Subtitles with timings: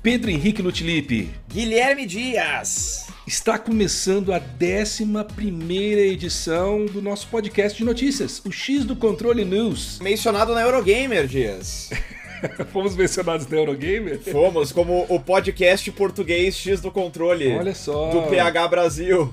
[0.00, 1.30] Pedro Henrique Lutilipe.
[1.48, 3.08] Guilherme Dias.
[3.26, 5.02] Está começando a 11
[6.12, 9.98] edição do nosso podcast de notícias, o X do Controle News.
[9.98, 11.90] Mencionado na Eurogamer, Dias.
[12.72, 14.20] Fomos mencionados na Eurogamer?
[14.20, 17.52] Fomos, como o podcast português X do Controle.
[17.52, 18.10] Olha só.
[18.10, 19.32] Do PH Brasil.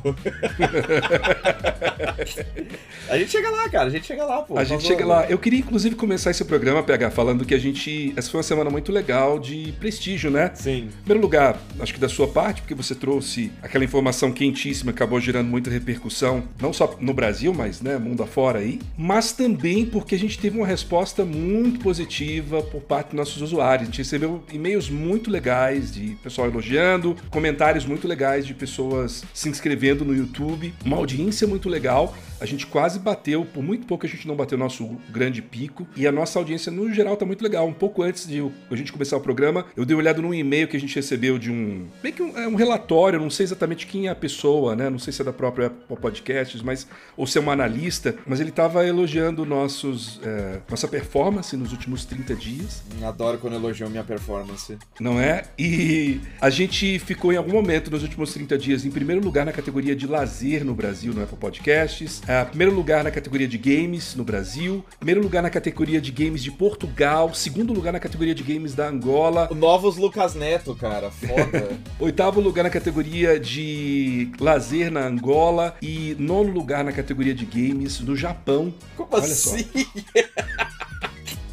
[3.10, 3.88] a gente chega lá, cara.
[3.88, 4.58] A gente chega lá, pô.
[4.58, 5.26] A gente chega lá.
[5.30, 8.14] Eu queria, inclusive, começar esse programa, PH, falando que a gente.
[8.16, 10.52] Essa foi uma semana muito legal de prestígio, né?
[10.54, 10.86] Sim.
[10.86, 14.98] Em primeiro lugar, acho que da sua parte, porque você trouxe aquela informação quentíssima que
[14.98, 18.80] acabou gerando muita repercussão, não só no Brasil, mas, né, mundo afora aí.
[18.98, 23.84] Mas também porque a gente teve uma resposta muito positiva por parte dos nossos usuários.
[23.84, 29.50] A gente recebeu e-mails muito legais de pessoal elogiando, comentários muito legais de pessoas se
[29.50, 32.16] inscrevendo no YouTube, uma audiência muito legal.
[32.42, 35.88] A gente quase bateu, por muito pouco a gente não bateu nosso grande pico.
[35.96, 37.68] E a nossa audiência, no geral, tá muito legal.
[37.68, 40.68] Um pouco antes de a gente começar o programa, eu dei uma olhada num e-mail
[40.68, 41.88] que a gente recebeu de um.
[42.04, 44.90] Meio que um, é um relatório, não sei exatamente quem é a pessoa, né?
[44.90, 46.88] Não sei se é da própria Apple Podcasts, mas.
[47.16, 52.06] Ou se é um analista, mas ele tava elogiando nossos, é, nossa performance nos últimos
[52.06, 52.82] 30 dias.
[53.04, 54.78] Adoro quando elogiam minha performance.
[55.00, 55.44] Não é?
[55.60, 59.52] E a gente ficou em algum momento nos últimos 30 dias em primeiro lugar na
[59.52, 62.22] categoria de lazer no Brasil, no Apple Podcasts.
[62.32, 66.42] Uh, primeiro lugar na categoria de games no Brasil, primeiro lugar na categoria de games
[66.42, 69.50] de Portugal, segundo lugar na categoria de games da Angola.
[69.54, 71.78] Novos Lucas Neto, cara, foda.
[72.00, 78.00] Oitavo lugar na categoria de lazer na Angola e nono lugar na categoria de games
[78.00, 78.74] no Japão.
[78.96, 79.68] Como Olha assim?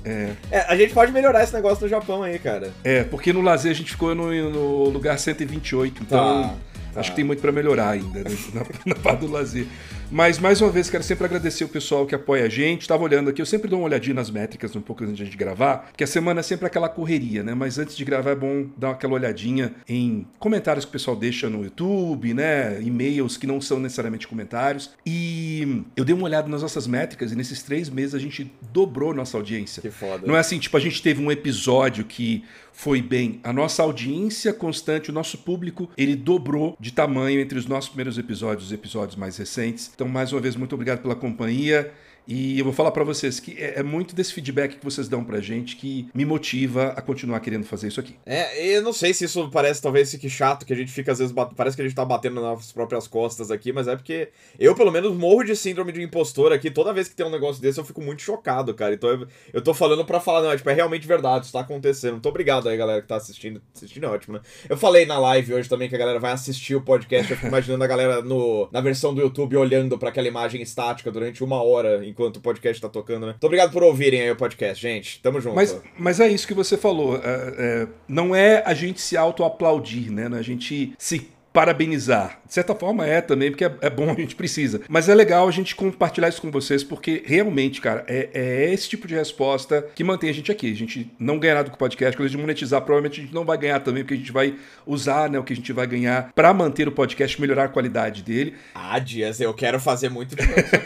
[0.04, 0.32] É.
[0.52, 0.60] é.
[0.68, 2.72] a gente pode melhorar esse negócio no Japão aí, cara.
[2.84, 6.54] É, porque no lazer a gente ficou no, no lugar 128, então tá,
[6.98, 7.00] tá.
[7.00, 9.66] acho que tem muito para melhorar ainda né, na, na parte do lazer.
[10.10, 12.82] Mas, mais uma vez, quero sempre agradecer o pessoal que apoia a gente.
[12.82, 15.26] Estava olhando aqui, eu sempre dou uma olhadinha nas métricas um pouco antes de a
[15.26, 17.54] gente gravar, porque a semana é sempre aquela correria, né?
[17.54, 21.50] Mas antes de gravar é bom dar aquela olhadinha em comentários que o pessoal deixa
[21.50, 22.80] no YouTube, né?
[22.80, 24.90] E-mails que não são necessariamente comentários.
[25.04, 29.12] E eu dei uma olhada nas nossas métricas e nesses três meses a gente dobrou
[29.12, 29.82] nossa audiência.
[29.82, 30.26] Que foda.
[30.26, 32.44] Não é assim, tipo, a gente teve um episódio que
[32.78, 33.40] foi bem.
[33.42, 38.16] A nossa audiência constante, o nosso público, ele dobrou de tamanho entre os nossos primeiros
[38.18, 39.90] episódios e os episódios mais recentes.
[39.92, 41.92] Então, mais uma vez, muito obrigado pela companhia.
[42.28, 45.24] E eu vou falar para vocês que é, é, muito desse feedback que vocês dão
[45.24, 48.16] pra gente que me motiva a continuar querendo fazer isso aqui.
[48.26, 51.20] É, eu não sei se isso parece talvez fique chato, que a gente fica às
[51.20, 54.28] vezes, parece que a gente tá batendo nas próprias costas aqui, mas é porque
[54.58, 57.62] eu pelo menos morro de síndrome de impostor aqui, toda vez que tem um negócio
[57.62, 58.92] desse eu fico muito chocado, cara.
[58.92, 61.60] Então eu, eu tô falando para falar, não, é, tipo, é realmente verdade, isso tá
[61.60, 62.12] acontecendo.
[62.12, 63.62] Muito obrigado aí, galera que tá assistindo.
[63.74, 64.42] Assistindo é ótimo, né?
[64.68, 67.48] Eu falei na live hoje também que a galera vai assistir o podcast, eu fico
[67.48, 71.62] imaginando a galera no, na versão do YouTube olhando para aquela imagem estática durante uma
[71.62, 73.32] hora enquanto o podcast tá tocando, né?
[73.32, 75.20] Muito obrigado por ouvirem aí o podcast, gente.
[75.20, 75.56] Tamo junto.
[75.56, 77.16] Mas, mas é isso que você falou.
[77.16, 80.28] É, é, não é a gente se auto-aplaudir, né?
[80.36, 82.38] A gente se parabenizar.
[82.46, 84.80] De certa forma é também, porque é, é, bom, a gente precisa.
[84.88, 88.88] Mas é legal a gente compartilhar isso com vocês, porque realmente, cara, é, é, esse
[88.88, 90.70] tipo de resposta que mantém a gente aqui.
[90.70, 93.34] A gente não ganha nada com o podcast, quando a gente monetizar, provavelmente a gente
[93.34, 94.54] não vai ganhar também, porque a gente vai
[94.86, 98.22] usar né, o que a gente vai ganhar para manter o podcast, melhorar a qualidade
[98.22, 98.54] dele.
[98.72, 100.36] Ah, Dias, eu quero fazer muito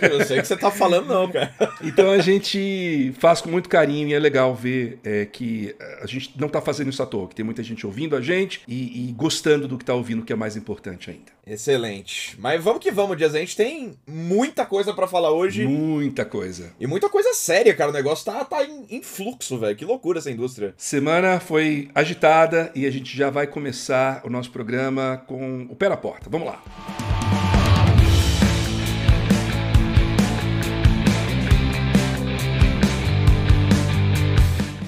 [0.01, 1.55] Eu sei que você tá falando, não, cara.
[1.83, 6.33] Então a gente faz com muito carinho e é legal ver é, que a gente
[6.39, 9.13] não tá fazendo isso à toa, que tem muita gente ouvindo a gente e, e
[9.13, 10.62] gostando do que tá ouvindo, que é mais importante
[11.11, 11.33] ainda.
[11.47, 12.37] Excelente.
[12.39, 13.35] Mas vamos que vamos, Dias.
[13.35, 15.67] A gente tem muita coisa para falar hoje.
[15.67, 16.73] Muita coisa.
[16.79, 17.91] E muita coisa séria, cara.
[17.91, 19.77] O negócio tá, tá em, em fluxo, velho.
[19.77, 20.75] Que loucura essa indústria.
[20.77, 25.89] Semana foi agitada e a gente já vai começar o nosso programa com o pé
[25.89, 26.31] na porta.
[26.31, 26.63] Vamos lá.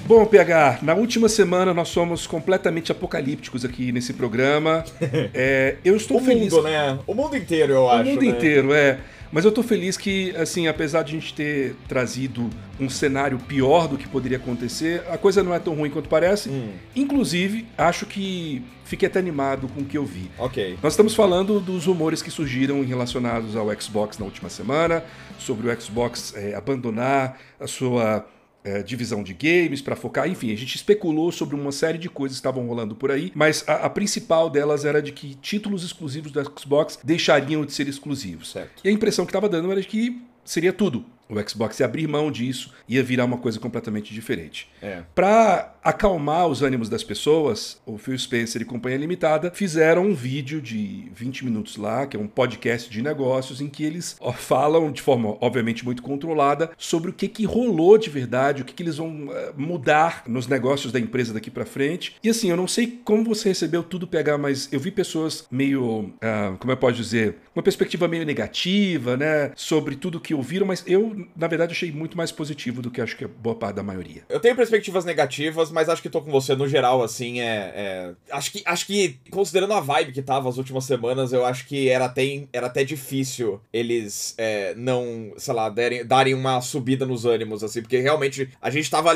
[0.07, 4.83] Bom, PH, na última semana nós somos completamente apocalípticos aqui nesse programa.
[5.33, 6.53] É, eu estou o feliz.
[6.53, 6.99] O mundo, né?
[7.07, 8.03] O mundo inteiro, eu acho.
[8.03, 8.27] O mundo né?
[8.27, 8.99] inteiro, é.
[9.31, 12.49] Mas eu estou feliz que, assim, apesar de a gente ter trazido
[12.79, 16.49] um cenário pior do que poderia acontecer, a coisa não é tão ruim quanto parece.
[16.49, 16.69] Hum.
[16.95, 20.29] Inclusive, acho que fiquei até animado com o que eu vi.
[20.37, 20.77] Ok.
[20.81, 25.03] Nós estamos falando dos rumores que surgiram relacionados ao Xbox na última semana,
[25.39, 28.25] sobre o Xbox é, abandonar a sua
[28.65, 32.37] é, divisão de games para focar, enfim, a gente especulou sobre uma série de coisas
[32.37, 36.31] que estavam rolando por aí, mas a, a principal delas era de que títulos exclusivos
[36.31, 38.51] do Xbox deixariam de ser exclusivos.
[38.51, 38.81] Certo.
[38.83, 41.05] E a impressão que estava dando era de que seria tudo.
[41.27, 44.69] O Xbox ia abrir mão disso, ia virar uma coisa completamente diferente.
[44.81, 45.01] É.
[45.15, 50.61] Para acalmar os ânimos das pessoas, o Phil Spencer e Companhia Limitada fizeram um vídeo
[50.61, 55.01] de 20 minutos lá, que é um podcast de negócios, em que eles falam de
[55.01, 58.97] forma, obviamente, muito controlada sobre o que, que rolou de verdade, o que, que eles
[58.97, 62.17] vão uh, mudar nos negócios da empresa daqui para frente.
[62.23, 66.01] E assim, eu não sei como você recebeu tudo pegar, mas eu vi pessoas meio,
[66.01, 70.83] uh, como eu posso dizer, uma perspectiva meio negativa, né, sobre tudo que ouviram, mas
[70.85, 73.83] eu na verdade, achei muito mais positivo do que acho que é boa parte da
[73.83, 74.23] maioria.
[74.29, 77.73] Eu tenho perspectivas negativas, mas acho que tô com você no geral, assim, é.
[77.75, 78.11] é...
[78.31, 81.89] Acho, que, acho que, considerando a vibe que tava as últimas semanas, eu acho que
[81.89, 87.25] era até, era até difícil eles é, não, sei lá, derem, darem uma subida nos
[87.25, 89.13] ânimos, assim, porque realmente a gente tava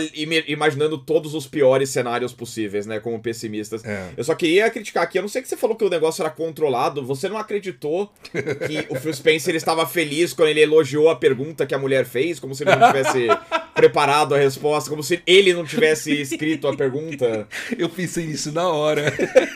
[0.48, 3.84] imaginando todos os piores cenários possíveis, né, como pessimistas.
[3.84, 4.10] É.
[4.18, 6.30] Eu só queria criticar aqui, eu não sei que você falou que o negócio era
[6.30, 11.66] controlado, você não acreditou que o Phil Spencer estava feliz quando ele elogiou a pergunta
[11.66, 13.28] que a mulher fez, como se ele não tivesse
[13.74, 17.48] preparado a resposta, como se ele não tivesse escrito a pergunta.
[17.78, 19.14] Eu pensei nisso na hora.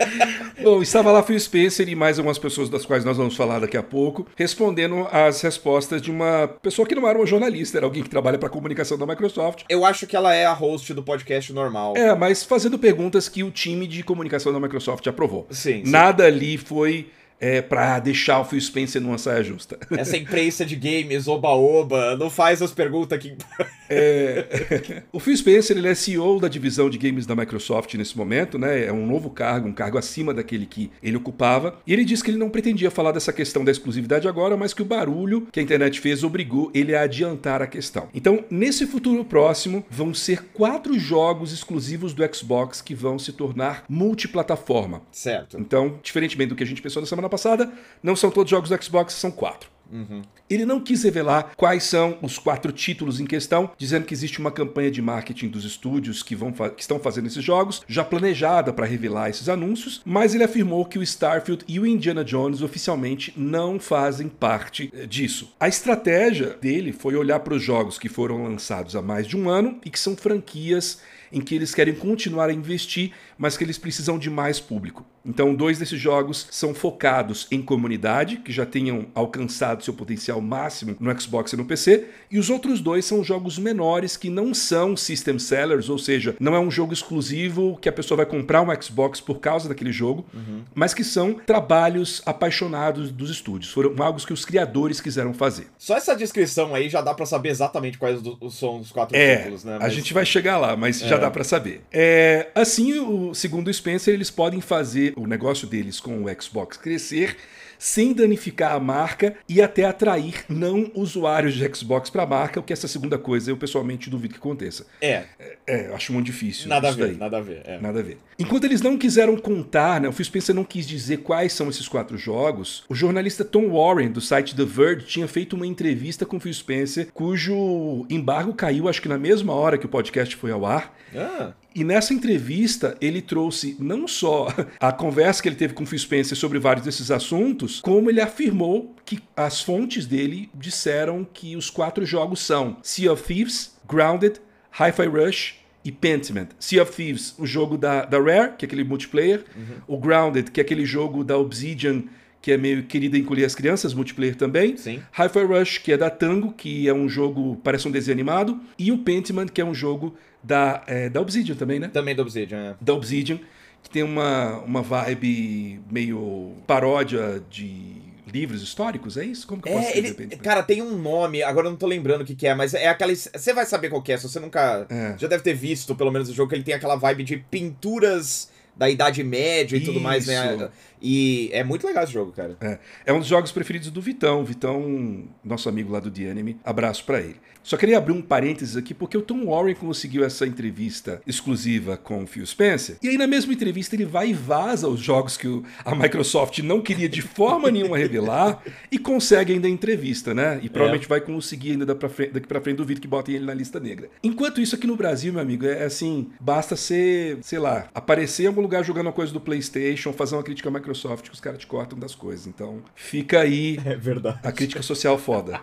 [0.62, 3.76] Bom, estava lá Phil Spencer e mais algumas pessoas das quais nós vamos falar daqui
[3.76, 8.02] a pouco, respondendo as respostas de uma pessoa que não era uma jornalista, era alguém
[8.02, 9.64] que trabalha para comunicação da Microsoft.
[9.68, 11.94] Eu acho que ela é a host do podcast normal.
[11.98, 15.48] É, mas fazendo perguntas que o time de comunicação da Microsoft aprovou.
[15.52, 15.84] Sim.
[15.86, 16.30] Nada sim.
[16.30, 17.08] ali foi
[17.40, 19.78] é, para deixar o Phil Spencer numa saia justa.
[19.98, 23.36] Essa imprensa de games, oba-oba, não faz as perguntas aqui.
[23.96, 25.04] É...
[25.12, 28.86] O Phil Spencer ele é CEO da divisão de games da Microsoft nesse momento, né?
[28.86, 31.80] É um novo cargo, um cargo acima daquele que ele ocupava.
[31.86, 34.82] E ele disse que ele não pretendia falar dessa questão da exclusividade agora, mas que
[34.82, 38.08] o barulho que a internet fez obrigou ele a adiantar a questão.
[38.16, 43.86] Então, nesse futuro próximo, vão ser quatro jogos exclusivos do Xbox que vão se tornar
[43.88, 45.02] multiplataforma.
[45.12, 45.58] Certo.
[45.60, 47.72] Então, diferentemente do que a gente pensou na semana passada,
[48.02, 49.74] não são todos jogos do Xbox, são quatro.
[49.92, 50.24] Uhum.
[50.50, 54.52] Ele não quis revelar quais são os quatro títulos em questão, dizendo que existe uma
[54.52, 58.86] campanha de marketing dos estúdios que, vão que estão fazendo esses jogos, já planejada para
[58.86, 63.80] revelar esses anúncios, mas ele afirmou que o Starfield e o Indiana Jones oficialmente não
[63.80, 65.54] fazem parte eh, disso.
[65.60, 69.50] A estratégia dele foi olhar para os jogos que foram lançados há mais de um
[69.50, 71.00] ano e que são franquias
[71.34, 75.06] em que eles querem continuar a investir, mas que eles precisam de mais público.
[75.26, 80.98] Então, dois desses jogos são focados em comunidade, que já tenham alcançado seu potencial máximo
[81.00, 84.98] no Xbox e no PC, e os outros dois são jogos menores que não são
[84.98, 88.82] system sellers, ou seja, não é um jogo exclusivo que a pessoa vai comprar um
[88.82, 90.64] Xbox por causa daquele jogo, uhum.
[90.76, 93.72] mas que são trabalhos apaixonados dos estúdios.
[93.72, 95.68] Foram algo que os criadores quiseram fazer.
[95.78, 98.20] Só essa descrição aí já dá para saber exatamente quais
[98.52, 99.78] são os quatro é, títulos, né?
[99.80, 99.86] Mas...
[99.86, 101.08] A gente vai chegar lá, mas é.
[101.08, 101.82] já dá para saber.
[101.92, 106.78] É, assim, o, segundo o Spencer, eles podem fazer o negócio deles com o Xbox
[106.78, 107.38] crescer
[107.84, 112.64] sem danificar a marca e até atrair não usuários de Xbox para a marca, o
[112.64, 114.86] que essa segunda coisa eu pessoalmente duvido que aconteça.
[115.02, 115.24] É.
[115.38, 116.70] É, é acho muito difícil.
[116.70, 117.18] Nada a ver, daí.
[117.18, 117.62] nada a ver.
[117.66, 117.82] É.
[117.82, 118.18] Nada a ver.
[118.40, 121.86] Enquanto eles não quiseram contar, né, o Phil Spencer não quis dizer quais são esses
[121.86, 126.38] quatro jogos, o jornalista Tom Warren, do site The Verge, tinha feito uma entrevista com
[126.38, 130.52] o Phil Spencer, cujo embargo caiu acho que na mesma hora que o podcast foi
[130.52, 130.98] ao ar.
[131.14, 131.52] Ah.
[131.76, 134.48] E nessa entrevista, ele trouxe não só
[134.80, 138.22] a conversa que ele teve com o Phil Spencer sobre vários desses assuntos, como ele
[138.22, 144.40] afirmou que as fontes dele disseram que os quatro jogos são Sea of Thieves, Grounded,
[144.80, 146.50] Hi-Fi Rush e Pentiment.
[146.60, 149.96] Sea of Thieves, o jogo da, da Rare, que é aquele multiplayer, uhum.
[149.96, 152.04] o Grounded, que é aquele jogo da Obsidian,
[152.42, 154.76] que é meio querida encolher as crianças, multiplayer também.
[154.76, 155.02] Sim.
[155.18, 158.60] Hi-Fi Rush, que é da Tango, que é um jogo, parece um desenho animado.
[158.78, 161.88] E o Pentiment, que é um jogo da, é, da Obsidian também, né?
[161.88, 162.76] Também da Obsidian, é.
[162.82, 163.40] Da Obsidian,
[163.82, 168.02] que tem uma, uma vibe meio paródia de
[168.34, 169.46] livros históricos, é isso?
[169.46, 172.22] Como que eu posso é, ele, Cara, tem um nome, agora eu não tô lembrando
[172.22, 173.14] o que, que é, mas é aquela.
[173.16, 174.88] Você vai saber qual que é, se você nunca.
[174.90, 175.16] É.
[175.18, 178.50] Já deve ter visto, pelo menos, o jogo, que ele tem aquela vibe de pinturas
[178.76, 179.92] da Idade Média e Isso.
[179.92, 180.70] tudo mais, né?
[181.04, 182.58] E é muito legal esse jogo, cara.
[182.62, 184.46] É, é um dos jogos preferidos do Vitão.
[184.46, 186.58] Vitão, nosso amigo lá do The Enemy.
[186.64, 187.36] Abraço para ele.
[187.64, 192.24] Só queria abrir um parênteses aqui, porque o Tom Warren conseguiu essa entrevista exclusiva com
[192.24, 192.98] o Phil Spencer.
[193.02, 195.48] E aí, na mesma entrevista, ele vai e vaza os jogos que
[195.86, 200.60] a Microsoft não queria de forma nenhuma revelar e consegue ainda a entrevista, né?
[200.62, 201.08] E provavelmente é.
[201.08, 204.10] vai conseguir ainda daqui pra frente, duvido que botem ele na lista negra.
[204.22, 208.48] Enquanto isso, aqui no Brasil, meu amigo, é assim: basta ser, sei lá, aparecer em
[208.48, 210.93] algum lugar jogando uma coisa do PlayStation, fazer uma crítica à Microsoft,
[211.24, 212.48] que os caras te cortam das coisas.
[212.48, 215.60] Então, fica aí é a crítica social foda.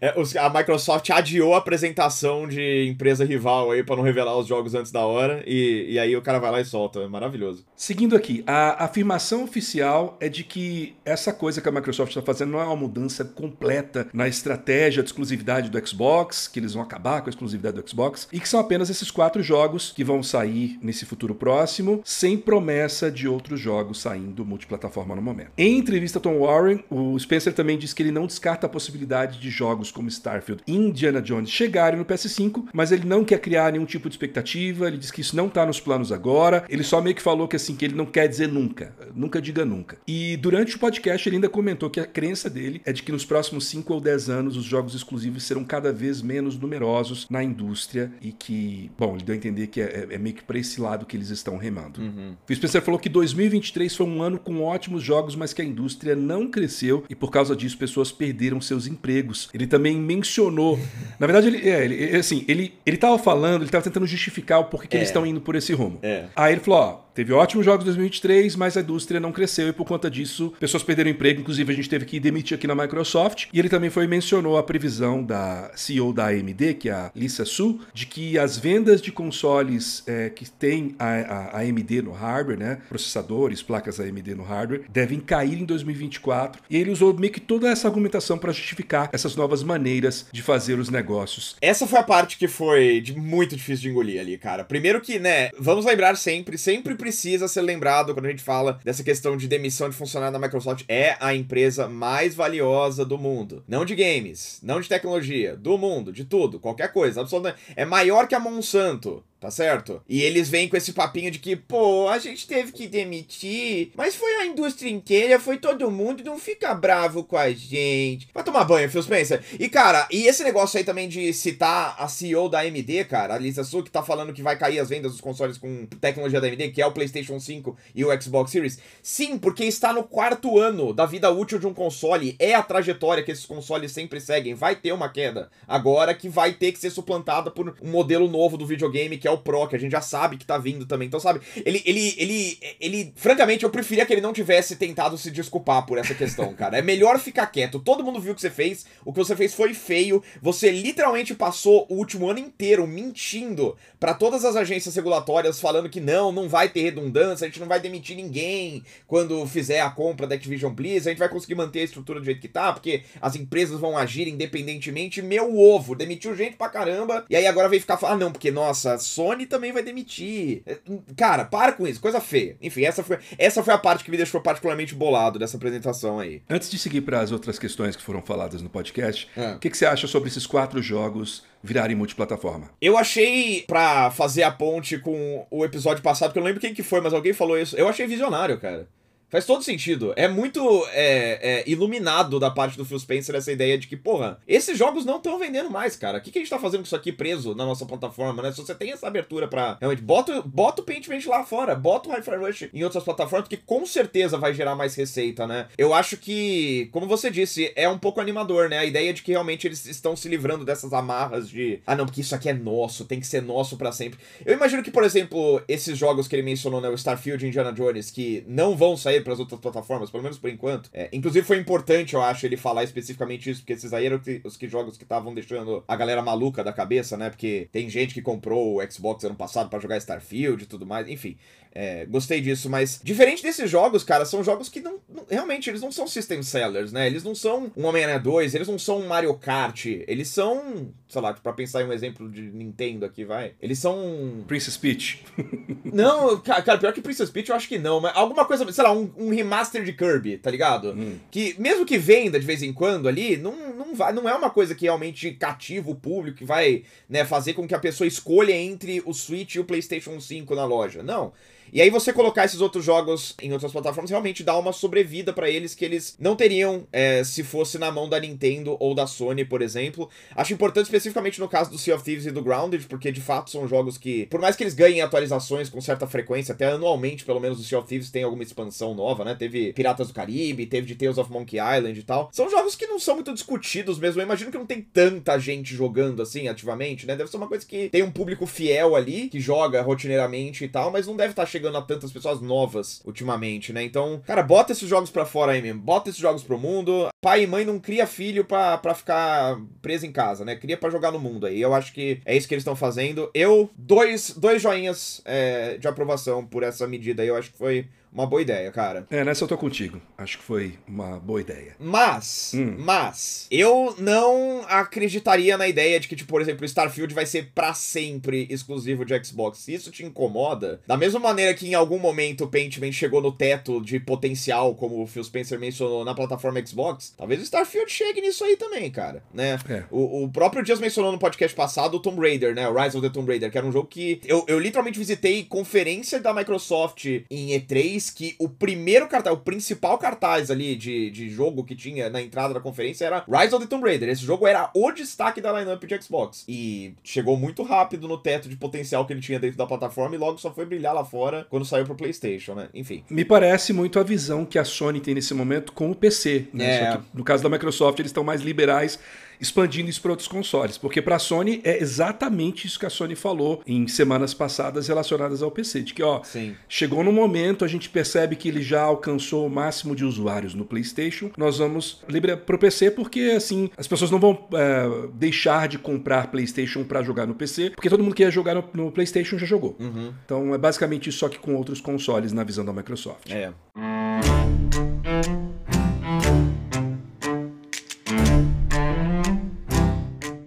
[0.00, 4.74] É, a Microsoft adiou a apresentação de empresa rival aí pra não revelar os jogos
[4.74, 5.42] antes da hora.
[5.46, 7.00] E, e aí o cara vai lá e solta.
[7.00, 7.64] É maravilhoso.
[7.76, 12.52] Seguindo aqui, a afirmação oficial é de que essa coisa que a Microsoft está fazendo
[12.52, 17.20] não é uma mudança completa na estratégia de exclusividade do Xbox, que eles vão acabar
[17.20, 20.78] com a exclusividade do Xbox, e que são apenas esses quatro jogos que vão sair
[20.82, 25.50] nesse futuro próximo, sem promessa de outros jogos saindo multiplataforma no momento.
[25.56, 29.38] Em entrevista a Tom Warren, o Spencer também disse que ele não descarta a possibilidade
[29.38, 33.72] de jogos como Starfield e Indiana Jones chegarem no PS5, mas ele não quer criar
[33.72, 37.00] nenhum tipo de expectativa, ele diz que isso não está nos planos agora, ele só
[37.00, 39.98] meio que falou que assim, que ele não quer dizer nunca, nunca diga nunca.
[40.06, 43.24] E durante o podcast ele ainda comentou que a crença dele é de que nos
[43.24, 48.12] próximos 5 ou 10 anos os jogos exclusivos serão cada vez menos numerosos na indústria
[48.20, 51.06] e que, bom, ele deu a entender que é, é meio que para esse lado
[51.06, 52.00] que eles estão remando.
[52.00, 52.36] Uhum.
[52.48, 56.14] O Spencer falou que 2023 foi um ano com ótimos jogos, mas que a indústria
[56.14, 59.48] não cresceu e por causa disso pessoas perderam seus empregos.
[59.52, 60.78] Ele também mencionou,
[61.18, 64.64] na verdade ele, é, ele assim, ele ele estava falando, ele estava tentando justificar o
[64.64, 65.00] porquê que é.
[65.00, 65.98] eles estão indo por esse rumo.
[66.02, 66.24] É.
[66.34, 69.74] Aí ele falou, ó, Teve ótimos jogos em 2023, mas a indústria não cresceu e
[69.74, 71.42] por conta disso pessoas perderam emprego.
[71.42, 73.48] Inclusive a gente teve que demitir aqui na Microsoft.
[73.52, 77.44] E ele também foi mencionou a previsão da CEO da AMD, que é a Lisa
[77.44, 82.58] Su, de que as vendas de consoles é, que tem a, a, AMD no hardware,
[82.58, 86.62] né, processadores, placas AMD no hardware, devem cair em 2024.
[86.70, 90.78] E ele usou meio que toda essa argumentação para justificar essas novas maneiras de fazer
[90.78, 91.54] os negócios.
[91.60, 94.64] Essa foi a parte que foi de muito difícil de engolir ali, cara.
[94.64, 97.09] Primeiro que, né, vamos lembrar sempre, sempre precisa
[97.48, 100.84] ser lembrado quando a gente fala dessa questão de demissão de funcionário da Microsoft.
[100.88, 103.64] É a empresa mais valiosa do mundo.
[103.66, 107.20] Não de games, não de tecnologia, do mundo, de tudo, qualquer coisa.
[107.20, 107.60] Absolutamente.
[107.76, 109.24] É maior que a Monsanto.
[109.40, 110.02] Tá certo?
[110.06, 114.14] E eles vêm com esse papinho de que, pô, a gente teve que demitir, mas
[114.14, 118.28] foi a indústria inteira, foi todo mundo, não fica bravo com a gente.
[118.34, 119.42] Vai tomar banho, Phil Spencer.
[119.58, 123.38] E, cara, e esse negócio aí também de citar a CEO da AMD, cara, a
[123.38, 126.46] Lisa Su, que tá falando que vai cair as vendas dos consoles com tecnologia da
[126.46, 128.78] AMD, que é o PlayStation 5 e o Xbox Series.
[129.02, 132.36] Sim, porque está no quarto ano da vida útil de um console.
[132.38, 134.52] É a trajetória que esses consoles sempre seguem.
[134.52, 135.50] Vai ter uma queda.
[135.66, 139.29] Agora que vai ter que ser suplantada por um modelo novo do videogame, que é
[139.30, 141.08] o Pro, que a gente já sabe que tá vindo também.
[141.08, 145.30] Então, sabe, ele, ele, ele, ele, francamente, eu preferia que ele não tivesse tentado se
[145.30, 146.78] desculpar por essa questão, cara.
[146.78, 147.78] É melhor ficar quieto.
[147.78, 148.86] Todo mundo viu o que você fez.
[149.04, 150.22] O que você fez foi feio.
[150.42, 156.00] Você literalmente passou o último ano inteiro mentindo para todas as agências regulatórias, falando que
[156.00, 160.26] não, não vai ter redundância, a gente não vai demitir ninguém quando fizer a compra
[160.26, 163.02] da Activision Blizzard, a gente vai conseguir manter a estrutura do jeito que tá, porque
[163.20, 165.20] as empresas vão agir independentemente.
[165.20, 168.50] Meu ovo, demitiu gente pra caramba, e aí agora vem ficar falando, ah, não, porque
[168.50, 170.62] nossa, Sony também vai demitir.
[170.64, 170.78] É,
[171.14, 172.56] cara, para com isso, coisa feia.
[172.62, 176.42] Enfim, essa foi, essa foi a parte que me deixou particularmente bolado dessa apresentação aí.
[176.48, 179.52] Antes de seguir para as outras questões que foram faladas no podcast, é.
[179.52, 182.70] o que, que você acha sobre esses quatro jogos virarem multiplataforma.
[182.80, 186.72] Eu achei, pra fazer a ponte com o episódio passado, que eu não lembro quem
[186.72, 188.88] que foi, mas alguém falou isso, eu achei visionário, cara.
[189.30, 190.12] Faz todo sentido.
[190.16, 190.60] É muito
[190.92, 195.04] é, é, iluminado da parte do Phil Spencer essa ideia de que, porra, esses jogos
[195.04, 196.18] não estão vendendo mais, cara.
[196.18, 198.50] O que, que a gente tá fazendo com isso aqui preso na nossa plataforma, né?
[198.50, 202.12] Se você tem essa abertura para realmente, bota, bota o Paintment lá fora, bota o
[202.12, 205.68] Hi-Fi Rush em outras plataformas, que com certeza vai gerar mais receita, né?
[205.78, 208.78] Eu acho que, como você disse, é um pouco animador, né?
[208.78, 212.20] A ideia de que realmente eles estão se livrando dessas amarras de, ah, não, porque
[212.20, 214.18] isso aqui é nosso, tem que ser nosso para sempre.
[214.44, 216.88] Eu imagino que, por exemplo, esses jogos que ele mencionou, né?
[216.88, 220.22] O Starfield e Indiana Jones, que não vão sair sair para as outras plataformas, pelo
[220.22, 220.90] menos por enquanto.
[220.92, 224.56] É, inclusive foi importante, eu acho, ele falar especificamente isso, porque esses aí eram os
[224.56, 227.30] que jogos que estavam deixando a galera maluca da cabeça, né?
[227.30, 231.08] Porque tem gente que comprou o Xbox ano passado para jogar Starfield e tudo mais,
[231.08, 231.36] enfim.
[231.72, 235.80] É, gostei disso, mas diferente desses jogos, cara, são jogos que não, não, realmente eles
[235.80, 237.06] não são system sellers, né?
[237.06, 241.20] Eles não são um Homem-Aranha 2, eles não são um Mario Kart, eles são, sei
[241.20, 243.52] lá, para pensar em um exemplo de Nintendo aqui, vai.
[243.60, 245.24] Eles são Princess Peach.
[245.84, 248.92] não, cara, pior que Princess Peach eu acho que não, mas alguma coisa, sei lá,
[248.92, 250.92] um, um remaster de Kirby, tá ligado?
[250.92, 251.18] Hum.
[251.30, 254.50] Que mesmo que venda de vez em quando ali, não, não vai, não é uma
[254.50, 258.52] coisa que realmente cativa o público, que vai, né, fazer com que a pessoa escolha
[258.52, 261.02] entre o Switch e o PlayStation 5 na loja.
[261.02, 261.32] Não.
[261.72, 265.48] E aí você colocar esses outros jogos em outras plataformas realmente dá uma sobrevida para
[265.48, 269.44] eles que eles não teriam é, se fosse na mão da Nintendo ou da Sony,
[269.44, 270.10] por exemplo.
[270.34, 273.50] Acho importante especificamente no caso do Sea of Thieves e do Grounded, porque de fato
[273.50, 277.40] são jogos que, por mais que eles ganhem atualizações com certa frequência, até anualmente, pelo
[277.40, 279.34] menos o Sea of Thieves tem alguma expansão nova, né?
[279.34, 282.30] Teve Piratas do Caribe, teve de Tales of Monkey Island e tal.
[282.32, 284.20] São jogos que não são muito discutidos mesmo.
[284.20, 287.16] Eu imagino que não tem tanta gente jogando assim ativamente, né?
[287.16, 290.90] Deve ser uma coisa que tem um público fiel ali, que joga rotineiramente e tal,
[290.90, 293.82] mas não deve estar tá chegando a tantas pessoas novas ultimamente, né?
[293.82, 295.80] Então, cara, bota esses jogos pra fora aí mesmo.
[295.80, 297.08] Bota esses jogos pro mundo.
[297.20, 300.56] Pai e mãe não cria filho pra ficar preso em casa, né?
[300.56, 301.60] Cria pra jogar no mundo aí.
[301.60, 303.30] Eu acho que é isso que eles estão fazendo.
[303.34, 307.28] Eu, dois, dois joinhas é, de aprovação por essa medida aí.
[307.28, 309.06] Eu acho que foi uma boa ideia, cara.
[309.10, 310.00] É, nessa eu tô contigo.
[310.18, 311.76] Acho que foi uma boa ideia.
[311.78, 312.76] Mas, hum.
[312.78, 317.72] mas, eu não acreditaria na ideia de que, tipo, por exemplo, Starfield vai ser para
[317.74, 319.58] sempre exclusivo de Xbox.
[319.58, 323.32] Se isso te incomoda, da mesma maneira que em algum momento o Paintman chegou no
[323.32, 328.20] teto de potencial, como o Phil Spencer mencionou, na plataforma Xbox, talvez o Starfield chegue
[328.20, 329.58] nisso aí também, cara, né?
[329.68, 329.84] É.
[329.90, 332.68] O, o próprio Dias mencionou no podcast passado o Tomb Raider, né?
[332.68, 335.44] O Rise of the Tomb Raider, que era um jogo que eu, eu literalmente visitei
[335.44, 341.28] conferência da Microsoft em E3 que o primeiro cartaz, o principal cartaz ali de, de
[341.28, 344.08] jogo que tinha na entrada da conferência era Rise of the Tomb Raider.
[344.08, 346.44] Esse jogo era o destaque da lineup de Xbox.
[346.48, 350.18] E chegou muito rápido no teto de potencial que ele tinha dentro da plataforma e
[350.18, 352.68] logo só foi brilhar lá fora quando saiu pro PlayStation, né?
[352.72, 353.04] Enfim.
[353.10, 356.70] Me parece muito a visão que a Sony tem nesse momento com o PC, né?
[356.70, 356.96] É.
[356.96, 358.98] Que no caso da Microsoft eles estão mais liberais
[359.40, 360.76] expandindo isso para outros consoles.
[360.76, 365.42] Porque para a Sony é exatamente isso que a Sony falou em semanas passadas relacionadas
[365.42, 365.82] ao PC.
[365.82, 366.54] De que, ó, Sim.
[366.68, 370.64] chegou no momento, a gente percebe que ele já alcançou o máximo de usuários no
[370.64, 371.30] PlayStation.
[371.36, 375.78] Nós vamos liberar para o PC porque, assim, as pessoas não vão é, deixar de
[375.78, 379.38] comprar PlayStation para jogar no PC, porque todo mundo que ia jogar no, no PlayStation
[379.38, 379.76] já jogou.
[379.78, 380.12] Uhum.
[380.24, 383.30] Então é basicamente isso, só que com outros consoles na visão da Microsoft.
[383.30, 383.52] É.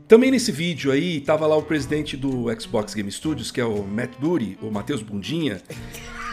[0.08, 3.84] Também nesse vídeo aí, tava lá o presidente do Xbox Game Studios, que é o
[3.84, 5.62] Matt Booty, o Matheus Bundinha,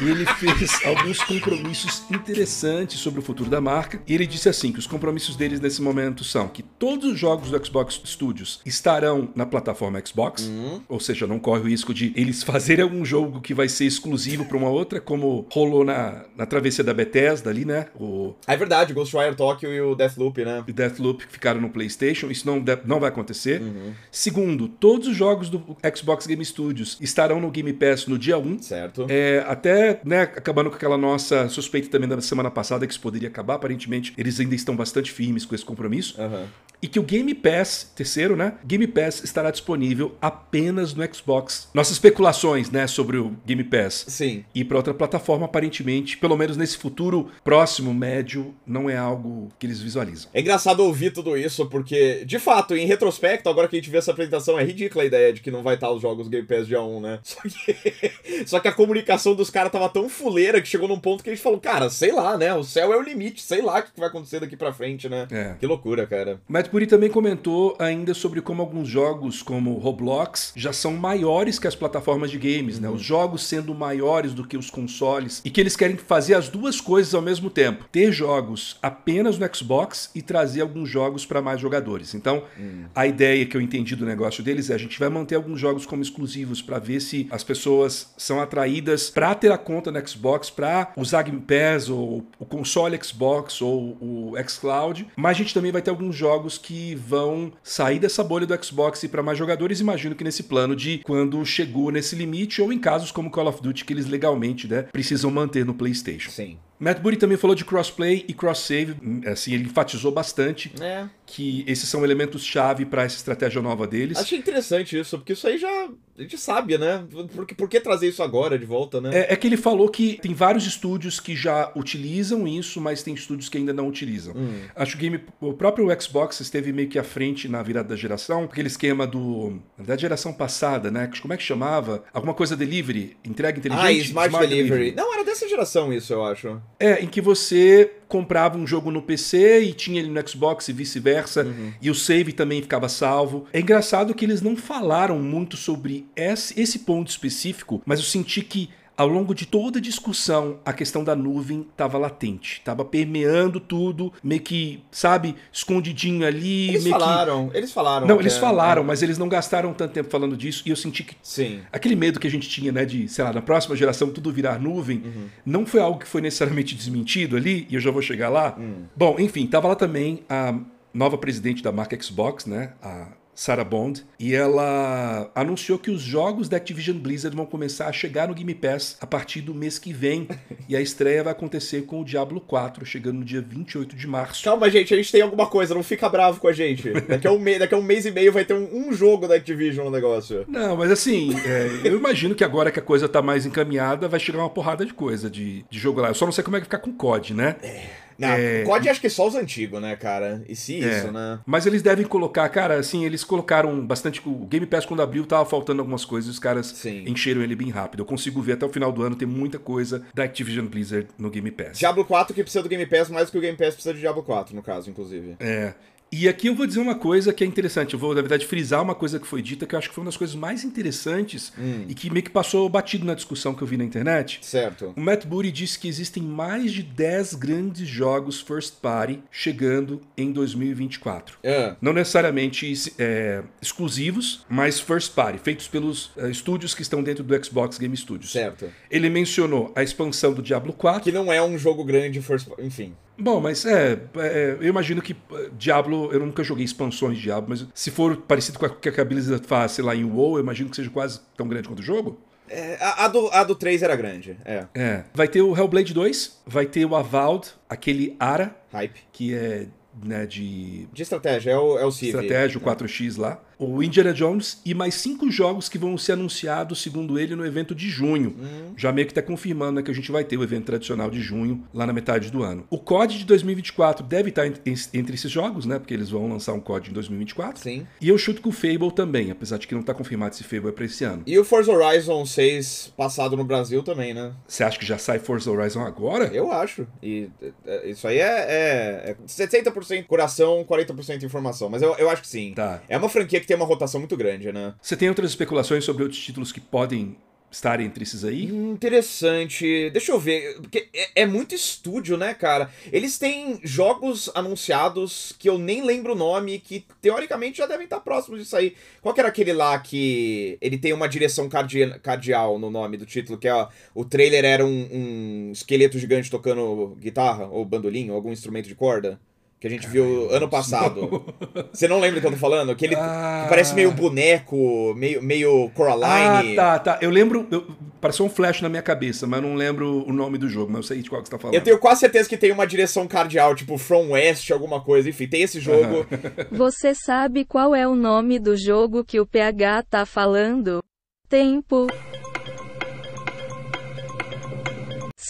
[0.01, 4.01] e ele fez alguns compromissos interessantes sobre o futuro da marca.
[4.07, 7.51] E ele disse assim: que os compromissos deles nesse momento são que todos os jogos
[7.51, 10.81] do Xbox Studios estarão na plataforma Xbox, uhum.
[10.89, 14.45] ou seja, não corre o risco de eles fazerem algum jogo que vai ser exclusivo
[14.45, 17.87] para uma outra, como rolou na, na travessia da Bethesda ali, né?
[17.99, 18.35] O...
[18.47, 20.65] É verdade, Ghostwire Tokyo e o Deathloop, né?
[20.67, 23.61] O Deathloop ficaram no PlayStation, isso não, não vai acontecer.
[23.61, 23.93] Uhum.
[24.11, 28.63] Segundo, todos os jogos do Xbox Game Studios estarão no Game Pass no dia 1.
[28.63, 29.07] Certo.
[29.09, 33.29] É, até né, acabando com aquela nossa suspeita também da semana passada que isso poderia
[33.29, 36.21] acabar, aparentemente eles ainda estão bastante firmes com esse compromisso.
[36.21, 36.47] Uhum.
[36.83, 38.55] E que o Game Pass, terceiro, né?
[38.65, 41.69] Game Pass estará disponível apenas no Xbox.
[41.75, 44.07] Nossas especulações, né, sobre o Game Pass.
[44.09, 44.45] Sim.
[44.55, 49.67] E para outra plataforma, aparentemente, pelo menos nesse futuro próximo, médio, não é algo que
[49.67, 50.31] eles visualizam.
[50.33, 53.99] É engraçado ouvir tudo isso, porque, de fato, em retrospecto, agora que a gente vê
[53.99, 56.67] essa apresentação, é ridícula a ideia de que não vai estar os jogos Game Pass
[56.67, 57.19] dia 1, né?
[57.23, 61.25] Só que, Só que a comunicação dos caras tava tão fuleira que chegou num ponto
[61.25, 62.55] que a gente falou, cara, sei lá, né?
[62.55, 65.27] O céu é o limite, sei lá o que vai acontecer daqui pra frente, né?
[65.31, 65.55] É.
[65.59, 66.41] Que loucura, cara.
[66.49, 71.67] Matt Puri também comentou ainda sobre como alguns jogos, como Roblox, já são maiores que
[71.67, 72.89] as plataformas de games, né?
[72.89, 72.95] uhum.
[72.95, 73.01] né?
[73.01, 76.81] Os jogos sendo maiores do que os consoles e que eles querem fazer as duas
[76.81, 77.87] coisas ao mesmo tempo.
[77.91, 82.15] Ter jogos apenas no Xbox e trazer alguns jogos para mais jogadores.
[82.15, 82.85] Então, uhum.
[82.95, 85.87] a ideia que eu entendi do negócio deles é a gente vai manter alguns jogos
[85.87, 90.51] como exclusivos para ver se as pessoas são atraídas para ter a conta no Xbox,
[90.51, 95.71] para usar Game Pass ou o console Xbox ou o xCloud, mas a gente também
[95.71, 99.79] vai ter alguns jogos que vão sair dessa bolha do Xbox e para mais jogadores.
[99.79, 103.63] Imagino que nesse plano de quando chegou nesse limite ou em casos como Call of
[103.63, 106.33] Duty que eles legalmente, né, precisam manter no PlayStation.
[106.33, 106.59] Sim.
[106.81, 111.07] Matt Booty também falou de crossplay e cross-save, assim, ele enfatizou bastante é.
[111.27, 114.17] que esses são elementos-chave para essa estratégia nova deles.
[114.17, 115.91] Achei interessante isso, porque isso aí já
[116.21, 117.03] a gente sabe, né?
[117.35, 119.11] Por que, por que trazer isso agora de volta, né?
[119.11, 123.15] É, é, que ele falou que tem vários estúdios que já utilizam isso, mas tem
[123.15, 124.35] estúdios que ainda não utilizam.
[124.37, 124.61] Hum.
[124.77, 128.69] Acho que o próprio Xbox esteve meio que à frente na virada da geração, aquele
[128.69, 131.11] esquema do da geração passada, né?
[131.23, 132.05] Como é que chamava?
[132.13, 133.87] Alguma coisa delivery, entrega inteligente.
[133.87, 134.69] Ah, Smart, Smart delivery.
[134.69, 134.97] delivery.
[134.97, 136.61] Não, era dessa geração isso, eu acho.
[136.79, 140.73] É, em que você comprava um jogo no PC e tinha ele no Xbox e
[140.73, 141.73] vice-versa, uhum.
[141.81, 143.47] e o save também ficava salvo.
[143.53, 148.41] É engraçado que eles não falaram muito sobre esse, esse ponto específico, mas eu senti
[148.43, 153.59] que ao longo de toda a discussão, a questão da nuvem estava latente, estava permeando
[153.59, 156.69] tudo, meio que, sabe, escondidinho ali.
[156.69, 157.57] Eles falaram, que...
[157.57, 158.07] eles falaram.
[158.07, 158.85] Não, eles é, falaram, é...
[158.85, 161.61] mas eles não gastaram tanto tempo falando disso, e eu senti que Sim.
[161.73, 164.61] aquele medo que a gente tinha, né, de, sei lá, na próxima geração tudo virar
[164.61, 165.29] nuvem, uhum.
[165.47, 168.55] não foi algo que foi necessariamente desmentido ali, e eu já vou chegar lá.
[168.59, 168.85] Uhum.
[168.95, 170.55] Bom, enfim, estava lá também a
[170.93, 173.09] nova presidente da marca Xbox, né, a
[173.41, 178.29] Sarah Bond, e ela anunciou que os jogos da Activision Blizzard vão começar a chegar
[178.29, 180.29] no Game Pass a partir do mês que vem.
[180.69, 184.45] e a estreia vai acontecer com o Diablo 4, chegando no dia 28 de março.
[184.45, 186.91] Calma, gente, a gente tem alguma coisa, não fica bravo com a gente.
[187.09, 189.27] Daqui a um, me daqui a um mês e meio vai ter um, um jogo
[189.27, 190.45] da Activision no negócio.
[190.47, 194.21] Não, mas assim, é, eu imagino que agora que a coisa tá mais encaminhada, vai
[194.21, 196.09] chegar uma porrada de coisa de, de jogo lá.
[196.09, 197.57] Eu só não sei como é que ficar com o COD, né?
[197.63, 198.10] É.
[198.21, 198.63] Não, é...
[198.65, 200.45] COD acho que é só os antigos, né, cara?
[200.49, 200.99] E se é.
[200.99, 201.41] isso, né?
[201.47, 204.21] Mas eles devem colocar, cara, assim, eles colocaram bastante.
[204.27, 207.05] O Game Pass quando abriu tava faltando algumas coisas e os caras Sim.
[207.07, 208.01] encheram ele bem rápido.
[208.01, 211.31] Eu consigo ver até o final do ano tem muita coisa da Activision Blizzard no
[211.31, 211.79] Game Pass.
[211.79, 214.01] Diablo 4 que precisa do Game Pass mais do que o Game Pass precisa de
[214.01, 215.37] Diablo 4, no caso, inclusive.
[215.41, 215.75] É.
[216.13, 217.95] E aqui eu vou dizer uma coisa que é interessante.
[217.95, 220.03] Eu vou, na verdade, frisar uma coisa que foi dita que eu acho que foi
[220.03, 221.85] uma das coisas mais interessantes hum.
[221.89, 224.41] e que meio que passou batido na discussão que eu vi na internet.
[224.43, 224.93] Certo.
[224.97, 230.33] O Matt Booty disse que existem mais de 10 grandes jogos first party chegando em
[230.33, 231.39] 2024.
[231.45, 231.77] É.
[231.81, 237.45] Não necessariamente é, exclusivos, mas first party, feitos pelos é, estúdios que estão dentro do
[237.45, 238.33] Xbox Game Studios.
[238.33, 238.69] Certo.
[238.91, 241.05] Ele mencionou a expansão do Diablo 4.
[241.05, 242.95] Que não é um jogo grande first party, enfim.
[243.21, 246.11] Bom, mas é, é, Eu imagino que eh, Diablo.
[246.13, 249.47] Eu nunca joguei expansões de Diablo, mas se for parecido com o que a Blizzard
[249.47, 252.19] faz, sei lá, em WoW, eu imagino que seja quase tão grande quanto o jogo.
[252.49, 254.67] É, a, a, do, a do 3 era grande, é.
[254.75, 255.05] É.
[255.15, 258.57] Vai ter o Hellblade 2, vai ter o Avowed, aquele Ara.
[258.73, 259.01] Hype.
[259.13, 259.67] Que é
[260.03, 260.89] né, de.
[260.93, 262.09] De estratégia, é o, é o Civ.
[262.09, 266.81] Estratégia, o 4X lá o Indiana Jones e mais cinco jogos que vão ser anunciados,
[266.81, 268.35] segundo ele, no evento de junho.
[268.39, 268.73] Uhum.
[268.77, 271.21] Já meio que está confirmando né, que a gente vai ter o evento tradicional de
[271.21, 272.67] junho, lá na metade do ano.
[272.71, 274.61] O COD de 2024 deve estar tá
[274.95, 275.79] entre esses jogos, né?
[275.79, 277.63] Porque eles vão lançar um COD em 2024.
[277.63, 277.87] Sim.
[278.01, 280.69] E eu chuto que o Fable também, apesar de que não está confirmado se Fable
[280.69, 281.23] é para esse ano.
[281.27, 284.33] E o Forza Horizon 6 passado no Brasil também, né?
[284.49, 286.27] Você acha que já sai Forza Horizon agora?
[286.33, 286.87] Eu acho.
[287.03, 287.29] E
[287.67, 291.69] é, isso aí é, é, é 60% coração, 40% informação.
[291.69, 292.55] Mas eu, eu acho que sim.
[292.55, 292.81] Tá.
[292.89, 294.75] É uma franquia que tem uma rotação muito grande, né?
[294.81, 297.17] Você tem outras especulações sobre outros títulos que podem
[297.51, 298.45] estar entre esses aí?
[298.45, 299.91] Interessante.
[299.91, 300.55] Deixa eu ver.
[300.61, 302.71] Porque é, é, muito estúdio, né, cara?
[302.93, 307.99] Eles têm jogos anunciados que eu nem lembro o nome, que teoricamente já devem estar
[307.99, 308.77] próximos disso aí.
[309.03, 313.05] Qual que era aquele lá que ele tem uma direção cardi cardial no nome do
[313.05, 318.15] título, que é o trailer era um, um esqueleto gigante tocando guitarra, ou bandolim, ou
[318.15, 319.19] algum instrumento de corda?
[319.61, 321.23] Que a gente viu ano passado.
[321.71, 322.73] Você não lembra do que eu tô falando?
[322.73, 323.43] Aquele ah.
[323.43, 326.59] que parece meio boneco, meio, meio Coraline.
[326.59, 326.99] Ah, tá, tá.
[327.03, 327.47] Eu lembro.
[327.51, 327.67] Eu,
[328.01, 330.83] pareceu um flash na minha cabeça, mas não lembro o nome do jogo, mas eu
[330.85, 331.55] sei de qual que você tá falando.
[331.55, 335.11] Eu tenho quase certeza que tem uma direção cardial, tipo From West, alguma coisa.
[335.11, 336.07] Enfim, tem esse jogo.
[336.51, 340.83] Você sabe qual é o nome do jogo que o PH tá falando?
[341.29, 341.87] Tempo.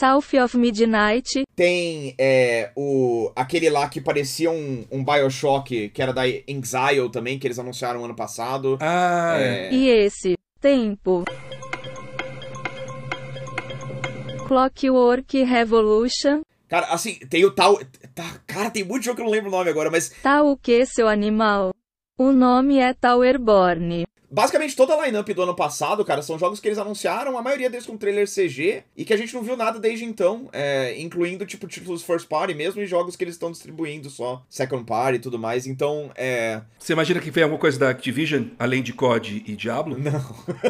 [0.01, 1.43] South of Midnight.
[1.55, 7.39] Tem é, o, aquele lá que parecia um, um Bioshock, que era da Exile também,
[7.39, 8.79] que eles anunciaram ano passado.
[8.81, 9.71] Ah, é.
[9.71, 11.25] E esse, Tempo.
[14.49, 16.41] Clockwork Revolution.
[16.67, 17.79] Cara, assim, tem o tal.
[18.15, 20.09] Tá, cara, tem muito jogo que eu não lembro o nome agora, mas.
[20.23, 21.75] Tá o que, seu animal?
[22.19, 24.07] O nome é Towerborn.
[24.31, 27.69] Basicamente, toda a lineup do ano passado, cara, são jogos que eles anunciaram, a maioria
[27.69, 31.45] deles com trailer CG, e que a gente não viu nada desde então, é, incluindo,
[31.45, 35.21] tipo, títulos first party mesmo, e jogos que eles estão distribuindo só, second party e
[35.21, 36.61] tudo mais, então, é...
[36.79, 39.99] Você imagina que vem alguma coisa da Activision, além de COD e Diablo?
[39.99, 40.21] Não.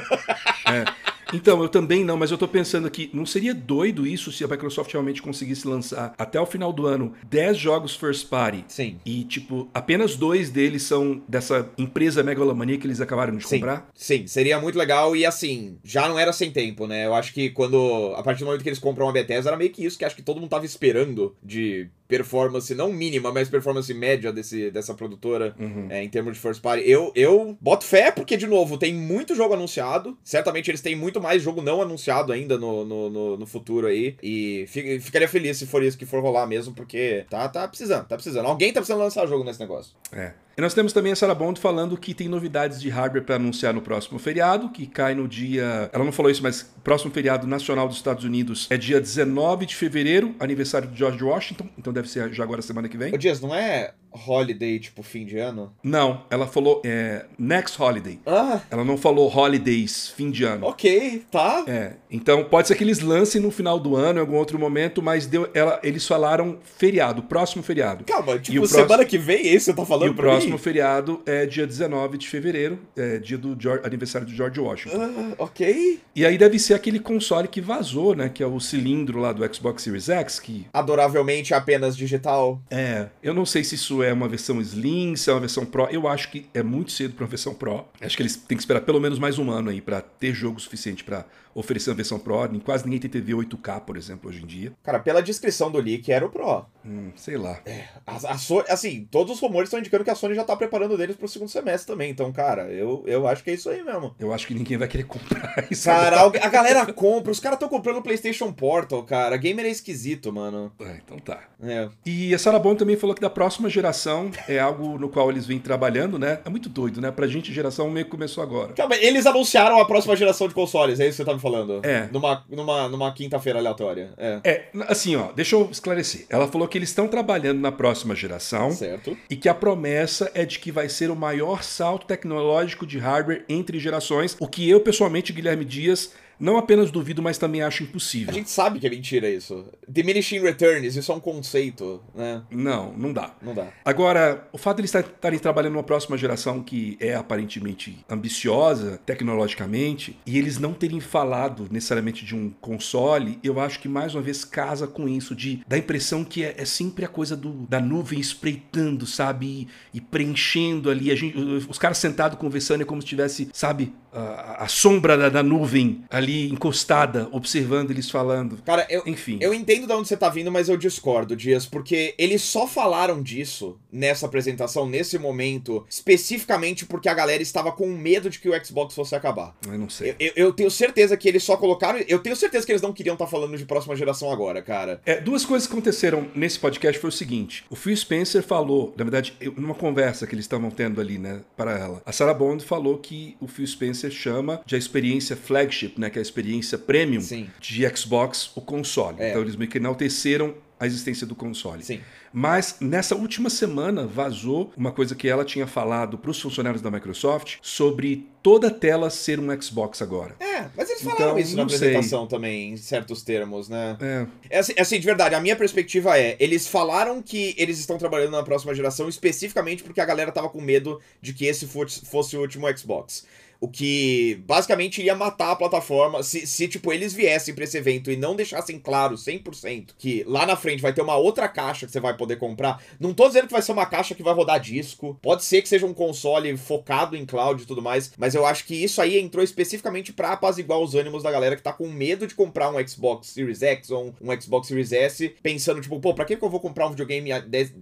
[0.72, 0.84] é.
[1.32, 4.48] Então, eu também não, mas eu tô pensando aqui, não seria doido isso se a
[4.48, 8.64] Microsoft realmente conseguisse lançar até o final do ano 10 jogos first party?
[8.68, 8.98] Sim.
[9.04, 13.88] E, tipo, apenas dois deles são dessa empresa megalomania que eles acabaram de sim, comprar?
[13.94, 17.06] Sim, seria muito legal e assim, já não era sem tempo, né?
[17.06, 19.70] Eu acho que quando, a partir do momento que eles compram a Bethesda, era meio
[19.70, 23.94] que isso que acho que todo mundo tava esperando de performance, não mínima, mas performance
[23.94, 25.86] média desse, dessa produtora uhum.
[25.88, 26.82] é, em termos de first party.
[26.84, 30.18] Eu, eu boto fé porque, de novo, tem muito jogo anunciado.
[30.24, 34.16] Certamente eles têm muito mais jogo não anunciado ainda no, no, no, no futuro aí.
[34.20, 34.66] E
[35.00, 38.46] ficaria feliz se for isso que for rolar mesmo, porque tá, tá precisando, tá precisando.
[38.46, 39.94] Alguém tá precisando lançar jogo nesse negócio.
[40.12, 40.32] É.
[40.56, 43.72] E nós temos também a Sarah Bond falando que tem novidades de hardware para anunciar
[43.72, 45.88] no próximo feriado, que cai no dia.
[45.92, 49.66] Ela não falou isso, mas o próximo feriado nacional dos Estados Unidos é dia 19
[49.66, 53.14] de fevereiro, aniversário de George Washington, então deve ser já agora semana que vem.
[53.14, 53.94] Ô Dias, não é
[54.26, 55.72] holiday, tipo fim de ano?
[55.82, 58.18] Não, ela falou é, next holiday.
[58.26, 58.60] Ah.
[58.70, 60.66] Ela não falou holidays, fim de ano.
[60.66, 61.64] Ok, tá.
[61.66, 65.00] É, então pode ser que eles lancem no final do ano, em algum outro momento,
[65.02, 68.04] mas deu, ela, eles falaram feriado, próximo feriado.
[68.04, 71.46] Calma, tipo, semana próximo, que vem esse você tá falando E o próximo feriado é
[71.46, 74.98] dia 19 de fevereiro, é dia do George, aniversário do George Washington.
[75.00, 76.00] Ah, ok.
[76.14, 79.54] E aí deve ser aquele console que vazou, né, que é o cilindro lá do
[79.54, 80.66] Xbox Series X, que...
[80.72, 82.60] Adoravelmente apenas digital.
[82.70, 85.88] É, eu não sei se isso é uma versão Slim, se é uma versão Pro.
[85.90, 87.84] Eu acho que é muito cedo para uma versão Pro.
[88.00, 90.60] Acho que eles têm que esperar pelo menos mais um ano aí para ter jogo
[90.60, 92.48] suficiente para oferecer uma versão Pro.
[92.64, 94.72] Quase ninguém tem TV 8K, por exemplo, hoje em dia.
[94.82, 96.64] Cara, pela descrição do leak, era o Pro.
[96.84, 97.60] Hum, sei lá.
[97.66, 100.56] É, a, a Sony, assim, todos os rumores estão indicando que a Sony já tá
[100.56, 102.10] preparando deles pro segundo semestre também.
[102.10, 104.14] Então, cara, eu, eu acho que é isso aí mesmo.
[104.18, 105.84] Eu acho que ninguém vai querer comprar isso.
[105.84, 107.30] Cara, a galera compra.
[107.30, 109.36] Os caras estão comprando o PlayStation Portal, cara.
[109.36, 110.72] Gamer é esquisito, mano.
[110.80, 111.40] É, então tá.
[111.62, 111.88] É.
[112.06, 115.46] E a Sarah Bond também falou que da próxima geração é algo no qual eles
[115.46, 116.40] vêm trabalhando, né?
[116.44, 117.10] É muito doido, né?
[117.10, 118.72] Pra gente, a geração meio que começou agora.
[118.72, 121.80] Calma, eles anunciaram a próxima geração de consoles, é isso que você tá me falando?
[121.84, 122.08] É.
[122.12, 124.12] Numa, numa, numa quinta-feira aleatória.
[124.16, 124.40] É.
[124.44, 126.26] É, assim, ó, deixa eu esclarecer.
[126.28, 128.70] Ela falou que eles estão trabalhando na próxima geração.
[128.70, 129.16] Certo.
[129.28, 133.44] E que a promessa é de que vai ser o maior salto tecnológico de hardware
[133.48, 138.30] entre gerações, o que eu, pessoalmente, Guilherme Dias, não apenas duvido, mas também acho impossível.
[138.30, 139.66] A gente sabe que é mentira isso.
[139.86, 142.42] Diminishing returns, isso é um conceito, né?
[142.50, 143.34] Não, não dá.
[143.42, 143.68] Não dá.
[143.84, 150.18] Agora, o fato de eles estarem trabalhando numa próxima geração que é aparentemente ambiciosa tecnologicamente
[150.26, 154.44] e eles não terem falado necessariamente de um console, eu acho que mais uma vez
[154.44, 158.18] casa com isso, de da impressão que é, é sempre a coisa do, da nuvem
[158.18, 159.68] espreitando, sabe?
[159.92, 161.10] E, e preenchendo ali.
[161.10, 165.28] A gente, os caras sentados conversando é como se tivesse, sabe, a, a sombra da,
[165.28, 168.58] da nuvem ali ali encostada, observando eles falando.
[168.64, 169.38] Cara, eu, Enfim.
[169.40, 173.22] eu entendo de onde você tá vindo, mas eu discordo, Dias, porque eles só falaram
[173.22, 178.64] disso nessa apresentação, nesse momento, especificamente porque a galera estava com medo de que o
[178.64, 179.56] Xbox fosse acabar.
[179.66, 180.14] Eu não sei.
[180.18, 182.00] Eu, eu- tenho certeza que eles só colocaram.
[182.08, 185.00] Eu tenho certeza que eles não queriam estar falando de próxima geração agora, cara.
[185.06, 189.04] É, duas coisas que aconteceram nesse podcast foi o seguinte: o Phil Spencer falou, na
[189.04, 192.98] verdade, numa conversa que eles estavam tendo ali, né, para ela, a Sarah Bond falou
[192.98, 197.20] que o Phil Spencer chama de a experiência flagship, né, que é a experiência premium
[197.20, 197.48] Sim.
[197.60, 199.16] de Xbox, o console.
[199.20, 199.30] É.
[199.30, 201.84] Então eles meio que enalteceram a existência do console.
[201.84, 202.00] Sim.
[202.32, 206.90] Mas nessa última semana vazou uma coisa que ela tinha falado para os funcionários da
[206.90, 210.34] Microsoft sobre toda a tela ser um Xbox agora.
[210.40, 211.76] É, mas eles falaram Então, isso na não sei.
[211.76, 213.98] apresentação também, em certos termos, né?
[214.00, 217.78] É, É assim, é assim, de verdade, a minha perspectiva é, eles falaram que eles
[217.78, 221.66] estão trabalhando na próxima geração especificamente porque a galera tava com medo de que esse
[221.66, 223.26] fosse, fosse o último Xbox.
[223.60, 228.10] O que basicamente iria matar a plataforma se, se, tipo, eles viessem pra esse evento
[228.10, 231.92] e não deixassem claro 100% que lá na frente vai ter uma outra caixa que
[231.92, 232.82] você vai poder comprar.
[232.98, 235.18] Não tô dizendo que vai ser uma caixa que vai rodar disco.
[235.20, 238.64] Pode ser que seja um console focado em cloud e tudo mais, mas eu acho
[238.64, 242.26] que isso aí entrou especificamente pra apaziguar os ânimos da galera que tá com medo
[242.26, 246.14] de comprar um Xbox Series X ou um, um Xbox Series S, pensando, tipo, pô,
[246.14, 247.30] pra que que eu vou comprar um videogame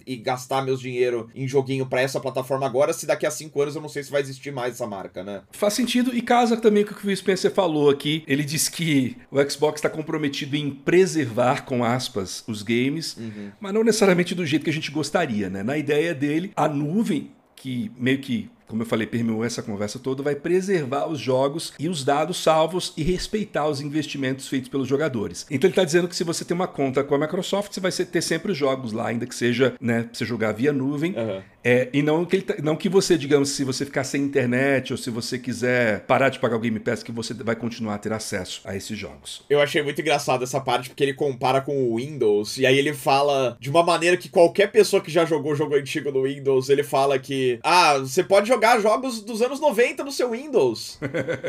[0.06, 3.76] e gastar meus dinheiro em joguinho pra essa plataforma agora, se daqui a cinco anos
[3.76, 5.42] eu não sei se vai existir mais essa marca, né?
[5.68, 8.24] Faz sentido e casa também com o que o Spencer falou aqui.
[8.26, 13.18] Ele diz que o Xbox está comprometido em preservar, com aspas, os games,
[13.60, 15.62] mas não necessariamente do jeito que a gente gostaria, né?
[15.62, 20.22] Na ideia dele, a nuvem, que meio que como eu falei, permeou essa conversa toda,
[20.22, 25.46] vai preservar os jogos e os dados salvos e respeitar os investimentos feitos pelos jogadores.
[25.50, 27.90] Então ele está dizendo que se você tem uma conta com a Microsoft, você vai
[27.90, 31.14] ter sempre os jogos lá, ainda que seja, né, pra você jogar via nuvem.
[31.16, 31.42] Aham.
[31.70, 34.96] É, e não que, tá- não que você, digamos, se você ficar sem internet ou
[34.96, 38.10] se você quiser parar de pagar o Game Pass, que você vai continuar a ter
[38.10, 39.44] acesso a esses jogos.
[39.50, 42.94] Eu achei muito engraçado essa parte, porque ele compara com o Windows, e aí ele
[42.94, 46.82] fala de uma maneira que qualquer pessoa que já jogou jogo antigo no Windows, ele
[46.82, 50.98] fala que, ah, você pode jogar jogos dos anos 90 no seu Windows.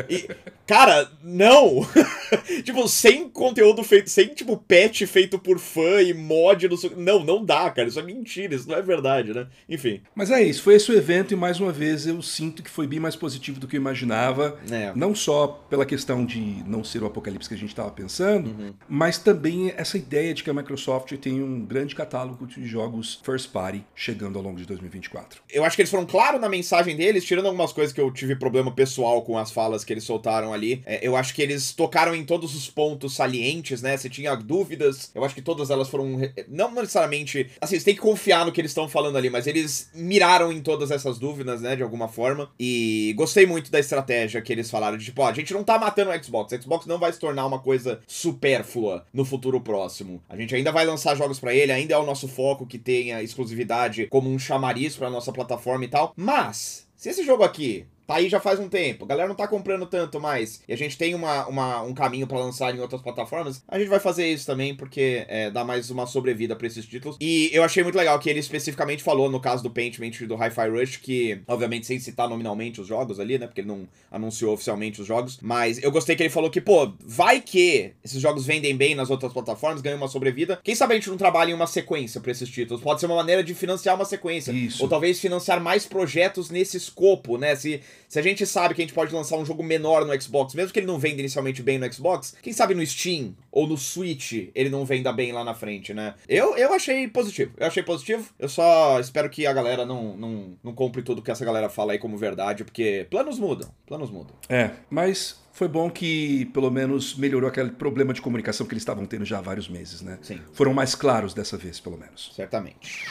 [0.06, 0.28] E,
[0.66, 1.80] cara, não!
[2.62, 6.76] tipo, sem conteúdo feito, sem, tipo, patch feito por fã e mod no.
[6.98, 9.46] Não, não dá, cara, isso é mentira, isso não é verdade, né?
[9.66, 12.70] Enfim, Mas é isso, foi esse o evento e mais uma vez eu sinto que
[12.70, 14.58] foi bem mais positivo do que eu imaginava.
[14.70, 14.92] É.
[14.94, 19.18] Não só pela questão de não ser o apocalipse que a gente estava pensando, mas
[19.18, 23.84] também essa ideia de que a Microsoft tem um grande catálogo de jogos first party
[23.94, 25.42] chegando ao longo de 2024.
[25.52, 28.34] eu acho que eles foram claros na mensagem deles, tirando algumas coisas que eu tive
[28.36, 30.82] problema pessoal com as falas que eles soltaram ali.
[30.84, 33.96] É, eu acho que eles tocaram em todos os pontos salientes, né?
[33.96, 36.18] Você tinha dúvidas, eu acho que todas elas foram.
[36.48, 37.50] Não necessariamente.
[37.60, 40.60] Assim, você tem que confiar no que eles estão falando ali, mas eles miraram em
[40.60, 41.76] todas essas dúvidas, né?
[41.76, 42.50] De alguma forma.
[42.58, 45.78] E gostei muito da estratégia que eles falaram de tipo, ó, a gente não tá
[45.78, 46.52] matando o Xbox.
[46.52, 50.22] O Xbox não vai se tornar uma coisa supérflua no futuro próximo.
[50.28, 53.22] A gente ainda vai lançar jogos pra ele, ainda é o nosso foco que tenha
[53.22, 56.12] exclusividade como um chamariz pra nossa plataforma e tal.
[56.16, 59.46] Mas, se esse jogo aqui tá aí já faz um tempo, a galera não tá
[59.46, 63.00] comprando tanto mais, e a gente tem uma, uma um caminho para lançar em outras
[63.00, 66.84] plataformas, a gente vai fazer isso também, porque é, dá mais uma sobrevida para esses
[66.84, 67.16] títulos.
[67.20, 70.34] E eu achei muito legal que ele especificamente falou, no caso do Paintment e do
[70.34, 74.54] Hi-Fi Rush, que, obviamente, sem citar nominalmente os jogos ali, né, porque ele não anunciou
[74.54, 78.44] oficialmente os jogos, mas eu gostei que ele falou que, pô, vai que esses jogos
[78.44, 81.54] vendem bem nas outras plataformas, ganham uma sobrevida, quem sabe a gente não trabalha em
[81.54, 84.82] uma sequência para esses títulos, pode ser uma maneira de financiar uma sequência, Isso.
[84.82, 88.84] ou talvez financiar mais projetos nesse escopo, né, se, se a gente sabe que a
[88.84, 91.78] gente pode lançar um jogo menor no Xbox, mesmo que ele não venda inicialmente bem
[91.78, 95.54] no Xbox, quem sabe no Steam ou no Switch ele não venda bem lá na
[95.54, 96.14] frente, né?
[96.28, 97.52] Eu, eu achei positivo.
[97.56, 98.28] Eu achei positivo.
[98.36, 101.92] Eu só espero que a galera não, não, não compre tudo que essa galera fala
[101.92, 103.70] aí como verdade, porque planos mudam.
[103.86, 104.34] Planos mudam.
[104.48, 109.06] É, mas foi bom que pelo menos melhorou aquele problema de comunicação que eles estavam
[109.06, 110.18] tendo já há vários meses, né?
[110.20, 110.40] Sim.
[110.52, 112.32] Foram mais claros dessa vez, pelo menos.
[112.34, 113.04] Certamente.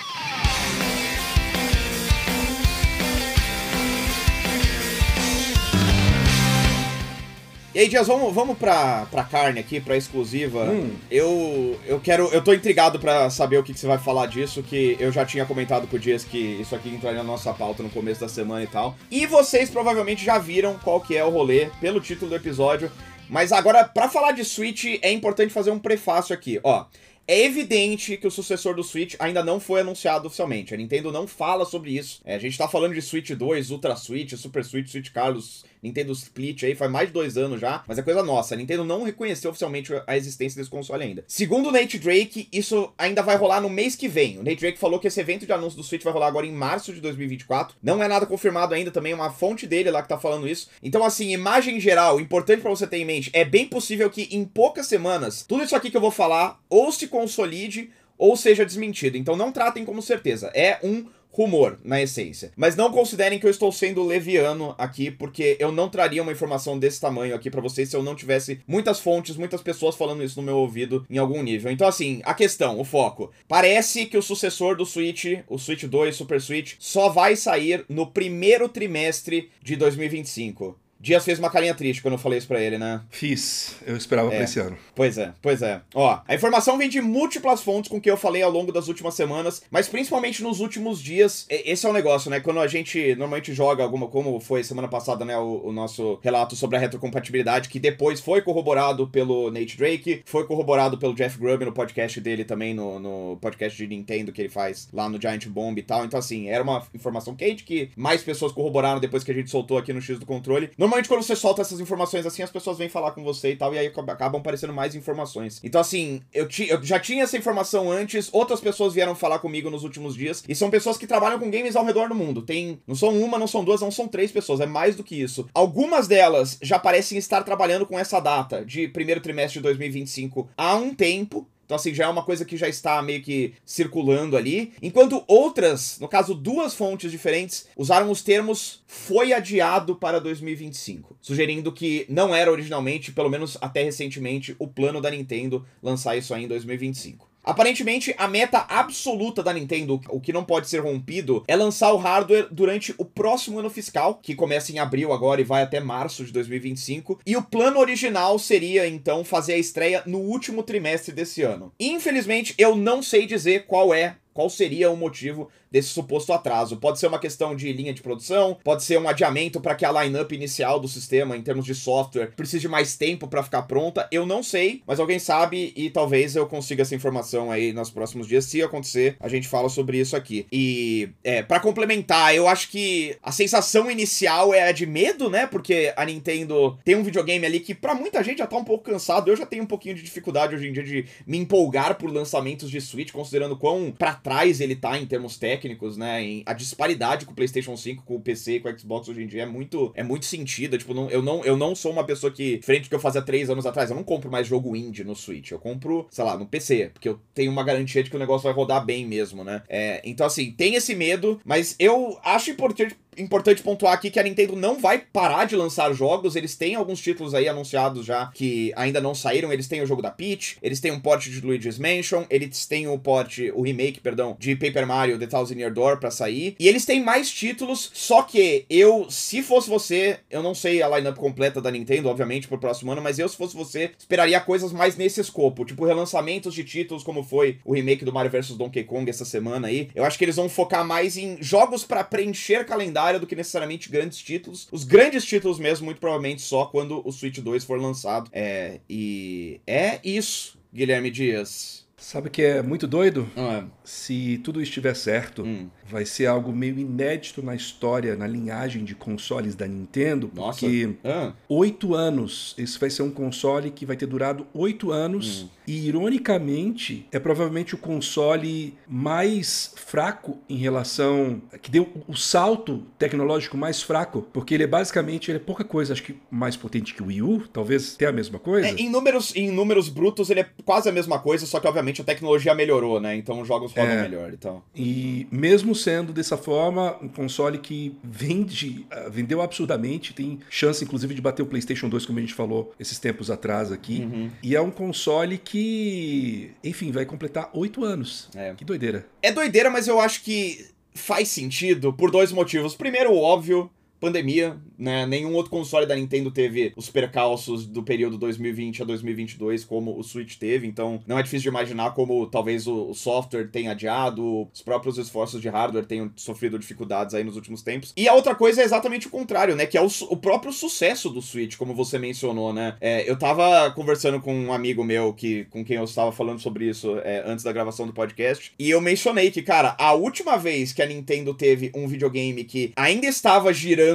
[7.74, 10.64] E aí, Dias, vamos, vamos pra, pra carne aqui, pra exclusiva.
[10.66, 10.96] Hum.
[11.12, 12.28] Eu, eu quero.
[12.34, 15.24] Eu tô intrigado pra saber o que, que você vai falar disso, que eu já
[15.24, 18.28] tinha comentado com o Dias que isso aqui entraria na nossa pauta no começo da
[18.28, 18.98] semana e tal.
[19.12, 22.92] E vocês provavelmente já viram qual que é o rolê pelo título do episódio.
[23.30, 26.86] Mas agora, pra falar de Switch, é importante fazer um prefácio aqui, ó.
[27.28, 30.74] É evidente que o sucessor do Switch ainda não foi anunciado oficialmente.
[30.74, 32.20] A Nintendo não fala sobre isso.
[32.26, 36.12] É, a gente tá falando de Switch 2, Ultra Switch, Super Switch, Switch Carlos, Nintendo
[36.12, 38.54] Split aí, faz mais de dois anos já, mas é coisa nossa.
[38.54, 41.24] A Nintendo não reconheceu oficialmente a existência desse console ainda.
[41.28, 44.38] Segundo o Nate Drake, isso ainda vai rolar no mês que vem.
[44.38, 46.52] O Nate Drake falou que esse evento de anúncio do Switch vai rolar agora em
[46.52, 47.78] março de 2024.
[47.82, 50.70] Não é nada confirmado ainda, também é uma fonte dele lá que tá falando isso.
[50.84, 54.46] Então, assim, imagem geral, importante para você ter em mente, é bem possível que em
[54.46, 57.90] poucas semanas, tudo isso aqui que eu vou falar ou se consolide
[58.20, 59.18] ou seja desmentido.
[59.18, 60.52] Então não tratem como certeza.
[60.54, 62.52] É um rumor, na essência.
[62.56, 66.78] Mas não considerem que eu estou sendo leviano aqui, porque eu não traria uma informação
[66.78, 70.40] desse tamanho aqui para vocês se eu não tivesse muitas fontes, muitas pessoas falando isso
[70.40, 71.72] no meu ouvido em algum nível.
[71.72, 73.32] Então, assim, a questão, o foco.
[73.48, 78.08] Parece que o sucessor do Switch, o Switch 2, Super Switch, só vai sair no
[78.08, 80.78] primeiro trimestre de 2025.
[81.00, 83.02] Dias fez uma carinha triste quando eu falei isso pra ele, né?
[83.10, 83.76] Fiz.
[83.86, 84.36] Eu esperava É.
[84.36, 84.78] pra esse ano.
[84.94, 85.82] Pois é, pois é.
[85.96, 89.14] Ó, a informação vem de múltiplas fontes com que eu falei ao longo das últimas
[89.14, 91.46] semanas, mas principalmente nos últimos dias.
[91.50, 92.40] Esse é o negócio, né?
[92.42, 95.38] Quando a gente normalmente joga alguma, como foi semana passada, né?
[95.38, 100.46] O, o nosso relato sobre a retrocompatibilidade, que depois foi corroborado pelo Nate Drake, foi
[100.46, 104.50] corroborado pelo Jeff Grubb no podcast dele também, no, no podcast de Nintendo que ele
[104.50, 106.04] faz lá no Giant Bomb e tal.
[106.06, 109.78] Então, assim, era uma informação quente que mais pessoas corroboraram depois que a gente soltou
[109.78, 110.70] aqui no X do controle.
[110.78, 113.74] Normalmente, quando você solta essas informações assim, as pessoas vêm falar com você e tal,
[113.74, 115.60] e aí acab- acabam aparecendo mais informações.
[115.64, 119.70] Então, assim, eu, ti, eu já tinha essa informação antes, outras pessoas vieram falar comigo
[119.70, 122.42] nos últimos dias, e são pessoas que trabalham com games ao redor do mundo.
[122.42, 122.80] Tem.
[122.88, 125.48] Não são uma, não são duas, não são três pessoas, é mais do que isso.
[125.54, 130.76] Algumas delas já parecem estar trabalhando com essa data de primeiro trimestre de 2025 há
[130.76, 131.48] um tempo.
[131.70, 134.74] Então, assim, já é uma coisa que já está meio que circulando ali.
[134.82, 141.16] Enquanto outras, no caso, duas fontes diferentes, usaram os termos foi adiado para 2025.
[141.22, 146.34] Sugerindo que não era originalmente, pelo menos até recentemente, o plano da Nintendo lançar isso
[146.34, 147.29] aí em 2025.
[147.44, 151.98] Aparentemente, a meta absoluta da Nintendo, o que não pode ser rompido, é lançar o
[151.98, 156.24] hardware durante o próximo ano fiscal, que começa em abril agora e vai até março
[156.26, 157.20] de 2025.
[157.26, 161.72] E o plano original seria, então, fazer a estreia no último trimestre desse ano.
[161.80, 166.78] Infelizmente, eu não sei dizer qual é qual seria o motivo desse suposto atraso.
[166.78, 169.92] Pode ser uma questão de linha de produção, pode ser um adiamento para que a
[169.92, 174.08] lineup inicial do sistema, em termos de software, precise mais tempo para ficar pronta.
[174.12, 178.28] Eu não sei, mas alguém sabe e talvez eu consiga essa informação aí nos próximos
[178.28, 178.46] dias.
[178.46, 180.48] Se acontecer, a gente fala sobre isso aqui.
[180.52, 185.48] E, é, para complementar, eu acho que a sensação inicial é a de medo, né?
[185.48, 188.86] Porque a Nintendo tem um videogame ali que para muita gente já tá um pouco
[188.86, 189.30] cansado.
[189.30, 192.72] Eu já tenho um pouquinho de dificuldade hoje em dia de me empolgar por lançamentos
[192.72, 196.24] de Switch, considerando quão pra trás ele tá em termos técnicos, né?
[196.24, 199.24] Em, a disparidade com o PlayStation 5, com o PC e com o Xbox hoje
[199.24, 200.78] em dia é muito, é muito sentida.
[200.78, 203.24] Tipo, não, eu, não, eu não sou uma pessoa que, frente ao que eu fazia
[203.24, 205.50] três anos atrás, eu não compro mais jogo indie no Switch.
[205.50, 208.44] Eu compro, sei lá, no PC, porque eu tenho uma garantia de que o negócio
[208.44, 209.64] vai rodar bem mesmo, né?
[209.68, 214.24] É, então, assim, tem esse medo, mas eu acho importante importante pontuar aqui que a
[214.24, 216.36] Nintendo não vai parar de lançar jogos.
[216.36, 219.52] Eles têm alguns títulos aí anunciados já que ainda não saíram.
[219.52, 222.88] Eles têm o jogo da Peach, eles têm um port de Luigi's Mansion, eles têm
[222.88, 226.56] o port, o remake, perdão, de Paper Mario The Thousand Year Door pra sair.
[226.60, 230.88] E eles têm mais títulos, só que eu, se fosse você, eu não sei a
[230.98, 234.72] lineup completa da Nintendo, obviamente, pro próximo ano, mas eu, se fosse você, esperaria coisas
[234.72, 238.84] mais nesse escopo, tipo relançamentos de títulos, como foi o remake do Mario vs Donkey
[238.84, 239.90] Kong essa semana aí.
[239.94, 243.36] Eu acho que eles vão focar mais em jogos pra preencher calendário área do que
[243.36, 244.68] necessariamente grandes títulos.
[244.72, 248.30] Os grandes títulos mesmo, muito provavelmente só quando o Switch 2 for lançado.
[248.32, 251.88] É, e é isso, Guilherme Dias.
[251.98, 253.30] Sabe o que é muito doido?
[253.36, 255.68] Ah, Se tudo estiver certo, hum.
[255.84, 261.34] vai ser algo meio inédito na história, na linhagem de consoles da Nintendo, porque Ah,
[261.50, 262.54] oito anos.
[262.56, 265.42] Esse vai ser um console que vai ter durado oito anos.
[265.42, 265.50] Hum.
[265.66, 271.42] E, ironicamente, é provavelmente o console mais fraco em relação.
[271.62, 274.22] que deu o salto tecnológico mais fraco.
[274.34, 277.22] Porque ele é basicamente ele é pouca coisa, acho que mais potente que o Wii
[277.22, 277.48] U.
[277.52, 278.68] Talvez tenha a mesma coisa.
[278.68, 282.02] É, em, números, em números brutos, ele é quase a mesma coisa, só que obviamente
[282.02, 283.16] a tecnologia melhorou, né?
[283.16, 284.02] Então os jogos rodam É.
[284.04, 284.34] melhor.
[284.34, 284.62] Então.
[284.76, 291.14] E mesmo sendo dessa forma, um console que vende, ah, vendeu absurdamente, tem chance inclusive
[291.14, 294.02] de bater o PlayStation 2, como a gente falou esses tempos atrás aqui.
[294.02, 294.30] Uhum.
[294.44, 298.30] E é um console que, enfim, vai completar oito anos.
[298.36, 298.54] É.
[298.54, 299.06] Que doideira.
[299.22, 302.76] É doideira, mas eu acho que faz sentido por dois motivos.
[302.76, 303.70] Primeiro, o óbvio.
[304.00, 305.06] Pandemia, né?
[305.06, 310.04] Nenhum outro console da Nintendo teve os percalços do período 2020 a 2022 como o
[310.04, 314.62] Switch teve, então não é difícil de imaginar como talvez o, software tenha adiado, os
[314.62, 317.94] próprios esforços de hardware tenham sofrido dificuldades aí nos últimos tempos.
[317.96, 319.66] E a outra coisa é exatamente o contrário, né?
[319.66, 322.78] Que é o, o próprio sucesso do Switch, como você mencionou, né?
[322.80, 326.70] É, eu tava conversando com um amigo meu que, com quem eu estava falando sobre
[326.70, 330.72] isso é, antes da gravação do podcast, e eu mencionei que, cara, a última vez
[330.72, 333.89] que a Nintendo teve um videogame que ainda estava girando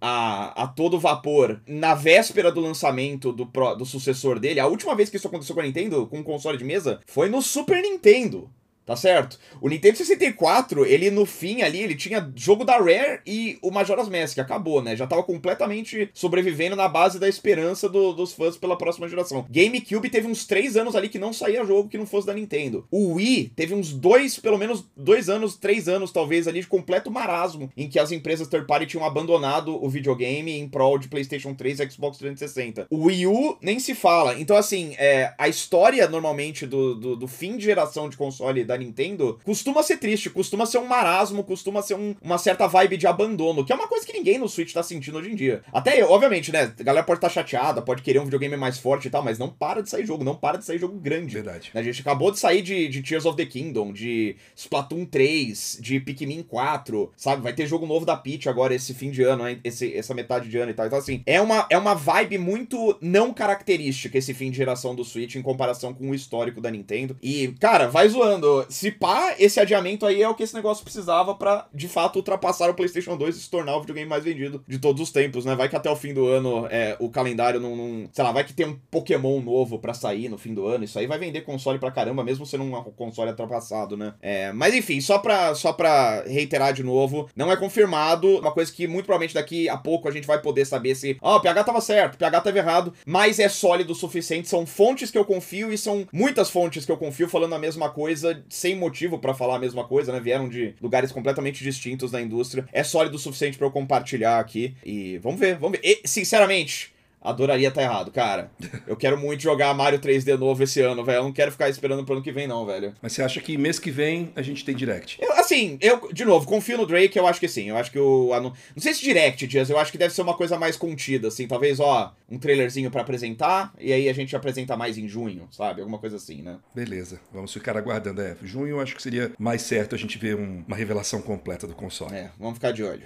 [0.00, 4.94] a, a todo vapor na véspera do lançamento do, pro- do sucessor dele, a última
[4.94, 7.82] vez que isso aconteceu com a Nintendo, com um console de mesa, foi no Super
[7.82, 8.50] Nintendo.
[8.84, 9.38] Tá certo?
[9.60, 14.08] O Nintendo 64, ele no fim ali, ele tinha jogo da Rare e o Majora's
[14.08, 14.96] Mask, acabou, né?
[14.96, 19.46] Já tava completamente sobrevivendo na base da esperança do- dos fãs pela próxima geração.
[19.48, 22.84] GameCube teve uns três anos ali que não saía jogo que não fosse da Nintendo.
[22.90, 27.10] O Wii teve uns dois, pelo menos dois anos, três anos talvez ali de completo
[27.10, 31.54] marasmo, em que as empresas third party tinham abandonado o videogame em prol de PlayStation
[31.54, 32.86] 3 e Xbox 360.
[32.90, 34.38] O Wii U nem se fala.
[34.40, 38.78] Então, assim, é, a história normalmente do, do, do fim de geração de console da
[38.78, 43.06] Nintendo costuma ser triste, costuma ser um marasmo, costuma ser um- uma certa vibe de
[43.06, 45.62] abandono, que é uma coisa que ninguém no Switch tá sentindo hoje em dia.
[45.72, 46.72] Até eu, obviamente, né?
[46.78, 49.48] A galera pode estar chateada, pode querer um videogame mais forte e tal, mas não
[49.48, 51.34] para de sair jogo, não para de sair jogo grande.
[51.34, 51.70] Verdade.
[51.74, 56.00] A gente acabou de sair de, de Tears of the Kingdom, de Splatoon 3, de
[56.00, 57.42] Pikmin 4, sabe?
[57.42, 60.58] Vai ter jogo novo da Peach agora esse fim de ano, esse, essa metade de
[60.58, 60.86] ano e tal.
[60.86, 65.04] Então, assim, é uma, é uma vibe muito não característica esse fim de geração do
[65.04, 67.16] Switch em comparação com o histórico da Nintendo.
[67.22, 68.61] E, cara, vai zoando.
[68.68, 72.70] Se pá, esse adiamento aí é o que esse negócio precisava pra, de fato, ultrapassar
[72.70, 75.54] o PlayStation 2 e se tornar o videogame mais vendido de todos os tempos, né?
[75.54, 78.44] Vai que até o fim do ano é, o calendário não, não- Sei lá, vai
[78.44, 80.84] que tem um Pokémon novo pra sair no fim do ano.
[80.84, 84.14] Isso aí vai vender console pra caramba, mesmo sendo um console ultrapassado, né?
[84.20, 88.38] É, mas enfim, só pra, só pra reiterar de novo, não é confirmado.
[88.38, 91.16] Uma coisa que muito provavelmente daqui a pouco a gente vai poder saber se.
[91.20, 94.48] Ó, o PH tava certo, o PH tava errado, mas é sólido o suficiente.
[94.48, 97.90] São fontes que eu confio e são muitas fontes que eu confio falando a mesma
[97.90, 100.20] coisa, sem motivo pra falar a mesma coisa, né?
[100.20, 102.68] Vieram de lugares completamente distintos da indústria.
[102.70, 104.74] É sólido o suficiente pra eu compartilhar aqui.
[104.84, 105.86] E vamos ver, vamos ver.
[105.88, 106.92] E, sinceramente.
[107.22, 108.50] Adoraria estar errado, cara.
[108.86, 111.18] Eu quero muito jogar Mario 3D novo esse ano, velho.
[111.18, 112.92] Eu não quero ficar esperando pro ano que vem, não, velho.
[113.00, 115.18] Mas você acha que mês que vem a gente tem direct?
[115.20, 117.68] Eu, assim, eu, de novo, confio no Drake, eu acho que sim.
[117.68, 118.32] Eu acho que o.
[118.34, 121.28] anu- Não sei se direct, Dias, eu acho que deve ser uma coisa mais contida,
[121.28, 121.46] assim.
[121.46, 125.80] Talvez, ó, um trailerzinho pra apresentar, e aí a gente apresenta mais em junho, sabe?
[125.80, 126.56] Alguma coisa assim, né?
[126.74, 128.20] Beleza, vamos ficar aguardando.
[128.22, 131.66] É, junho eu acho que seria mais certo a gente ver um- uma revelação completa
[131.66, 132.14] do console.
[132.14, 133.02] É, vamos ficar de olho.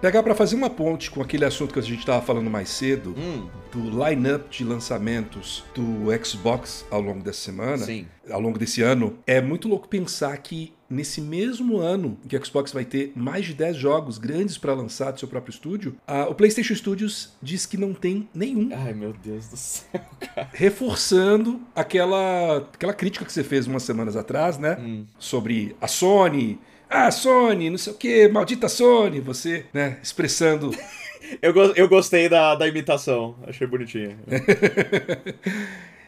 [0.00, 3.14] Pegar para fazer uma ponte com aquele assunto que a gente estava falando mais cedo,
[3.18, 8.06] Hum, do line-up de lançamentos do Xbox ao longo dessa semana, sim.
[8.30, 12.72] ao longo desse ano, é muito louco pensar que nesse mesmo ano que o Xbox
[12.72, 16.34] vai ter mais de 10 jogos grandes para lançar do seu próprio estúdio, a- o
[16.34, 20.00] PlayStation Studios diz que não tem nenhum, Ai, meu Deus do céu.
[20.54, 24.78] reforçando aquela, aquela crítica que você fez umas semanas atrás, né?
[24.80, 25.04] Hum.
[25.18, 26.58] Sobre a Sony.
[26.90, 30.70] Ah, Sony, não sei o que, maldita Sony, você, né, expressando
[31.40, 34.18] Eu, go- eu gostei da, da imitação, achei bonitinho.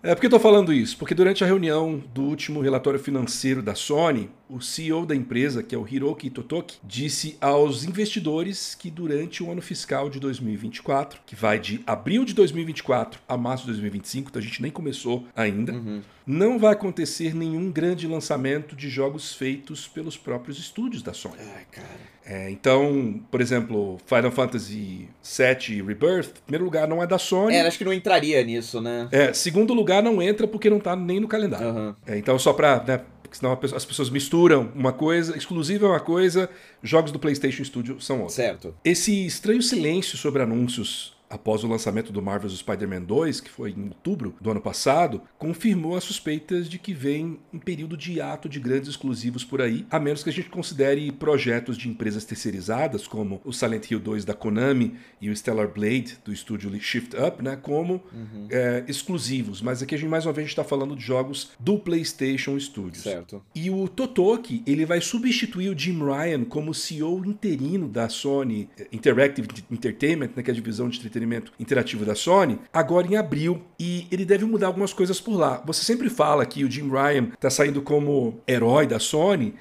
[0.05, 0.98] É, por que eu tô falando isso?
[0.98, 5.76] Porque durante a reunião do último relatório financeiro da Sony, o CEO da empresa, que
[5.76, 11.36] é o Hiroki Totoki, disse aos investidores que durante o ano fiscal de 2024, que
[11.36, 15.72] vai de abril de 2024 a março de 2025, então a gente nem começou ainda,
[15.72, 16.03] Uhum.
[16.26, 21.36] não vai acontecer nenhum grande lançamento de jogos feitos pelos próprios estúdios da Sony.
[21.38, 22.11] Ai, cara.
[22.24, 27.54] É, então, por exemplo, Final Fantasy VII Rebirth, primeiro lugar, não é da Sony.
[27.54, 29.08] É, acho que não entraria nisso, né?
[29.10, 31.66] É, segundo lugar, não entra porque não tá nem no calendário.
[31.66, 31.96] Aham.
[32.06, 32.82] É, então, só pra.
[32.86, 36.50] Né, porque senão as pessoas misturam uma coisa, exclusiva é uma coisa,
[36.82, 38.34] jogos do PlayStation Studio são outra.
[38.34, 38.74] Certo.
[38.84, 43.85] Esse estranho silêncio sobre anúncios após o lançamento do Marvel's Spider-Man 2, que foi em
[43.85, 48.61] outubro do ano passado, confirmou as suspeitas de que vem um período de hiato de
[48.61, 53.41] grandes exclusivos por aí, a menos que a gente considere projetos de empresas terceirizadas, como
[53.45, 57.57] o Silent Hill 2 da Konami e o Stellar Blade do estúdio Shift Up, né,
[57.57, 58.03] como
[58.51, 59.62] é, exclusivos.
[59.62, 63.05] Mas aqui a gente mais uma vez está falando de jogos do PlayStation Studios.
[63.05, 63.43] Certo.
[63.55, 68.87] E o Totoki, ele vai substituir o Jim Ryan como CEO interino da Sony eh,
[68.93, 73.62] Interactive Entertainment, né, que é a divisão de entretenimento interativo da Sony, agora em abril.
[73.78, 75.62] E ele deve mudar algumas coisas por lá.
[75.66, 79.54] Você sempre fala que o Jim Ryan tá saindo como herói da Sony,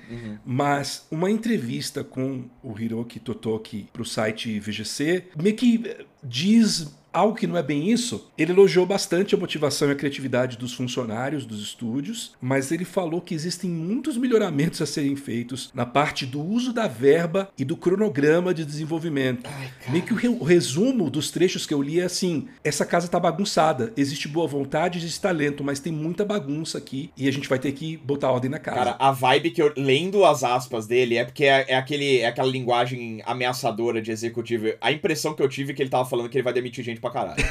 [0.46, 7.36] mas uma entrevista com o Hiroki Totoki pro site VGC meio que eh, diz algo
[7.36, 8.30] que não é bem isso.
[8.38, 13.22] Ele elogiou bastante a motivação e a criatividade dos funcionários dos estúdios, mas ele falou
[13.22, 17.76] que existem muitos melhoramentos a serem feitos na parte do uso da verba e do
[17.76, 19.50] cronograma de desenvolvimento.
[19.90, 23.92] Meio que o resumo dos trechos que eu li é assim: essa casa tá bagunçada,
[23.98, 27.72] existe boa vontade, existe talento, mas tem muita bagunça aqui e a gente vai ter
[27.72, 28.78] que botar ordem na casa.
[28.78, 32.28] Cara, a vibe que eu lendo as aspas dele é porque é, é aquele, é
[32.28, 34.74] aquela linguagem ameaçadora de executivo.
[34.80, 37.01] A impressão que eu tive é que ele tava falando que ele vai demitir gente
[37.02, 37.44] pra caralho.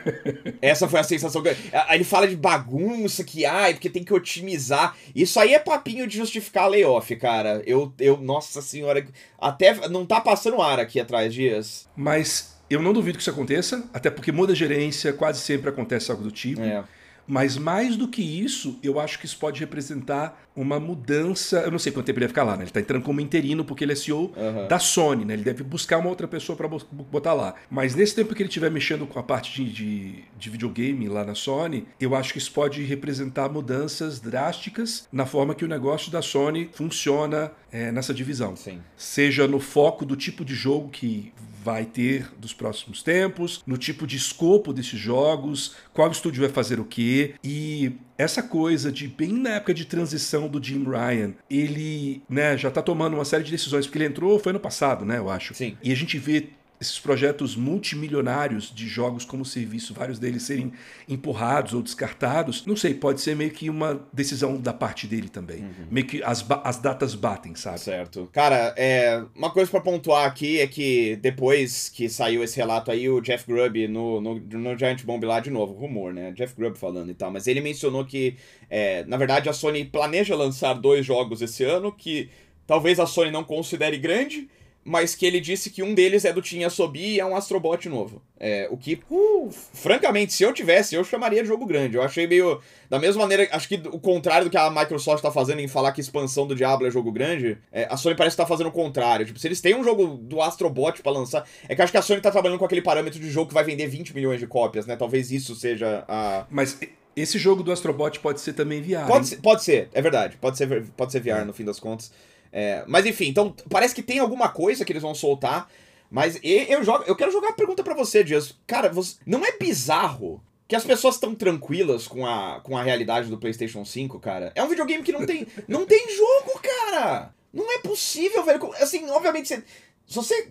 [0.62, 1.48] Essa foi a sensação que.
[1.48, 1.56] eu-
[1.88, 4.94] Aí ele fala de bagunça, que ai, porque tem que otimizar.
[5.14, 7.62] Isso aí é papinho de justificar layoff, cara.
[7.66, 9.06] Eu, eu, nossa senhora,
[9.40, 11.88] até não tá passando ar aqui atrás, Dias.
[11.96, 16.22] Mas eu não duvido que isso aconteça, até porque muda gerência, quase sempre acontece algo
[16.22, 16.60] do tipo.
[16.62, 16.84] É.
[17.30, 21.60] Mas mais do que isso, eu acho que isso pode representar uma mudança.
[21.60, 22.64] Eu não sei quanto tempo ele vai ficar lá, né?
[22.64, 24.66] Ele tá entrando como interino porque ele é CEO Aham.
[24.66, 25.34] da Sony, né?
[25.34, 27.54] Ele deve buscar uma outra pessoa para botar lá.
[27.70, 31.24] Mas nesse tempo que ele estiver mexendo com a parte de, de, de videogame lá
[31.24, 36.10] na Sony, eu acho que isso pode representar mudanças drásticas na forma que o negócio
[36.10, 38.80] da Sony funciona é, nessa divisão Sim.
[38.96, 44.06] seja no foco do tipo de jogo que vai ter dos próximos tempos, no tipo
[44.06, 47.34] de escopo desses jogos, qual estúdio vai fazer o quê.
[47.42, 52.70] E essa coisa de bem na época de transição do Jim Ryan, ele, né, já
[52.70, 55.54] tá tomando uma série de decisões porque ele entrou foi ano passado, né, eu acho.
[55.54, 55.76] Sim.
[55.82, 56.48] E a gente vê
[56.80, 60.72] esses projetos multimilionários de jogos como serviço, vários deles serem
[61.06, 65.62] empurrados ou descartados, não sei, pode ser meio que uma decisão da parte dele também.
[65.90, 67.80] Meio que as, as datas batem, sabe?
[67.80, 68.30] Certo.
[68.32, 73.10] Cara, é, uma coisa pra pontuar aqui é que depois que saiu esse relato aí,
[73.10, 76.32] o Jeff Grubb no, no, no Giant Bomb lá de novo, rumor, né?
[76.32, 78.36] Jeff Grubb falando e tal, mas ele mencionou que,
[78.70, 82.30] é, na verdade, a Sony planeja lançar dois jogos esse ano que
[82.66, 84.48] talvez a Sony não considere grande,
[84.84, 87.88] mas que ele disse que um deles é do Team Asobi e é um Astrobot
[87.88, 88.22] novo.
[88.38, 91.96] É, o que, uh, francamente, se eu tivesse, eu chamaria de jogo grande.
[91.96, 92.60] Eu achei meio.
[92.88, 95.92] Da mesma maneira, acho que o contrário do que a Microsoft tá fazendo em falar
[95.92, 98.72] que expansão do Diablo é jogo grande, é, a Sony parece que tá fazendo o
[98.72, 99.26] contrário.
[99.26, 101.46] Tipo, se eles têm um jogo do Astrobot pra lançar.
[101.68, 103.64] É que acho que a Sony tá trabalhando com aquele parâmetro de jogo que vai
[103.64, 104.96] vender 20 milhões de cópias, né?
[104.96, 106.46] Talvez isso seja a.
[106.50, 106.78] Mas
[107.14, 109.06] esse jogo do Astrobot pode ser também VR.
[109.06, 110.36] Pode ser, pode ser, é verdade.
[110.38, 112.12] Pode ser, pode ser VR no fim das contas.
[112.52, 115.70] É, mas enfim, então parece que tem alguma coisa que eles vão soltar.
[116.10, 118.58] Mas eu, jogo, eu quero jogar a pergunta pra você, Dias.
[118.66, 123.28] Cara, você- não é bizarro que as pessoas estão tranquilas com a, com a realidade
[123.28, 124.50] do PlayStation 5, cara?
[124.56, 127.32] É um videogame que não tem, não tem jogo, cara!
[127.52, 128.72] Não é possível, velho.
[128.80, 129.64] Assim, obviamente, você,
[130.06, 130.48] se você,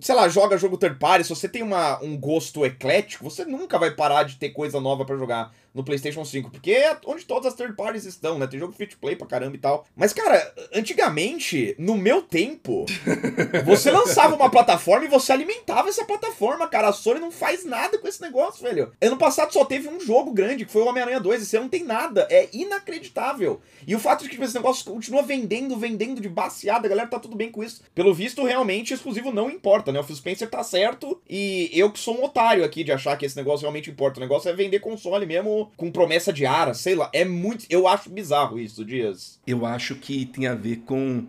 [0.00, 3.78] sei lá, joga jogo third party, se você tem uma, um gosto eclético, você nunca
[3.78, 7.46] vai parar de ter coisa nova pra jogar no PlayStation 5, porque é onde todas
[7.46, 8.46] as third parties estão, né?
[8.46, 9.86] Tem jogo free to play pra caramba e tal.
[9.96, 12.84] Mas, cara, antigamente, no meu tempo,
[13.64, 16.88] você lançava uma plataforma e você alimentava essa plataforma, cara.
[16.88, 18.92] A Sony não faz nada com esse negócio, velho.
[19.00, 21.70] Ano passado só teve um jogo grande, que foi o Homem-Aranha 2, esse ano não
[21.70, 22.26] tem nada.
[22.30, 23.60] É inacreditável.
[23.86, 27.08] E o fato de que tipo, esse negócio continua vendendo, vendendo de baseada, a galera
[27.08, 27.82] tá tudo bem com isso.
[27.94, 30.00] Pelo visto, realmente, exclusivo não importa, né?
[30.00, 33.24] O Phil Spencer tá certo e eu que sou um otário aqui de achar que
[33.24, 34.18] esse negócio realmente importa.
[34.18, 37.10] O negócio é vender console mesmo com promessa de ara, sei lá.
[37.12, 37.66] É muito.
[37.68, 39.38] Eu acho bizarro isso, Dias.
[39.46, 41.26] Eu acho que tem a ver com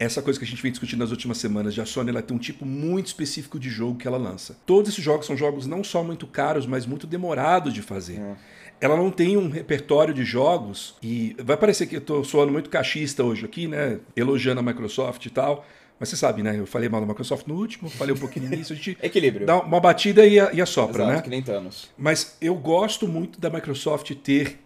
[0.00, 2.34] essa coisa que a gente vem discutindo nas últimas semanas, de a Sony ela tem
[2.34, 4.56] um tipo muito específico de jogo que ela lança.
[4.64, 8.18] Todos esses jogos são jogos não só muito caros, mas muito demorados de fazer.
[8.18, 8.36] É.
[8.80, 12.70] Ela não tem um repertório de jogos, e vai parecer que eu tô soando muito
[12.70, 14.00] cachista hoje aqui, né?
[14.16, 15.66] Elogiando a Microsoft e tal.
[16.00, 16.58] Mas você sabe, né?
[16.58, 19.46] Eu falei mal da Microsoft no último, falei um pouquinho início, a gente Equilíbrio.
[19.46, 21.22] dá uma batida e, a- e assopra, Exato, né?
[21.22, 21.90] que nem Thanos.
[21.98, 24.58] Mas eu gosto muito da Microsoft ter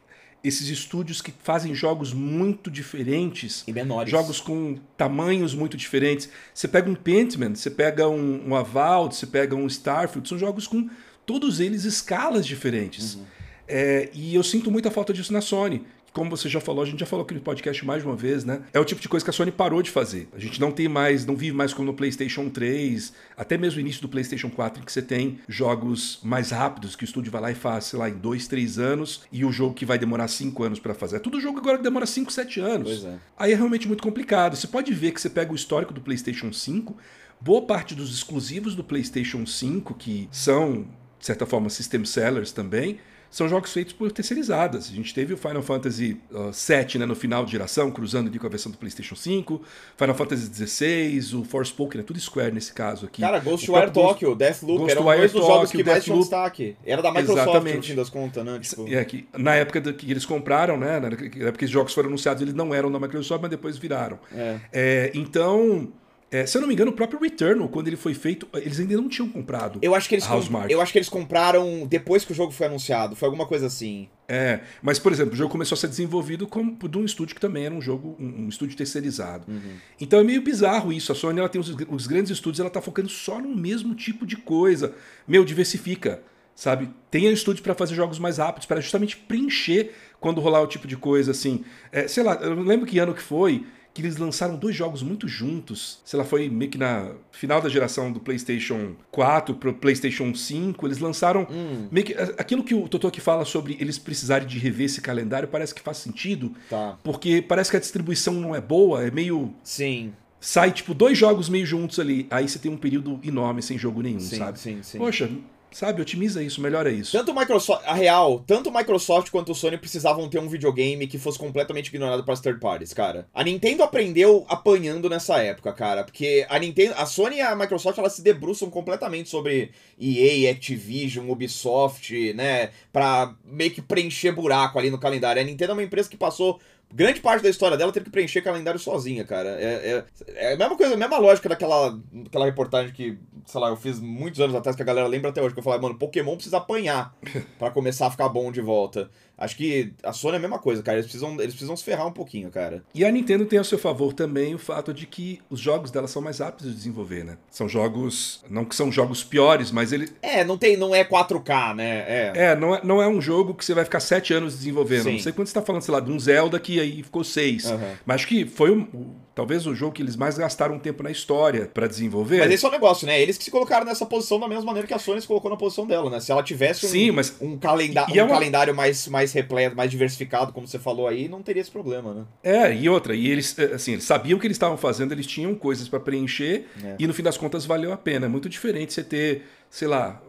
[0.45, 3.65] esses estúdios que fazem jogos muito diferentes.
[3.67, 4.11] E menores.
[4.11, 6.29] Jogos com tamanhos muito diferentes.
[6.55, 10.67] Você pega um Pentiment, você pega um, um Avowed, você pega um Starfield, são jogos
[10.69, 10.89] com
[11.27, 13.15] todos eles escalas diferentes.
[13.17, 13.25] Uhum.
[13.67, 15.83] É, e eu sinto muita falta disso na Sony
[16.15, 18.45] como você já falou, a gente já falou aqui no podcast mais de uma vez,
[18.45, 18.63] né?
[18.73, 20.29] É o tipo de coisa que a Sony parou de fazer.
[20.33, 23.81] A gente não tem mais, não vive mais como no PlayStation 3, até mesmo o
[23.81, 27.43] início do PlayStation 4, em que você tem jogos mais rápidos, que o estúdio vai
[27.43, 30.29] lá e faz, sei lá, em dois, três anos, e o jogo que vai demorar
[30.29, 31.17] cinco anos para fazer.
[31.17, 32.89] É tudo jogo agora que demora cinco, sete anos.
[32.89, 33.19] Pois é.
[33.37, 34.55] Aí é realmente muito complicado.
[34.55, 36.97] Você pode ver que você pega o histórico do PlayStation 5,
[37.41, 40.87] boa parte dos exclusivos do PlayStation 5, que são,
[41.19, 43.01] de certa forma, system sellers também,
[43.35, 44.89] são jogos feitos por terceirizadas.
[44.89, 48.47] A gente teve o Final Fantasy VII né, no final de geração, cruzando ali com
[48.47, 49.61] a versão do PlayStation 5,
[49.99, 53.23] Final Fantasy XVI, o Forspoken, é tudo Square nesse caso aqui.
[53.23, 56.77] Cara, Ghostwire Tokyo, Deathloop, eram dois dos jogos que mais tinham destaque.
[56.87, 57.77] Era da Microsoft, Exatamente.
[57.77, 58.59] no fim das contas, né?
[58.61, 58.95] Tipo...
[58.95, 62.41] É, que, na época que eles compraram, né, na época que os jogos foram anunciados,
[62.41, 64.17] eles não eram da Microsoft, mas depois viraram.
[64.33, 64.61] É.
[64.73, 65.93] É, então...
[66.35, 68.97] É, se eu não me engano, o próprio Returnal, quando ele foi feito, eles ainda
[68.97, 69.79] não tinham comprado.
[69.81, 70.27] Eu acho que eles,
[70.69, 73.15] eu acho que eles compraram depois que o jogo foi anunciado.
[73.15, 74.09] Foi alguma coisa assim.
[74.27, 77.41] É, mas por exemplo, o jogo começou a ser desenvolvido como de um estúdio que
[77.41, 79.45] também era um jogo, um, um estúdio terceirizado.
[79.47, 79.77] Uhum.
[80.01, 81.13] Então é meio bizarro isso.
[81.13, 84.27] A Sony ela tem os, os grandes estúdios, ela tá focando só no mesmo tipo
[84.27, 84.93] de coisa.
[85.29, 86.21] Meu, diversifica
[86.57, 86.89] sabe?
[87.11, 90.97] Tenha estúdios para fazer jogos mais rápidos, para justamente preencher quando rolar o tipo de
[90.97, 91.65] coisa assim.
[91.91, 95.05] É, sei lá, eu não lembro que ano que foi, que eles lançaram dois jogos
[95.05, 96.01] muito juntos.
[96.05, 100.85] Sei lá, foi meio que na final da geração do PlayStation 4 pro PlayStation 5.
[100.85, 101.87] Eles lançaram hum.
[101.93, 102.13] meio que.
[102.37, 105.99] Aquilo que o Totoki fala sobre eles precisarem de rever esse calendário parece que faz
[105.99, 106.53] sentido.
[106.69, 106.99] Tá.
[107.05, 109.55] Porque parece que a distribuição não é boa, é meio.
[109.63, 110.13] Sim.
[110.41, 112.27] Sai, tipo, dois jogos meio juntos ali.
[112.31, 114.59] Aí você tem um período enorme sem jogo nenhum, sim, sabe?
[114.59, 114.99] Sim, sim.
[114.99, 115.31] Poxa,
[115.75, 117.11] Sabe, otimiza isso, melhora isso.
[117.11, 121.09] Tanto o Microsoft, a real, tanto o Microsoft quanto o Sony precisavam ter um videogame
[121.09, 123.27] que fosse completamente ignorado para as third parties, cara.
[123.35, 127.99] A Nintendo aprendeu apanhando nessa época, cara, porque a Nintendo, a Sony e a Microsoft
[127.99, 134.91] elas se debruçam completamente sobre EA, Activision, Ubisoft, né, para meio que preencher buraco ali
[134.91, 135.43] no calendário.
[135.43, 136.61] A Nintendo é uma empresa que passou
[136.95, 139.49] grande parte da história dela teve que preencher calendário sozinha, cara.
[139.61, 143.69] É, é, é, a mesma coisa, a mesma lógica daquela, daquela reportagem que, sei lá,
[143.69, 145.99] eu fiz muitos anos atrás que a galera lembra até hoje, que eu falei, mano,
[145.99, 147.13] Pokémon precisa apanhar
[147.59, 149.11] para começar a ficar bom de volta.
[149.37, 150.99] Acho que a Sony é a mesma coisa, cara.
[150.99, 152.85] Eles precisam, eles precisam se ferrar um pouquinho, cara.
[152.95, 156.07] E a Nintendo tem a seu favor também o fato de que os jogos dela
[156.07, 157.37] são mais rápidos de desenvolver, né?
[157.51, 158.45] São jogos.
[158.49, 160.09] Não que são jogos piores, mas ele.
[160.23, 160.77] É, não tem.
[160.77, 161.99] Não é 4K, né?
[162.07, 165.05] É, é, não, é não é um jogo que você vai ficar sete anos desenvolvendo.
[165.05, 165.13] Sim.
[165.13, 167.65] Não sei quando você tá falando, sei lá, de um Zelda que aí ficou seis.
[167.65, 167.79] Uhum.
[168.07, 171.67] Mas acho que foi um, talvez o jogo que eles mais gastaram tempo na história
[171.67, 172.39] para desenvolver.
[172.39, 173.21] Mas esse é o negócio, né?
[173.21, 175.57] Eles que se colocaram nessa posição da mesma maneira que a Sony se colocou na
[175.57, 176.21] posição dela, né?
[176.21, 177.37] Se ela tivesse um, Sim, mas...
[177.41, 178.35] um, calenda um é uma...
[178.35, 182.25] calendário mais, mais repleto, mais diversificado, como você falou aí, não teria esse problema, né?
[182.43, 185.27] É, e outra, e eles, eh, assim, eles sabiam o que eles estavam fazendo, eles
[185.27, 186.97] tinham coisas para preencher é.
[186.99, 188.27] e no fim das contas valeu a pena.
[188.27, 190.23] É muito diferente você ter, sei lá,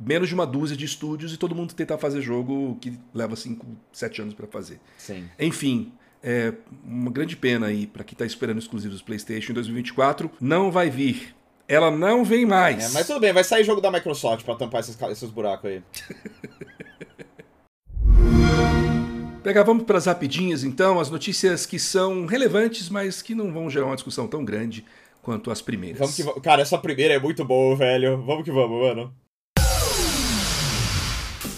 [0.00, 3.66] menos de uma dúzia de estúdios e todo mundo tentar fazer jogo que leva 5,
[3.92, 4.80] 7 anos para fazer.
[4.96, 5.24] Sim.
[5.38, 5.92] Enfim,
[6.22, 6.52] é
[6.84, 10.30] uma grande pena aí para quem está esperando exclusivos PlayStation em 2024.
[10.40, 11.34] Não vai vir.
[11.66, 12.90] Ela não vem mais.
[12.90, 15.82] É, mas tudo bem, vai sair jogo da Microsoft para tampar esses, esses buracos aí.
[19.42, 23.70] Pegar, vamos para as rapidinhas então, as notícias que são relevantes, mas que não vão
[23.70, 24.84] gerar uma discussão tão grande
[25.22, 25.98] quanto as primeiras.
[25.98, 28.22] Vamos que, cara, essa primeira é muito boa, velho.
[28.22, 29.14] Vamos que vamos, mano.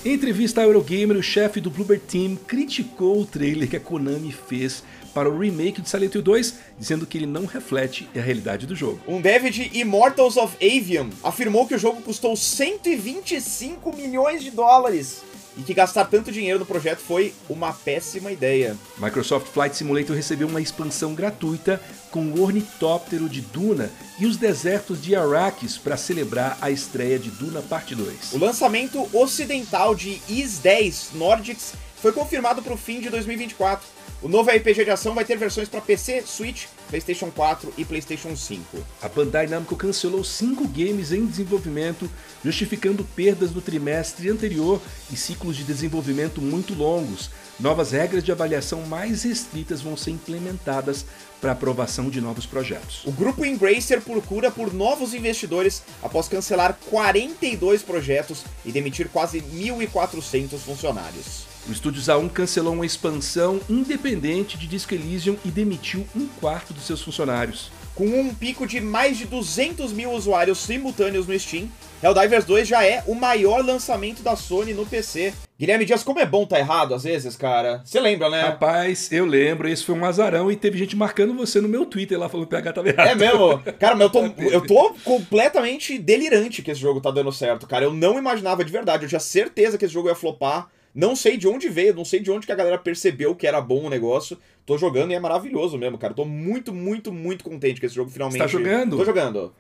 [0.02, 4.32] Em entrevista à Eurogamer, o chefe do Bluebird Team criticou o trailer que a Konami
[4.32, 4.82] fez
[5.12, 8.74] para o remake de Silent Hill 2, dizendo que ele não reflete a realidade do
[8.74, 8.98] jogo.
[9.06, 15.22] Um dev de Immortals of Avium afirmou que o jogo custou 125 milhões de dólares
[15.60, 18.74] e que gastar tanto dinheiro no projeto foi uma péssima ideia.
[18.96, 21.78] Microsoft Flight Simulator recebeu uma expansão gratuita
[22.10, 27.30] com o ornitóptero de Duna e os desertos de Arrakis para celebrar a estreia de
[27.30, 28.32] Duna Parte 2.
[28.32, 33.86] O lançamento ocidental de Is 10 Nordics foi confirmado para o fim de 2024.
[34.22, 38.36] O novo RPG de ação vai ter versões para PC, Switch, PlayStation 4 e PlayStation
[38.36, 38.78] 5.
[39.00, 42.10] A Bandai Namco cancelou cinco games em desenvolvimento,
[42.44, 47.30] justificando perdas no trimestre anterior e ciclos de desenvolvimento muito longos.
[47.60, 51.06] Novas regras de avaliação mais restritas vão ser implementadas
[51.40, 53.04] para aprovação de novos projetos.
[53.04, 60.58] O grupo Embracer procura por novos investidores após cancelar 42 projetos e demitir quase 1.400
[60.58, 61.49] funcionários.
[61.68, 66.84] O Estúdios A1 cancelou uma expansão independente de Disco Elysium e demitiu um quarto dos
[66.84, 67.70] seus funcionários.
[67.94, 71.68] com um pico de mais de 200 mil usuários simultâneos no Steam.
[72.02, 75.34] Helldivers 2 já é o maior lançamento da Sony no PC.
[75.58, 77.82] Guilherme Dias, como é bom tá errado às vezes, cara?
[77.84, 78.40] Você lembra, né?
[78.42, 82.18] Rapaz, eu lembro, esse foi um azarão e teve gente marcando você no meu Twitter
[82.18, 83.08] lá falando que o PH tava errado.
[83.08, 83.58] É mesmo?
[83.78, 87.84] Cara, mas eu tô, eu tô completamente delirante que esse jogo tá dando certo, cara.
[87.84, 90.68] Eu não imaginava de verdade, eu tinha certeza que esse jogo ia flopar.
[90.94, 93.60] Não sei de onde veio, não sei de onde que a galera percebeu que era
[93.60, 94.36] bom o negócio.
[94.66, 96.14] Tô jogando e é maravilhoso mesmo, cara.
[96.14, 98.38] Tô muito, muito, muito contente que esse jogo finalmente.
[98.38, 98.96] Você tá jogando?
[98.96, 99.52] Tô jogando.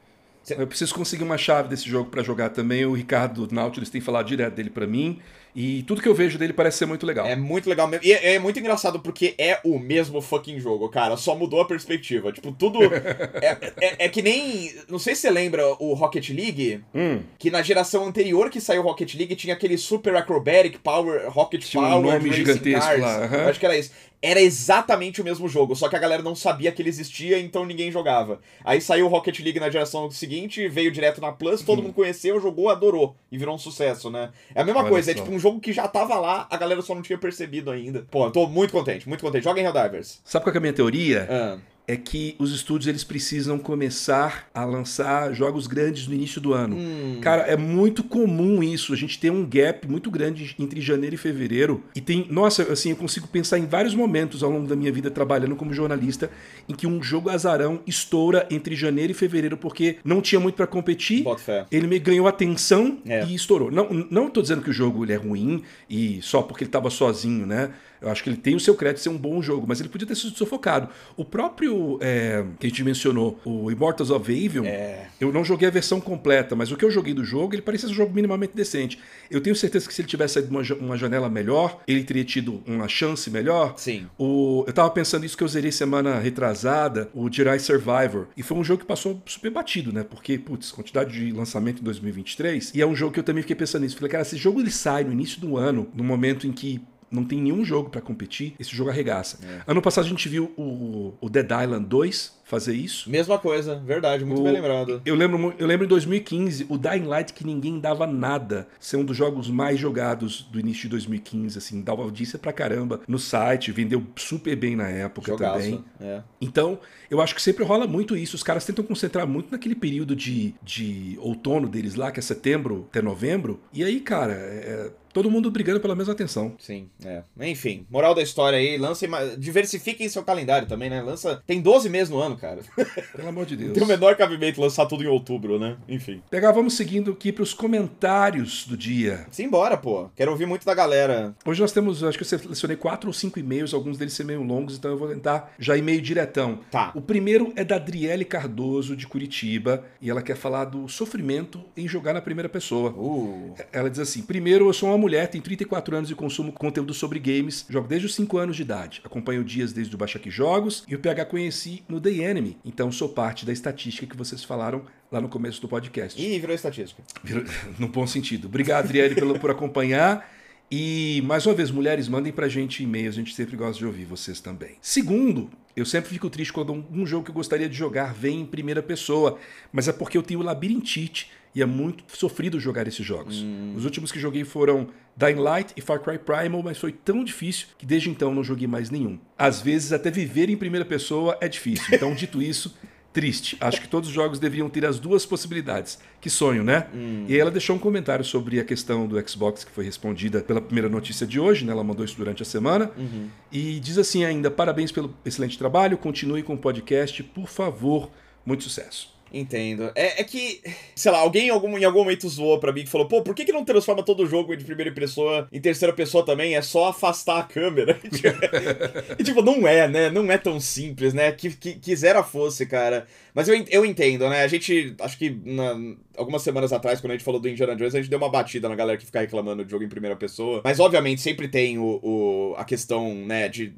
[0.48, 2.84] Eu preciso conseguir uma chave desse jogo para jogar também.
[2.84, 5.20] O Ricardo Nautilus tem falado direto dele para mim.
[5.54, 7.26] E tudo que eu vejo dele parece ser muito legal.
[7.26, 8.06] É muito legal mesmo.
[8.06, 11.16] E é, é, muito engraçado porque é o mesmo fucking jogo, cara.
[11.16, 12.32] Só mudou a perspectiva.
[12.32, 12.78] Tipo, tudo.
[13.42, 14.72] é, é, é, que nem.
[14.88, 16.82] Não sei se você lembra o Rocket League.
[16.94, 17.20] Hum.
[17.38, 21.62] Que na geração anterior que saiu o Rocket League tinha aquele Super Acrobatic Power Rocket
[21.64, 21.98] tinha Power.
[21.98, 23.00] Um nome gigantesco Cars.
[23.00, 23.18] lá.
[23.20, 23.48] Uhum.
[23.48, 23.90] Acho que era isso
[24.22, 27.64] era exatamente o mesmo jogo, só que a galera não sabia que ele existia, então
[27.64, 28.40] ninguém jogava.
[28.64, 31.84] Aí saiu o Rocket League na geração seguinte, veio direto na Plus, todo hum.
[31.84, 34.30] mundo conheceu, jogou, adorou e virou um sucesso, né?
[34.54, 35.20] É a mesma Olha coisa, é só.
[35.20, 38.06] é tipo um jogo que já tava lá, a galera só não tinha percebido ainda.
[38.10, 39.44] Pô, eu tô muito contente, muito contente.
[39.44, 40.20] Joga em Helldivers.
[40.24, 41.26] Sabe qual é a minha teoria?
[41.30, 46.54] Ah é que os estúdios eles precisam começar a lançar jogos grandes no início do
[46.54, 46.76] ano.
[46.76, 47.18] Hum.
[47.20, 48.92] Cara, é muito comum isso.
[48.92, 51.82] A gente tem um gap muito grande entre janeiro e fevereiro.
[51.92, 55.10] E tem, nossa, assim, eu consigo pensar em vários momentos ao longo da minha vida
[55.10, 56.30] trabalhando como jornalista
[56.68, 60.68] em que um jogo azarão estoura entre janeiro e fevereiro porque não tinha muito para
[60.68, 61.24] competir.
[61.72, 63.24] Ele me ganhou atenção é.
[63.24, 63.68] e estourou.
[63.68, 66.88] Não, não tô dizendo que o jogo ele é ruim e só porque ele tava
[66.88, 67.70] sozinho, né?
[68.00, 69.88] Eu acho que ele tem o seu crédito de ser um bom jogo, mas ele
[69.88, 70.88] podia ter sido sufocado.
[71.16, 75.08] O próprio é, que a gente mencionou, o Immortals of Avium, é.
[75.20, 77.88] eu não joguei a versão completa, mas o que eu joguei do jogo, ele parecia
[77.88, 78.98] um jogo minimamente decente.
[79.30, 82.62] Eu tenho certeza que se ele tivesse saído uma, uma janela melhor, ele teria tido
[82.66, 83.74] uma chance melhor.
[83.76, 84.06] Sim.
[84.18, 88.56] O, eu tava pensando isso que eu zerei semana retrasada, o Jedi Survivor, e foi
[88.56, 90.02] um jogo que passou super batido, né?
[90.02, 93.56] Porque, putz, quantidade de lançamento em 2023, e é um jogo que eu também fiquei
[93.56, 93.96] pensando nisso.
[93.96, 96.80] Falei, cara, esse jogo ele sai no início do ano, no momento em que
[97.10, 99.38] não tem nenhum jogo para competir, esse jogo arregaça.
[99.44, 99.62] É.
[99.66, 103.08] Ano passado a gente viu o, o Dead Island 2 fazer isso.
[103.08, 105.00] Mesma coisa, verdade, muito o, bem lembrado.
[105.06, 109.04] Eu lembro, eu lembro em 2015, o Dying Light, que ninguém dava nada, ser um
[109.04, 113.70] dos jogos mais jogados do início de 2015, assim, dava audiência pra caramba no site,
[113.70, 115.84] vendeu super bem na época Jogaço, também.
[116.00, 116.22] É.
[116.40, 118.34] Então, eu acho que sempre rola muito isso.
[118.34, 122.86] Os caras tentam concentrar muito naquele período de, de outono deles lá, que é setembro
[122.90, 123.60] até novembro.
[123.72, 126.54] E aí, cara, é, todo mundo brigando pela mesma atenção.
[126.58, 127.22] Sim, é.
[127.40, 129.08] Enfim, moral da história aí, lancem,
[129.38, 131.02] diversifiquem seu calendário também, né?
[131.02, 132.60] Lança, tem 12 meses no ano, cara.
[133.14, 133.72] Pelo amor de Deus.
[133.72, 135.76] Tem o menor cabimento lançar tudo em outubro, né?
[135.88, 136.22] Enfim.
[136.30, 139.26] Pegar, vamos seguindo aqui para os comentários do dia.
[139.30, 140.08] Simbora, pô.
[140.14, 141.34] Quero ouvir muito da galera.
[141.44, 144.42] Hoje nós temos, acho que eu selecionei quatro ou cinco e-mails, alguns deles ser meio
[144.42, 146.60] longos, então eu vou tentar já ir meio diretão.
[146.70, 146.92] Tá.
[146.94, 151.88] O primeiro é da Adriele Cardoso, de Curitiba, e ela quer falar do sofrimento em
[151.88, 152.90] jogar na primeira pessoa.
[152.90, 153.54] Uh.
[153.72, 157.18] Ela diz assim: primeiro, eu sou uma mulher, tenho 34 anos e consumo conteúdo sobre
[157.18, 159.00] games, jogo desde os 5 anos de idade.
[159.02, 162.58] Acompanho dias desde o Baixa Aqui Jogos e o PH conheci no The Enemy.
[162.64, 166.20] Então sou parte da estatística que vocês falaram lá no começo do podcast.
[166.20, 167.02] Ih, virou estatística.
[167.24, 167.44] Virou,
[167.78, 168.46] no bom sentido.
[168.46, 170.30] Obrigado, Adriele, pelo, por acompanhar.
[170.70, 174.04] E, mais uma vez, mulheres, mandem pra gente e-mails, a gente sempre gosta de ouvir
[174.04, 174.76] vocês também.
[174.80, 178.42] Segundo, eu sempre fico triste quando um, um jogo que eu gostaria de jogar vem
[178.42, 179.36] em primeira pessoa,
[179.72, 183.42] mas é porque eu tenho labirintite e é muito sofrido jogar esses jogos.
[183.42, 183.74] Hum.
[183.76, 187.68] Os últimos que joguei foram Dying Light e Far Cry Primal, mas foi tão difícil
[187.76, 189.18] que desde então não joguei mais nenhum.
[189.36, 191.86] Às vezes, até viver em primeira pessoa é difícil.
[191.92, 192.74] Então, dito isso,
[193.12, 193.56] triste.
[193.60, 195.98] Acho que todos os jogos deveriam ter as duas possibilidades.
[196.20, 196.86] Que sonho, né?
[196.94, 197.24] Hum.
[197.28, 200.60] E aí ela deixou um comentário sobre a questão do Xbox, que foi respondida pela
[200.60, 201.72] primeira notícia de hoje, né?
[201.72, 202.90] Ela mandou isso durante a semana.
[202.96, 203.28] Uhum.
[203.50, 208.10] E diz assim ainda: parabéns pelo excelente trabalho, continue com o podcast, por favor.
[208.46, 209.19] Muito sucesso.
[209.32, 209.92] Entendo.
[209.94, 210.60] É, é, que,
[210.94, 213.34] sei lá, alguém em algum, em algum momento zoou pra mim que falou, pô, por
[213.34, 216.56] que, que não transforma todo o jogo de primeira pessoa em terceira pessoa também?
[216.56, 217.98] É só afastar a câmera.
[219.18, 220.10] e tipo, não é, né?
[220.10, 221.30] Não é tão simples, né?
[221.32, 223.06] Que, que quisera fosse, cara.
[223.32, 224.42] Mas eu, eu entendo, né?
[224.42, 225.76] A gente, acho que na,
[226.16, 228.68] algumas semanas atrás, quando a gente falou do Indiana Jones, a gente deu uma batida
[228.68, 230.60] na galera que fica reclamando de jogo em primeira pessoa.
[230.64, 233.72] Mas, obviamente, sempre tem o, o a questão, né, de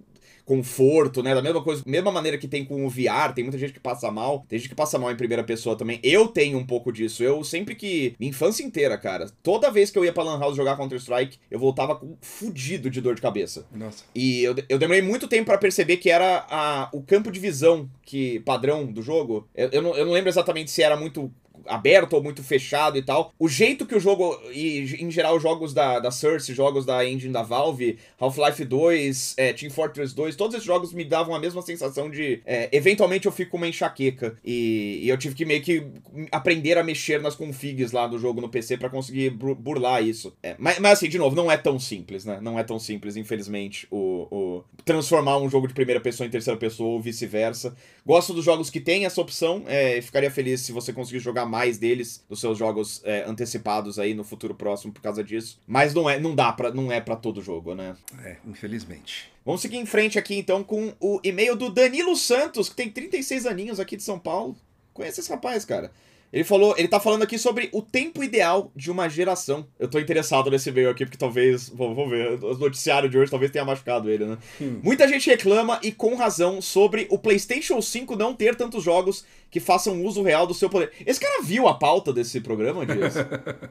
[0.44, 1.34] conforto, né?
[1.34, 4.10] Da mesma coisa, mesma maneira que tem com o VR, tem muita gente que passa
[4.10, 6.00] mal, tem gente que passa mal em primeira pessoa também.
[6.02, 7.22] Eu tenho um pouco disso.
[7.22, 8.14] Eu sempre que.
[8.18, 9.30] Minha infância inteira, cara.
[9.42, 13.00] Toda vez que eu ia pra Lan House jogar Counter-Strike, eu voltava com fudido de
[13.00, 13.66] dor de cabeça.
[13.74, 14.04] Nossa.
[14.14, 17.88] E eu, eu demorei muito tempo para perceber que era a, o campo de visão
[18.04, 19.48] que padrão do jogo.
[19.54, 21.32] Eu, eu, não, eu não lembro exatamente se era muito
[21.66, 23.32] aberto ou muito fechado e tal.
[23.38, 27.06] O jeito que o jogo, e em geral os jogos da, da Source, jogos da
[27.06, 31.38] engine da Valve, Half-Life 2, é, Team Fortress 2, todos esses jogos me davam a
[31.38, 34.36] mesma sensação de, é, eventualmente eu fico com uma enxaqueca.
[34.44, 35.86] E, e, eu tive que meio que
[36.30, 40.34] aprender a mexer nas configs lá do jogo no PC para conseguir burlar isso.
[40.42, 42.38] É, mas, mas assim, de novo, não é tão simples, né?
[42.40, 46.58] Não é tão simples, infelizmente, o, o transformar um jogo de primeira pessoa em terceira
[46.58, 47.76] pessoa ou vice-versa.
[48.04, 51.76] Gosto dos jogos que tem essa opção, é, ficaria feliz se você conseguir jogar mais
[51.76, 55.60] deles, dos seus jogos é, antecipados aí no futuro próximo por causa disso.
[55.66, 57.94] Mas não é, não dá para, não é para todo jogo, né?
[58.24, 59.30] É, infelizmente.
[59.44, 63.44] Vamos seguir em frente aqui então com o e-mail do Danilo Santos, que tem 36
[63.44, 64.56] aninhos aqui de São Paulo.
[64.94, 65.92] Conhece esse rapaz, cara?
[66.32, 69.66] Ele falou, ele tá falando aqui sobre o tempo ideal de uma geração.
[69.78, 71.68] Eu tô interessado nesse e-mail aqui, porque talvez.
[71.68, 72.42] Vamos ver.
[72.42, 74.38] O noticiário de hoje talvez tenha machucado ele, né?
[74.60, 74.80] Hum.
[74.82, 79.60] Muita gente reclama, e com razão, sobre o PlayStation 5 não ter tantos jogos que
[79.60, 80.90] façam uso real do seu poder.
[81.04, 83.14] Esse cara viu a pauta desse programa, Dias?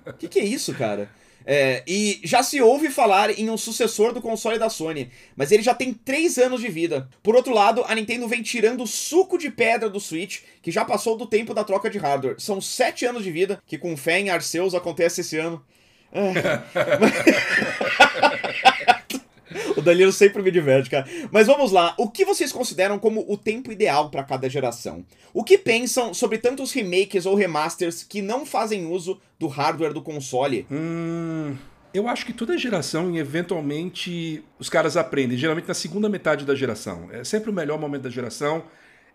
[0.05, 1.09] O que, que é isso, cara?
[1.45, 5.63] É, e já se ouve falar em um sucessor do console da Sony, mas ele
[5.63, 7.09] já tem 3 anos de vida.
[7.23, 10.85] Por outro lado, a Nintendo vem tirando o suco de pedra do Switch, que já
[10.85, 12.35] passou do tempo da troca de hardware.
[12.39, 15.63] São 7 anos de vida, que com fé em Arceus acontece esse ano.
[16.13, 16.21] É.
[19.77, 21.05] O Danilo sempre me diverte, cara.
[21.31, 21.93] Mas vamos lá.
[21.97, 25.05] O que vocês consideram como o tempo ideal para cada geração?
[25.33, 30.01] O que pensam sobre tantos remakes ou remasters que não fazem uso do hardware do
[30.01, 30.65] console?
[30.71, 31.55] Hum.
[31.93, 37.09] Eu acho que toda geração, eventualmente, os caras aprendem, geralmente na segunda metade da geração.
[37.11, 38.63] É sempre o melhor momento da geração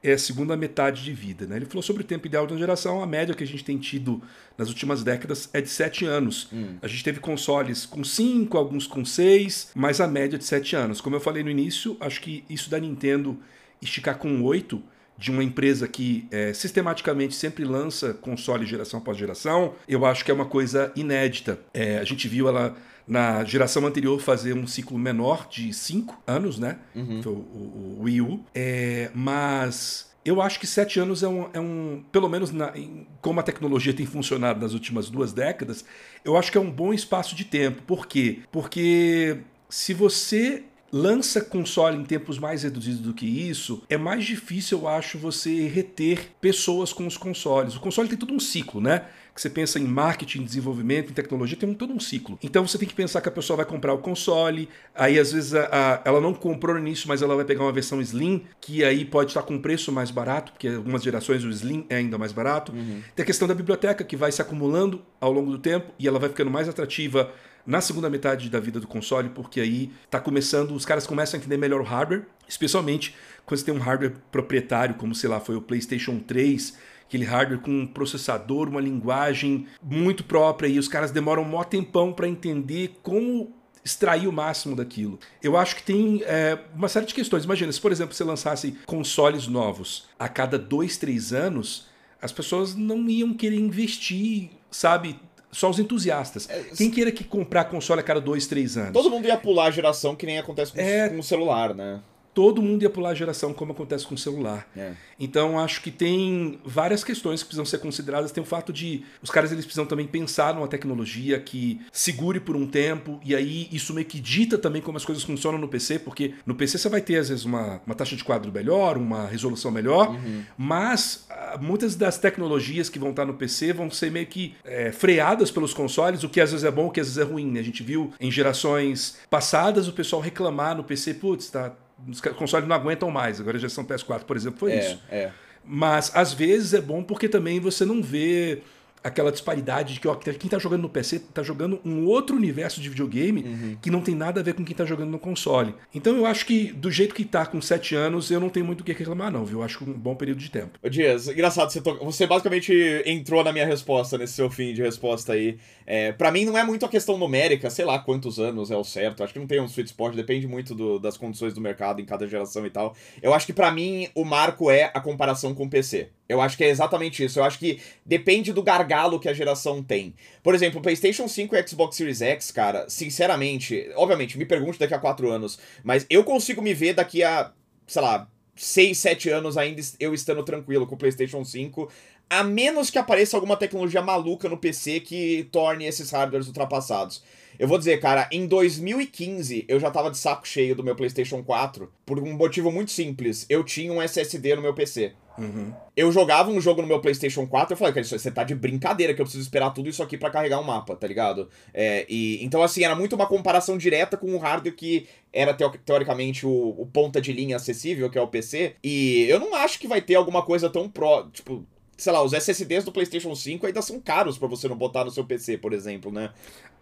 [0.02, 1.46] é a segunda metade de vida.
[1.46, 1.56] Né?
[1.56, 3.78] Ele falou sobre o tempo ideal de uma geração, a média que a gente tem
[3.78, 4.22] tido
[4.56, 6.48] nas últimas décadas é de 7 anos.
[6.52, 6.76] Hum.
[6.80, 10.76] A gente teve consoles com 5, alguns com 6, mas a média é de 7
[10.76, 11.00] anos.
[11.00, 13.38] Como eu falei no início, acho que isso da Nintendo
[13.80, 14.82] esticar com 8
[15.18, 20.30] de uma empresa que é, sistematicamente sempre lança console geração após geração, eu acho que
[20.30, 21.58] é uma coisa inédita.
[21.72, 22.76] É, a gente viu ela
[23.06, 26.78] na geração anterior fazer um ciclo menor de 5 anos, né?
[26.94, 27.22] Uhum.
[27.22, 28.40] Foi o, o, o, Wii U.
[28.54, 33.06] É, mas eu acho que sete anos é um, é um pelo menos na, em,
[33.20, 35.84] como a tecnologia tem funcionado nas últimas duas décadas,
[36.24, 37.82] eu acho que é um bom espaço de tempo.
[37.82, 38.40] Por quê?
[38.50, 39.38] Porque
[39.68, 44.88] se você lança console em tempos mais reduzidos do que isso, é mais difícil, eu
[44.88, 47.76] acho, você reter pessoas com os consoles.
[47.76, 49.06] O console tem todo um ciclo, né?
[49.36, 52.38] Que você pensa em marketing, desenvolvimento, em tecnologia, tem um, todo um ciclo.
[52.42, 55.54] Então você tem que pensar que a pessoa vai comprar o console, aí às vezes
[55.54, 58.82] a, a, ela não comprou no início, mas ela vai pegar uma versão Slim, que
[58.82, 62.16] aí pode estar com um preço mais barato, porque algumas gerações o Slim é ainda
[62.16, 62.72] mais barato.
[62.72, 63.02] Uhum.
[63.14, 66.18] Tem a questão da biblioteca, que vai se acumulando ao longo do tempo e ela
[66.18, 67.30] vai ficando mais atrativa
[67.66, 71.40] na segunda metade da vida do console, porque aí tá começando, os caras começam a
[71.40, 73.14] entender melhor o hardware, especialmente
[73.44, 77.60] quando você tem um hardware proprietário, como sei lá, foi o PlayStation 3 aquele hardware
[77.60, 82.28] com um processador, uma linguagem muito própria e os caras demoram um maior tempão para
[82.28, 83.54] entender como
[83.84, 85.18] extrair o máximo daquilo.
[85.40, 87.44] Eu acho que tem é, uma série de questões.
[87.44, 91.86] Imagina, se por exemplo você lançasse consoles novos a cada dois, três anos,
[92.20, 95.16] as pessoas não iam querer investir, sabe?
[95.52, 96.50] Só os entusiastas.
[96.50, 98.92] É, Quem queira que comprar console a cada dois, três anos?
[98.92, 101.08] Todo mundo ia pular a geração que nem acontece com, é...
[101.08, 102.00] com o celular, né?
[102.36, 104.68] Todo mundo ia pular a geração, como acontece com o celular.
[104.76, 104.92] É.
[105.18, 108.30] Então, acho que tem várias questões que precisam ser consideradas.
[108.30, 112.54] Tem o fato de os caras eles precisam também pensar numa tecnologia que segure por
[112.54, 116.00] um tempo, e aí isso meio que dita também como as coisas funcionam no PC,
[116.00, 119.26] porque no PC você vai ter, às vezes, uma, uma taxa de quadro melhor, uma
[119.26, 120.42] resolução melhor, uhum.
[120.58, 124.92] mas ah, muitas das tecnologias que vão estar no PC vão ser meio que é,
[124.92, 127.50] freadas pelos consoles, o que às vezes é bom, o que às vezes é ruim.
[127.50, 127.60] Né?
[127.60, 131.72] A gente viu em gerações passadas o pessoal reclamar no PC, putz, tá
[132.08, 133.40] os consoles não aguentam mais.
[133.40, 135.02] Agora a geração PS4, por exemplo, foi é, isso.
[135.10, 135.30] É.
[135.64, 138.62] Mas às vezes é bom porque também você não vê
[139.02, 142.80] aquela disparidade de que ó, quem tá jogando no PC tá jogando um outro universo
[142.80, 143.76] de videogame uhum.
[143.80, 145.74] que não tem nada a ver com quem tá jogando no console.
[145.94, 148.80] Então eu acho que do jeito que tá com 7 anos, eu não tenho muito
[148.80, 149.60] o que reclamar não, viu?
[149.60, 150.78] Eu acho que um bom período de tempo.
[150.82, 151.98] Ô Dias, engraçado, você, to...
[152.02, 152.72] você basicamente
[153.06, 155.58] entrou na minha resposta, nesse seu fim de resposta aí.
[155.86, 158.84] É, para mim não é muito a questão numérica, sei lá quantos anos é o
[158.84, 162.00] certo, acho que não tem um sweet spot, depende muito do, das condições do mercado
[162.00, 162.94] em cada geração e tal.
[163.22, 166.10] Eu acho que para mim o marco é a comparação com o PC.
[166.28, 167.38] Eu acho que é exatamente isso.
[167.38, 170.14] Eu acho que depende do gargalo que a geração tem.
[170.42, 174.98] Por exemplo, PlayStation 5 e Xbox Series X, cara, sinceramente, obviamente, me pergunte daqui a
[174.98, 177.52] 4 anos, mas eu consigo me ver daqui a,
[177.86, 181.90] sei lá, 6, 7 anos ainda eu estando tranquilo com o PlayStation 5,
[182.28, 187.22] a menos que apareça alguma tecnologia maluca no PC que torne esses hardwares ultrapassados.
[187.58, 191.42] Eu vou dizer, cara, em 2015 eu já tava de saco cheio do meu PlayStation
[191.42, 193.46] 4 por um motivo muito simples.
[193.48, 195.12] Eu tinha um SSD no meu PC.
[195.38, 195.72] Uhum.
[195.96, 199.14] Eu jogava um jogo no meu PlayStation 4 eu falei, cara, você tá de brincadeira
[199.14, 201.48] que eu preciso esperar tudo isso aqui para carregar um mapa, tá ligado?
[201.72, 205.70] É, e, então, assim, era muito uma comparação direta com o hardware que era teo
[205.84, 208.74] teoricamente o, o, ponta de linha acessível, que é o PC.
[208.82, 211.28] E eu não acho que vai ter alguma coisa tão pró.
[211.32, 211.66] Tipo,
[211.96, 215.10] sei lá, os SSDs do PlayStation 5 ainda são caros para você não botar no
[215.10, 216.30] seu PC, por exemplo, né?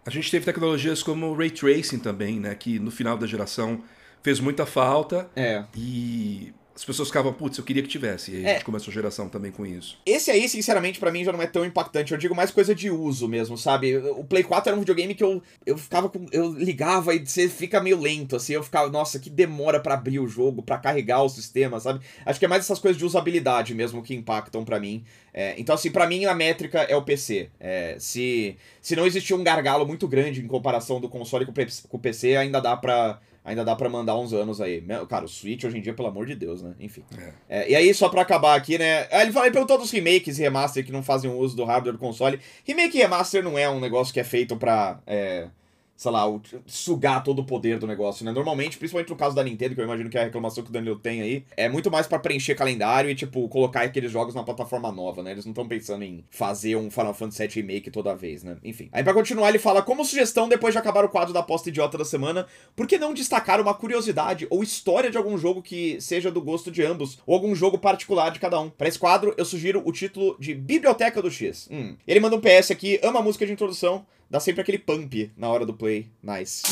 [0.05, 2.53] A gente teve tecnologias como o Ray Tracing também, né?
[2.53, 3.81] Que no final da geração
[4.21, 5.29] fez muita falta.
[5.35, 5.63] É.
[5.75, 8.31] E as pessoas ficavam, putz, eu queria que tivesse.
[8.31, 8.49] E aí é.
[8.49, 9.97] a gente começou a geração também com isso.
[10.05, 12.11] Esse aí, sinceramente, para mim já não é tão impactante.
[12.11, 13.95] Eu digo mais coisa de uso mesmo, sabe?
[13.95, 16.25] O Play 4 era um videogame que eu, eu ficava com.
[16.33, 18.53] Eu ligava e você fica meio lento, assim.
[18.53, 22.01] Eu ficava, nossa, que demora para abrir o jogo, para carregar o sistema, sabe?
[22.25, 25.05] Acho que é mais essas coisas de usabilidade mesmo que impactam para mim.
[25.33, 27.49] É, então, assim, para mim a métrica é o PC.
[27.57, 31.53] É, se, se não existir um gargalo muito grande em comparação do console com
[31.91, 34.83] o PC, ainda dá pra ainda dá para mandar uns anos aí.
[35.07, 36.73] Cara, o Switch hoje em dia, pelo amor de Deus, né?
[36.79, 37.05] Enfim.
[37.17, 37.33] É.
[37.47, 39.07] É, e aí, só para acabar aqui, né?
[39.11, 41.99] Ele, falou, ele perguntou dos remakes e remaster que não fazem uso do hardware do
[41.99, 42.39] console.
[42.65, 44.99] Remake e remaster não é um negócio que é feito pra.
[45.05, 45.47] É
[45.95, 46.23] sei lá,
[46.65, 48.31] sugar todo o poder do negócio, né?
[48.31, 50.73] Normalmente, principalmente no caso da Nintendo, que eu imagino que é a reclamação que o
[50.73, 54.43] Daniel tem aí, é muito mais para preencher calendário e, tipo, colocar aqueles jogos na
[54.43, 55.31] plataforma nova, né?
[55.31, 58.57] Eles não estão pensando em fazer um Final Fantasy VII Remake toda vez, né?
[58.63, 58.89] Enfim.
[58.91, 61.97] Aí, pra continuar, ele fala, como sugestão, depois de acabar o quadro da aposta idiota
[61.97, 66.29] da semana, por que não destacar uma curiosidade ou história de algum jogo que seja
[66.29, 68.69] do gosto de ambos, ou algum jogo particular de cada um?
[68.69, 71.69] Para esse quadro, eu sugiro o título de Biblioteca do X.
[71.71, 71.95] Hum.
[72.05, 75.49] Ele manda um PS aqui, ama a música de introdução, dá sempre aquele pump na
[75.49, 76.07] hora do play.
[76.21, 76.63] Nice.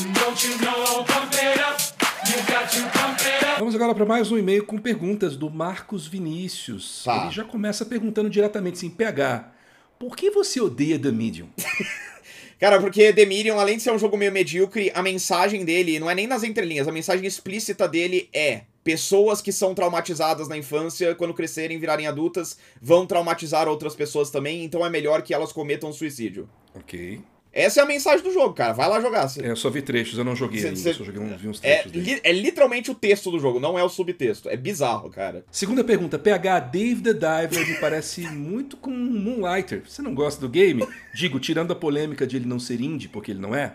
[3.60, 7.04] Vamos agora para mais um e-mail com perguntas do Marcos Vinícius.
[7.04, 7.24] Tá.
[7.24, 9.52] Ele já começa perguntando diretamente assim, PH,
[10.00, 11.50] por que você odeia The Medium?
[12.60, 16.10] Cara, porque The Medium, além de ser um jogo meio medíocre, a mensagem dele não
[16.10, 21.16] é nem nas entrelinhas, a mensagem explícita dele é pessoas que são traumatizadas na infância,
[21.16, 25.92] quando crescerem, virarem adultas, vão traumatizar outras pessoas também, então é melhor que elas cometam
[25.92, 26.50] suicídio.
[26.76, 27.22] Ok.
[27.54, 28.74] Essa é a mensagem do jogo, cara.
[28.74, 29.32] Vai lá jogar.
[29.40, 30.80] É, eu só vi trechos, eu não joguei cê, ainda.
[30.80, 30.94] Cê...
[30.94, 31.92] Só joguei um, vi uns é trechos.
[31.94, 34.50] É, li, é, literalmente o texto do jogo, não é o subtexto.
[34.50, 35.46] É bizarro, cara.
[35.52, 36.18] Segunda pergunta.
[36.18, 39.84] PH, Dave the Diver me parece muito com Moonlighter.
[39.88, 40.84] Você não gosta do game?
[41.14, 43.74] Digo, tirando a polêmica de ele não ser indie, porque ele não é.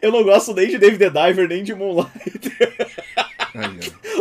[0.00, 2.76] Eu não gosto nem de Dave the Diver, nem de Moonlighter.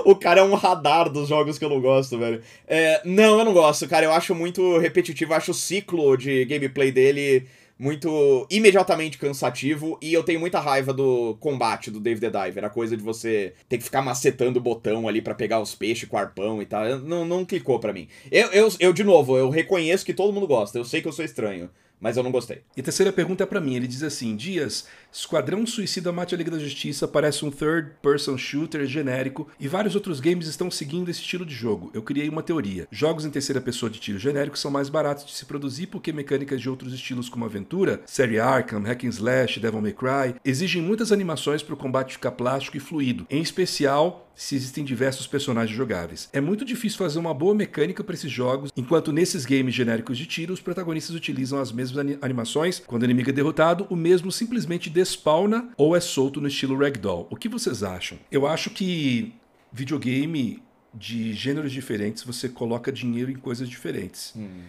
[0.05, 2.41] O cara é um radar dos jogos que eu não gosto, velho.
[2.65, 4.05] É, não, eu não gosto, cara.
[4.05, 5.33] Eu acho muito repetitivo.
[5.33, 7.45] Eu acho o ciclo de gameplay dele
[7.79, 12.69] muito imediatamente cansativo e eu tenho muita raiva do combate do Dave the Diver, a
[12.69, 16.17] coisa de você ter que ficar macetando o botão ali para pegar os peixes com
[16.17, 18.07] arpão e tal, não, não clicou para mim.
[18.31, 21.13] Eu, eu, eu, de novo, eu reconheço que todo mundo gosta, eu sei que eu
[21.13, 21.69] sou estranho,
[21.99, 22.61] mas eu não gostei.
[22.75, 23.75] E a terceira pergunta é para mim.
[23.75, 28.85] Ele diz assim: Dias, Esquadrão Suicida Mate a Liga da Justiça parece um third-person shooter
[28.85, 31.89] genérico e vários outros games estão seguindo esse estilo de jogo.
[31.93, 32.87] Eu criei uma teoria.
[32.91, 36.61] Jogos em terceira pessoa de tiro genérico são mais baratos de se produzir porque mecânicas
[36.61, 41.11] de outros estilos como aventura, série Arkham, Hack and Slash, Devil May Cry, exigem muitas
[41.11, 43.25] animações para o combate ficar plástico e fluido.
[43.29, 46.29] Em especial, se existem diversos personagens jogáveis.
[46.31, 50.27] É muito difícil fazer uma boa mecânica para esses jogos, enquanto nesses games genéricos de
[50.27, 52.79] tiro, os protagonistas utilizam as mesmas animações.
[52.85, 57.27] Quando o inimigo é derrotado, o mesmo simplesmente despawna ou é solto no estilo Ragdoll.
[57.31, 58.19] O que vocês acham?
[58.31, 59.33] Eu acho que
[59.73, 60.61] videogame
[60.93, 64.33] de gêneros diferentes você coloca dinheiro em coisas diferentes.
[64.35, 64.61] Hum.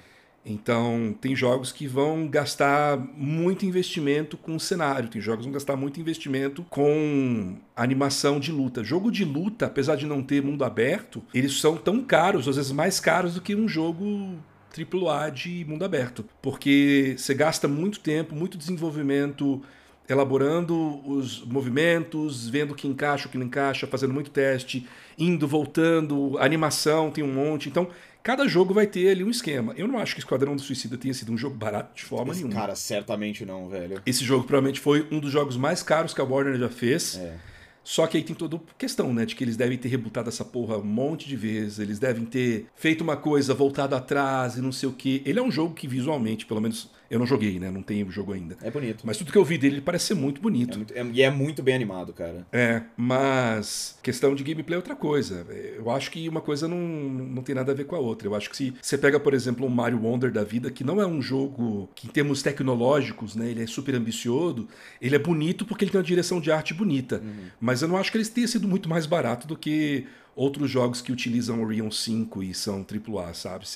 [0.45, 5.77] Então, tem jogos que vão gastar muito investimento com cenário, tem jogos que vão gastar
[5.77, 8.83] muito investimento com animação de luta.
[8.83, 12.73] Jogo de luta, apesar de não ter mundo aberto, eles são tão caros, às vezes
[12.73, 14.39] mais caros do que um jogo
[14.77, 19.63] AAA de mundo aberto, porque você gasta muito tempo, muito desenvolvimento
[20.09, 24.87] elaborando os movimentos, vendo o que encaixa, o que não encaixa, fazendo muito teste,
[25.19, 27.69] indo, voltando, animação tem um monte.
[27.69, 27.89] Então,
[28.29, 29.73] Cada jogo vai ter ali um esquema.
[29.75, 32.43] Eu não acho que Esquadrão do Suicida tenha sido um jogo barato de forma Esse
[32.43, 32.61] nenhuma.
[32.61, 34.03] Cara, certamente não, velho.
[34.05, 37.17] Esse jogo provavelmente foi um dos jogos mais caros que a Warner já fez.
[37.17, 37.39] É.
[37.83, 39.25] Só que aí tem toda questão, né?
[39.25, 41.79] De que eles devem ter rebutado essa porra um monte de vezes.
[41.79, 45.23] Eles devem ter feito uma coisa voltada atrás e não sei o que.
[45.25, 47.71] Ele é um jogo que visualmente, pelo menos eu não joguei, né?
[47.71, 48.57] Não tenho o jogo ainda.
[48.63, 49.07] É bonito.
[49.07, 50.75] Mas tudo que eu vi dele ele parece ser muito bonito.
[50.75, 52.47] É muito, é, e é muito bem animado, cara.
[52.53, 55.47] É, mas questão de gameplay é outra coisa.
[55.77, 58.29] Eu acho que uma coisa não, não tem nada a ver com a outra.
[58.29, 61.01] Eu acho que se você pega, por exemplo, um Mario Wonder da vida, que não
[61.01, 63.51] é um jogo que, em termos tecnológicos, né?
[63.51, 64.69] Ele é super ambicioso.
[65.01, 67.23] Ele é bonito porque ele tem uma direção de arte bonita.
[67.25, 67.47] Uhum.
[67.61, 70.07] Mas eu não acho que ele tenha sido muito mais barato do que
[70.39, 73.67] outros jogos que utilizam Orion 5 e são AAA, sabe?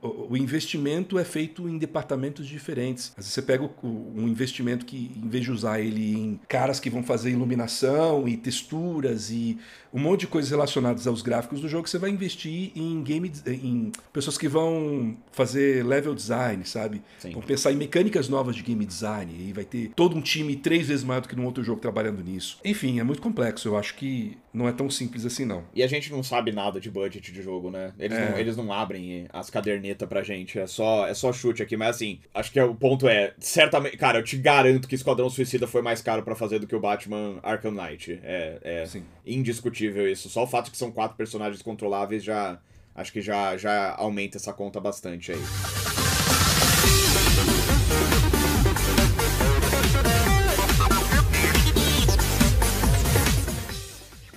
[0.00, 3.10] O, o, investimento é feito em departamentos diferentes.
[3.10, 6.78] Às vezes você pega o, um investimento que, em vez de usar ele em caras
[6.78, 9.58] que vão fazer iluminação e texturas e
[9.92, 13.90] um monte de coisas relacionadas aos gráficos do jogo, você vai investir em game em
[14.12, 17.02] pessoas que vão fazer level design, sabe?
[17.18, 17.32] Sim.
[17.32, 20.86] Vão pensar em mecânicas novas de game design e vai ter todo um time três
[20.86, 22.58] vezes maior do que num outro jogo trabalhando nisso.
[22.64, 23.66] Enfim, é muito complexo.
[23.66, 25.64] Eu acho que não é tão simples assim, não.
[25.72, 27.92] E a gente não sabe nada de budget de jogo, né?
[27.96, 28.28] Eles, é.
[28.28, 30.58] não, eles não abrem as cadernetas pra gente.
[30.58, 31.76] É só, é só chute aqui.
[31.76, 33.96] Mas assim, acho que o ponto é, certamente.
[33.96, 36.80] Cara, eu te garanto que Esquadrão Suicida foi mais caro para fazer do que o
[36.80, 38.18] Batman Arkham Knight.
[38.24, 40.28] É, é indiscutível isso.
[40.28, 42.58] Só o fato de que são quatro personagens controláveis já.
[42.94, 46.07] Acho que já, já aumenta essa conta bastante aí.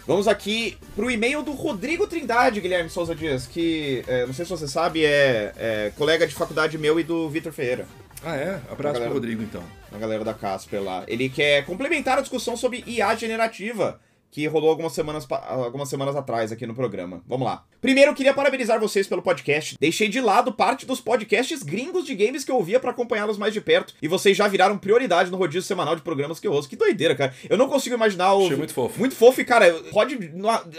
[0.07, 4.51] Vamos aqui pro e-mail do Rodrigo Trindade, Guilherme Souza Dias, que, é, não sei se
[4.51, 7.85] você sabe, é, é, colega de faculdade meu e do Vitor Ferreira.
[8.23, 8.61] Ah, é?
[8.69, 9.63] Abraço galera, pro Rodrigo, então.
[9.91, 11.03] A galera da Casper lá.
[11.07, 13.99] Ele quer complementar a discussão sobre IA generativa
[14.31, 17.21] que rolou algumas semanas, algumas semanas atrás aqui no programa.
[17.27, 17.65] Vamos lá.
[17.81, 19.75] Primeiro, eu queria parabenizar vocês pelo podcast.
[19.77, 23.53] Deixei de lado parte dos podcasts gringos de games que eu ouvia para acompanhá-los mais
[23.53, 23.93] de perto.
[24.01, 26.69] E vocês já viraram prioridade no rodízio semanal de programas que eu ouço.
[26.69, 27.35] Que doideira, cara.
[27.49, 28.45] Eu não consigo imaginar o.
[28.45, 28.97] Achei muito fofo.
[28.97, 30.17] Muito fofo e, cara, pode.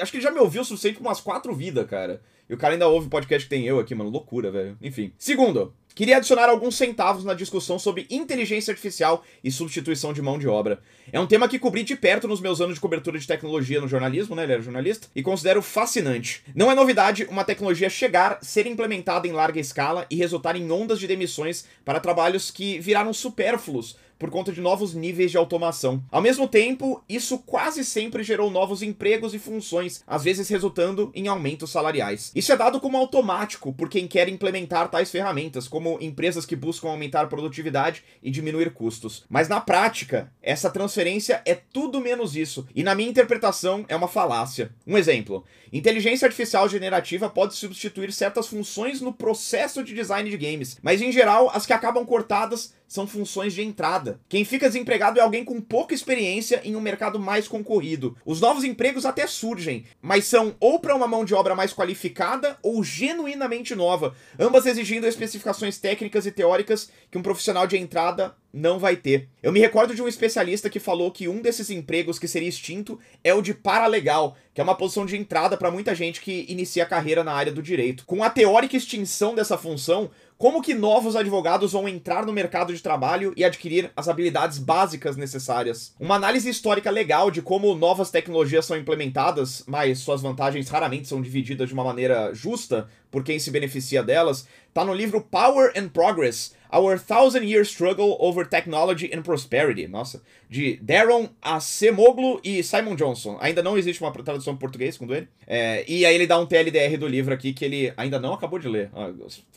[0.01, 2.23] Acho que ele já me ouviu o suficiente com umas quatro vidas, cara.
[2.49, 4.11] E o cara ainda ouve o podcast que tem eu aqui, mano.
[4.11, 4.77] Loucura, velho.
[4.83, 5.13] Enfim.
[5.17, 10.49] Segundo, Queria adicionar alguns centavos na discussão sobre inteligência artificial e substituição de mão de
[10.49, 10.81] obra.
[11.13, 13.89] É um tema que cobri de perto nos meus anos de cobertura de tecnologia no
[13.89, 14.45] jornalismo, né?
[14.45, 16.43] Ele era jornalista, e considero fascinante.
[16.55, 20.99] Não é novidade uma tecnologia chegar, ser implementada em larga escala e resultar em ondas
[20.99, 26.01] de demissões para trabalhos que viraram supérfluos por conta de novos níveis de automação.
[26.09, 31.27] Ao mesmo tempo, isso quase sempre gerou novos empregos e funções, às vezes resultando em
[31.27, 32.31] aumentos salariais.
[32.33, 36.91] Isso é dado como automático por quem quer implementar tais ferramentas, como empresas que buscam
[36.91, 39.25] aumentar produtividade e diminuir custos.
[39.29, 44.07] Mas na prática, essa transferência é tudo menos isso, e na minha interpretação é uma
[44.07, 44.71] falácia.
[44.87, 50.79] Um exemplo: inteligência artificial generativa pode substituir certas funções no processo de design de games,
[50.81, 54.21] mas em geral as que acabam cortadas são funções de entrada.
[54.29, 58.15] Quem fica desempregado é alguém com pouca experiência em um mercado mais concorrido.
[58.23, 62.59] Os novos empregos até surgem, mas são ou para uma mão de obra mais qualificada
[62.63, 68.79] ou genuinamente nova, ambas exigindo especificações técnicas e teóricas que um profissional de entrada não
[68.79, 69.29] vai ter.
[69.43, 73.01] Eu me recordo de um especialista que falou que um desses empregos que seria extinto
[73.25, 76.83] é o de paralegal, que é uma posição de entrada para muita gente que inicia
[76.83, 78.05] a carreira na área do direito.
[78.05, 80.11] Com a teórica extinção dessa função,
[80.43, 85.17] como que novos advogados vão entrar no mercado de trabalho e adquirir as habilidades básicas
[85.17, 85.95] necessárias?
[86.01, 91.23] Uma análise histórica legal de como novas tecnologias são implementadas, mas suas vantagens raramente são
[91.23, 95.91] divididas de uma maneira justa por quem se beneficia delas, tá no livro Power and
[95.91, 102.97] Progress Our Thousand Year Struggle Over Technology and Prosperity, nossa, de Darren Acemoglu e Simon
[102.97, 103.37] Johnson.
[103.41, 105.29] Ainda não existe uma tradução em português, segundo ele.
[105.47, 108.59] É, e aí ele dá um TLDR do livro aqui que ele ainda não acabou
[108.59, 108.91] de ler.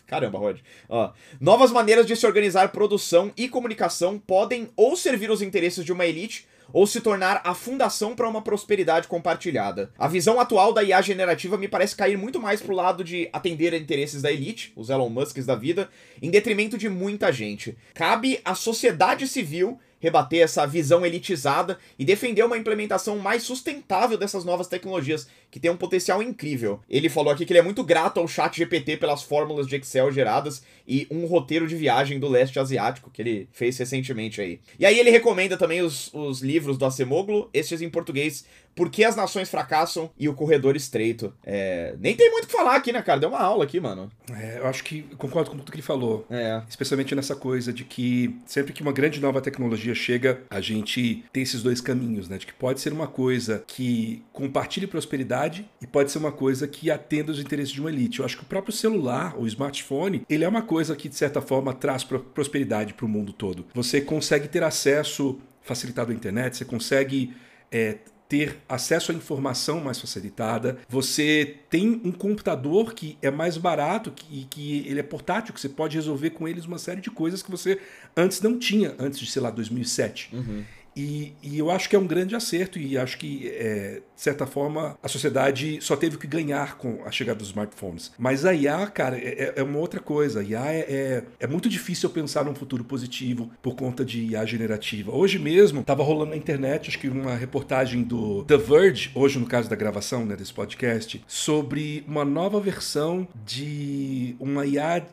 [0.06, 0.60] Caramba, Rod.
[0.88, 5.92] Ó, novas maneiras de se organizar produção e comunicação podem ou servir os interesses de
[5.92, 9.92] uma elite ou se tornar a fundação para uma prosperidade compartilhada.
[9.98, 13.74] A visão atual da IA generativa me parece cair muito mais pro lado de atender
[13.74, 15.90] a interesses da elite, os Elon Musks da vida,
[16.22, 17.78] em detrimento de muita gente.
[17.94, 24.46] Cabe à sociedade civil rebater essa visão elitizada e defender uma implementação mais sustentável dessas
[24.46, 26.80] novas tecnologias, que tem um potencial incrível.
[26.88, 30.12] Ele falou aqui que ele é muito grato ao chat GPT pelas fórmulas de Excel
[30.12, 34.60] geradas e um roteiro de viagem do leste asiático que ele fez recentemente aí.
[34.78, 38.46] E aí ele recomenda também os, os livros do Acemoglu, estes em português,
[38.76, 41.34] por que as nações fracassam e o corredor estreito.
[41.44, 43.20] É, nem tem muito o que falar aqui, né, cara?
[43.20, 44.12] Deu uma aula aqui, mano.
[44.32, 46.26] É, eu acho que concordo com tudo que ele falou.
[46.30, 46.62] É.
[46.68, 51.44] Especialmente nessa coisa de que sempre que uma grande nova tecnologia chega, a gente tem
[51.44, 52.38] esses dois caminhos, né?
[52.38, 56.92] De que pode ser uma coisa que compartilhe prosperidade e pode ser uma coisa que
[56.92, 58.20] atenda os interesses de uma elite.
[58.20, 61.42] Eu acho que o próprio celular, o smartphone, ele é uma coisa que, de certa
[61.42, 63.66] forma, traz prosperidade para o mundo todo.
[63.74, 67.34] Você consegue ter acesso facilitado à internet, você consegue
[67.72, 67.98] é,
[68.28, 70.78] ter acesso à informação mais facilitada.
[70.90, 75.60] Você tem um computador que é mais barato e que, que ele é portátil, que
[75.60, 77.80] você pode resolver com eles uma série de coisas que você
[78.16, 80.30] antes não tinha, antes de, sei lá, 2007.
[80.34, 80.64] Uhum.
[80.96, 84.46] E, e, eu acho que é um grande acerto e acho que, é, de certa
[84.46, 88.12] forma, a sociedade só teve que ganhar com a chegada dos smartphones.
[88.18, 90.40] Mas a IA, cara, é, é uma outra coisa.
[90.40, 94.46] A IA é, é, é, muito difícil pensar num futuro positivo por conta de IA
[94.46, 95.12] generativa.
[95.14, 99.46] Hoje mesmo, estava rolando na internet, acho que uma reportagem do The Verge, hoje no
[99.46, 105.06] caso da gravação né, desse podcast, sobre uma nova versão de uma IA,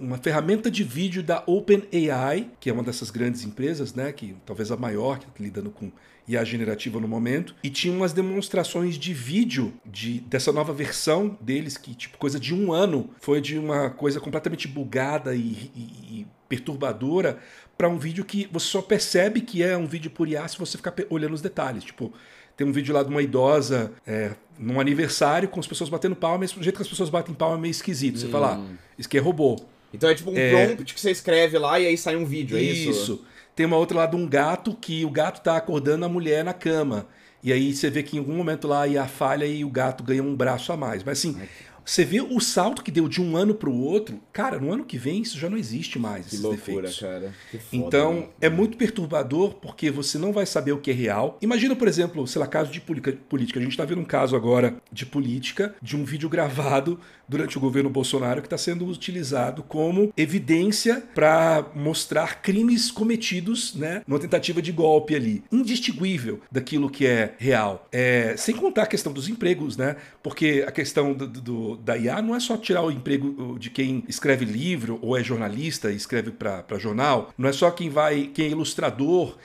[0.00, 4.72] uma ferramenta de vídeo da OpenAI, que é uma dessas grandes empresas, né, que talvez
[4.72, 5.90] a maior, lidando com
[6.28, 11.78] IA generativa no momento, e tinha umas demonstrações de vídeo de, dessa nova versão deles,
[11.78, 15.80] que, tipo, coisa de um ano, foi de uma coisa completamente bugada e, e,
[16.20, 17.38] e perturbadora
[17.76, 20.76] para um vídeo que você só percebe que é um vídeo por IA se você
[20.76, 21.84] ficar olhando os detalhes.
[21.84, 22.12] Tipo,
[22.56, 26.38] tem um vídeo lá de uma idosa é, num aniversário com as pessoas batendo palma,
[26.38, 28.18] mas o jeito que as pessoas batem palma é meio esquisito.
[28.18, 28.30] Você hum.
[28.30, 29.56] fala, ah, isso aqui é robô.
[29.94, 30.66] Então é tipo um é...
[30.66, 32.90] prompt que você escreve lá e aí sai um vídeo, é isso?
[32.90, 33.24] Isso.
[33.58, 36.54] Tem uma outra lá de um gato que o gato tá acordando a mulher na
[36.54, 37.08] cama.
[37.42, 40.04] E aí você vê que em algum momento lá ia a falha e o gato
[40.04, 41.02] ganha um braço a mais.
[41.02, 41.36] Mas assim,
[41.88, 44.84] você vê o salto que deu de um ano para o outro, cara, no ano
[44.84, 47.00] que vem isso já não existe mais, que esses loucura, defeitos.
[47.00, 47.34] Cara.
[47.50, 48.28] Que foda, então, mano.
[48.42, 51.38] é muito perturbador porque você não vai saber o que é real.
[51.40, 53.58] Imagina, por exemplo, sei lá, caso de política.
[53.58, 57.60] A gente está vendo um caso agora de política, de um vídeo gravado durante o
[57.60, 64.60] governo Bolsonaro que está sendo utilizado como evidência para mostrar crimes cometidos, né, numa tentativa
[64.60, 67.86] de golpe ali, indistinguível daquilo que é real.
[67.92, 69.96] É, sem contar a questão dos empregos, né?
[70.22, 74.04] Porque a questão do, do da IA não é só tirar o emprego de quem
[74.08, 78.46] escreve livro ou é jornalista e escreve para jornal, não é só quem vai, quem
[78.46, 79.36] é ilustrador,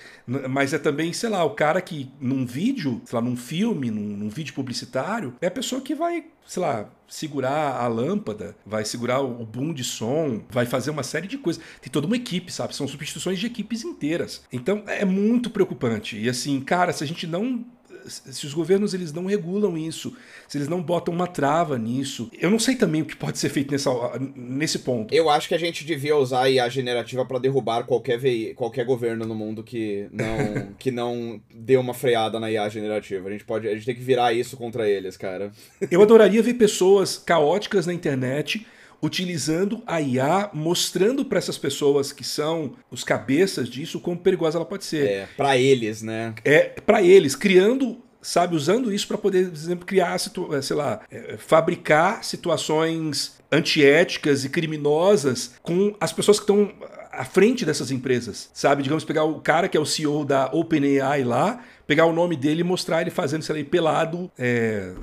[0.50, 4.18] mas é também, sei lá, o cara que num vídeo, sei lá, num filme, num,
[4.18, 9.22] num vídeo publicitário, é a pessoa que vai, sei lá, segurar a lâmpada, vai segurar
[9.22, 11.62] o boom de som, vai fazer uma série de coisas.
[11.82, 12.76] Tem toda uma equipe, sabe?
[12.76, 14.44] São substituições de equipes inteiras.
[14.52, 16.18] Então é muito preocupante.
[16.18, 17.66] E assim, cara, se a gente não
[18.08, 20.16] se os governos eles não regulam isso,
[20.48, 23.50] se eles não botam uma trava nisso, eu não sei também o que pode ser
[23.50, 23.92] feito nessa,
[24.36, 25.14] nesse ponto.
[25.14, 28.54] Eu acho que a gente devia usar a IA generativa para derrubar qualquer, ve...
[28.56, 33.28] qualquer governo no mundo que não, que não dê uma freada na IA generativa.
[33.28, 35.52] A gente, pode, a gente tem que virar isso contra eles, cara.
[35.90, 38.66] Eu adoraria ver pessoas caóticas na internet
[39.04, 44.66] utilizando a IA, mostrando para essas pessoas que são os cabeças disso quão perigosa ela
[44.66, 45.06] pode ser.
[45.06, 46.34] É, para eles, né?
[46.46, 51.02] É, para eles, criando sabe, usando isso para poder, por exemplo, criar, eh, sei lá,
[51.12, 56.72] é, fabricar situações antiéticas e criminosas com as pessoas que estão
[57.12, 58.82] à frente dessas empresas, sabe?
[58.82, 62.62] Digamos, pegar o cara que é o CEO da OpenAI lá, pegar o nome dele
[62.62, 64.94] e mostrar ele fazendo, sei lá, pelado, é,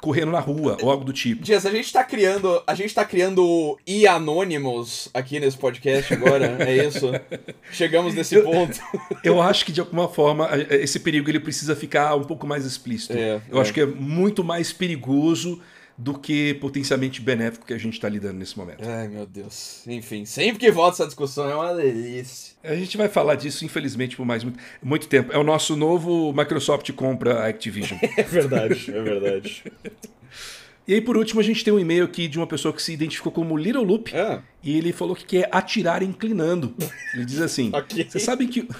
[0.00, 1.42] correndo na rua ou algo do tipo.
[1.42, 6.56] Dias, a gente tá criando, a gente tá criando e anônimos aqui nesse podcast agora,
[6.64, 7.10] é isso?
[7.72, 8.78] Chegamos nesse eu, ponto.
[9.22, 13.14] Eu acho que de alguma forma esse perigo ele precisa ficar um pouco mais explícito.
[13.16, 13.60] É, eu é.
[13.60, 15.60] acho que é muito mais perigoso
[15.98, 18.88] do que potencialmente benéfico que a gente está lidando nesse momento.
[18.88, 19.84] Ai, meu Deus.
[19.84, 22.54] Enfim, sempre que volta essa discussão é uma delícia.
[22.62, 25.32] A gente vai falar disso, infelizmente, por mais muito, muito tempo.
[25.32, 27.98] É o nosso novo Microsoft compra a Activision.
[28.16, 29.64] é verdade, é verdade.
[30.88, 32.94] E aí, por último, a gente tem um e-mail aqui de uma pessoa que se
[32.94, 34.16] identificou como Little Loop.
[34.16, 34.42] Ah.
[34.64, 36.74] E ele falou que quer atirar inclinando.
[37.12, 38.08] Ele diz assim: okay.
[38.08, 38.66] Você sabe que.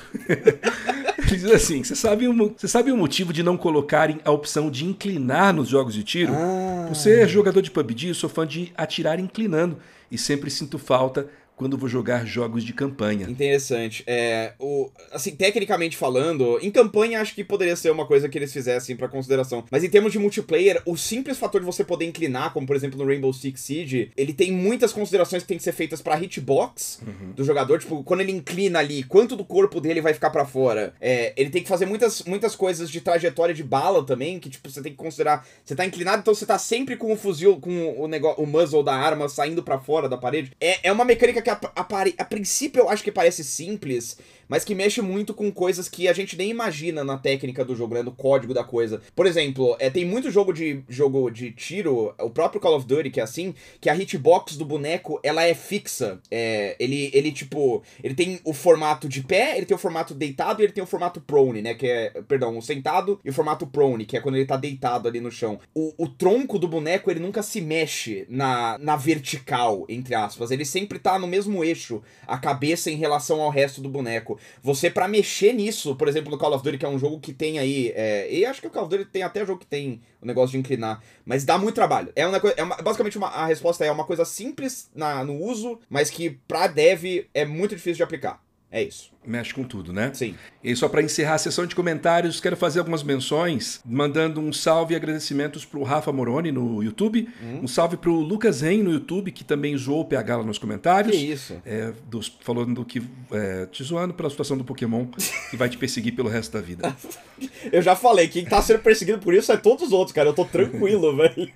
[1.18, 4.70] Ele diz assim: você sabe, o, você sabe o motivo de não colocarem a opção
[4.70, 6.32] de inclinar nos jogos de tiro?
[6.32, 6.86] Ah.
[6.88, 9.76] Por ser jogador de PUBG, eu sou fã de atirar inclinando
[10.10, 11.28] e sempre sinto falta
[11.58, 13.28] quando vou jogar jogos de campanha.
[13.28, 14.04] Interessante.
[14.06, 18.52] É, o, assim, tecnicamente falando, em campanha acho que poderia ser uma coisa que eles
[18.52, 19.64] fizessem para consideração.
[19.68, 22.96] Mas em termos de multiplayer, o simples fator de você poder inclinar, como por exemplo
[22.96, 27.00] no Rainbow Six Siege, ele tem muitas considerações que tem que ser feitas para hitbox
[27.04, 27.32] uhum.
[27.32, 27.80] do jogador.
[27.80, 30.94] Tipo, quando ele inclina ali, quanto do corpo dele vai ficar para fora.
[31.00, 34.70] É, ele tem que fazer muitas, muitas coisas de trajetória de bala também, que tipo,
[34.70, 35.44] você tem que considerar.
[35.64, 38.84] Você tá inclinado, então você tá sempre com o fuzil, com o negócio, o muzzle
[38.84, 40.52] da arma saindo para fora da parede.
[40.60, 41.84] É, é uma mecânica que que a, a,
[42.18, 44.18] a princípio eu acho que parece simples,
[44.48, 47.94] mas que mexe muito com coisas que a gente nem imagina na técnica do jogo,
[47.94, 48.02] né?
[48.02, 49.00] No código da coisa.
[49.14, 53.10] Por exemplo, é, tem muito jogo de jogo de tiro, o próprio Call of Duty,
[53.10, 56.20] que é assim, que a hitbox do boneco ela é fixa.
[56.30, 60.62] É, ele, ele, tipo, ele tem o formato de pé, ele tem o formato deitado
[60.62, 61.74] e ele tem o formato prone, né?
[61.74, 65.08] Que é, perdão, o sentado e o formato prone, que é quando ele tá deitado
[65.08, 65.60] ali no chão.
[65.74, 70.50] O, o tronco do boneco, ele nunca se mexe na, na vertical, entre aspas.
[70.50, 74.37] Ele sempre tá no mesmo eixo, a cabeça em relação ao resto do boneco.
[74.62, 77.32] Você, para mexer nisso, por exemplo, no Call of Duty, que é um jogo que
[77.32, 77.92] tem aí.
[77.94, 80.52] É, e acho que o Call of Duty tem até jogo que tem o negócio
[80.52, 81.02] de inclinar.
[81.24, 82.12] Mas dá muito trabalho.
[82.14, 85.78] É uma, é uma basicamente uma, a resposta é uma coisa simples na, no uso,
[85.88, 88.42] mas que pra dev é muito difícil de aplicar.
[88.70, 89.10] É isso.
[89.26, 90.10] Mexe com tudo, né?
[90.12, 90.34] Sim.
[90.62, 94.92] E só para encerrar a sessão de comentários, quero fazer algumas menções, mandando um salve
[94.92, 97.60] e agradecimentos pro Rafa Moroni no YouTube, Hum.
[97.62, 101.16] um salve pro Lucas Ren no YouTube, que também zoou o PH lá nos comentários.
[101.16, 101.60] Que isso?
[101.64, 103.02] É, dos, falando que.
[103.32, 105.06] É, te zoando pela situação do Pokémon,
[105.50, 106.94] que vai te perseguir pelo resto da vida.
[107.72, 110.28] Eu já falei, quem tá sendo perseguido por isso é todos os outros, cara.
[110.28, 111.50] Eu tô tranquilo, velho.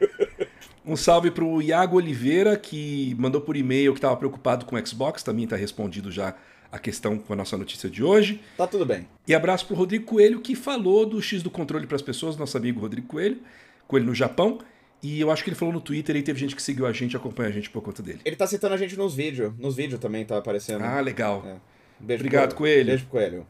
[0.85, 5.23] Um salve pro Iago Oliveira, que mandou por e-mail que estava preocupado com o Xbox,
[5.23, 6.35] também está respondido já
[6.73, 8.41] a questão com a nossa notícia de hoje.
[8.57, 9.07] Tá tudo bem.
[9.29, 12.57] E abraço pro Rodrigo Coelho, que falou do X do controle para as pessoas, nosso
[12.57, 13.39] amigo Rodrigo Coelho,
[13.87, 14.59] Coelho no Japão.
[15.03, 17.13] E eu acho que ele falou no Twitter e teve gente que seguiu a gente
[17.13, 18.21] e acompanha a gente por conta dele.
[18.25, 19.53] Ele tá citando a gente nos vídeos.
[19.59, 20.83] Nos vídeos também tá aparecendo.
[20.83, 21.45] Ah, legal.
[21.45, 21.57] É.
[22.01, 22.59] Beijo Obrigado, pro...
[22.59, 22.87] Coelho.
[22.87, 23.47] Beijo pro Coelho.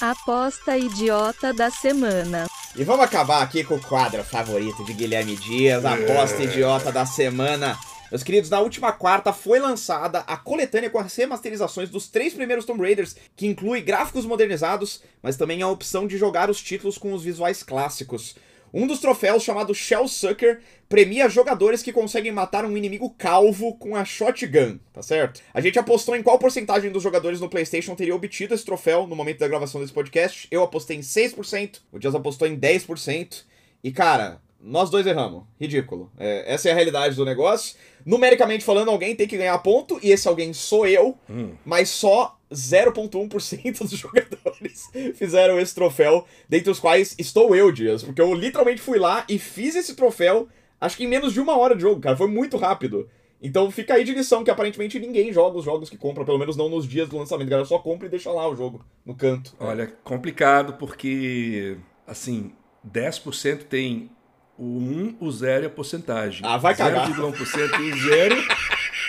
[0.00, 2.46] Aposta idiota da semana.
[2.74, 7.06] E vamos acabar aqui com o quadro favorito de Guilherme Dias, a aposta idiota da
[7.06, 7.78] semana.
[8.10, 12.64] Meus queridos, na última quarta foi lançada a coletânea com as remasterizações dos três primeiros
[12.64, 17.12] Tomb Raiders, que inclui gráficos modernizados, mas também a opção de jogar os títulos com
[17.12, 18.36] os visuais clássicos.
[18.72, 23.96] Um dos troféus, chamado Shell Sucker, premia jogadores que conseguem matar um inimigo calvo com
[23.96, 25.40] a shotgun, tá certo?
[25.52, 29.16] A gente apostou em qual porcentagem dos jogadores no PlayStation teria obtido esse troféu no
[29.16, 30.46] momento da gravação desse podcast.
[30.50, 33.44] Eu apostei em 6%, o Dias apostou em 10%.
[33.82, 35.44] E cara, nós dois erramos.
[35.60, 36.10] Ridículo.
[36.18, 37.76] É, essa é a realidade do negócio.
[38.04, 41.16] Numericamente falando, alguém tem que ganhar ponto, e esse alguém sou eu,
[41.64, 48.20] mas só 0,1% dos jogadores fizeram esse troféu, dentre os quais estou eu, Dias, porque
[48.20, 50.48] eu literalmente fui lá e fiz esse troféu,
[50.80, 53.08] acho que em menos de uma hora de jogo, cara, foi muito rápido.
[53.42, 56.56] Então fica aí de lição que aparentemente ninguém joga os jogos que compra, pelo menos
[56.56, 59.14] não nos dias do lançamento, a galera só compra e deixa lá o jogo, no
[59.14, 59.54] canto.
[59.60, 61.76] Olha, complicado porque,
[62.06, 62.52] assim,
[62.88, 64.10] 10% tem
[64.58, 66.40] o 1, o 0 e a porcentagem.
[66.44, 67.10] Ah, vai cagar.
[67.10, 68.36] 0,1% o 0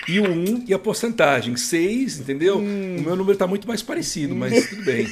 [0.08, 1.56] e o 1 e a porcentagem.
[1.56, 2.58] 6, entendeu?
[2.58, 2.98] Hum.
[3.00, 5.08] O meu número tá muito mais parecido, mas tudo bem.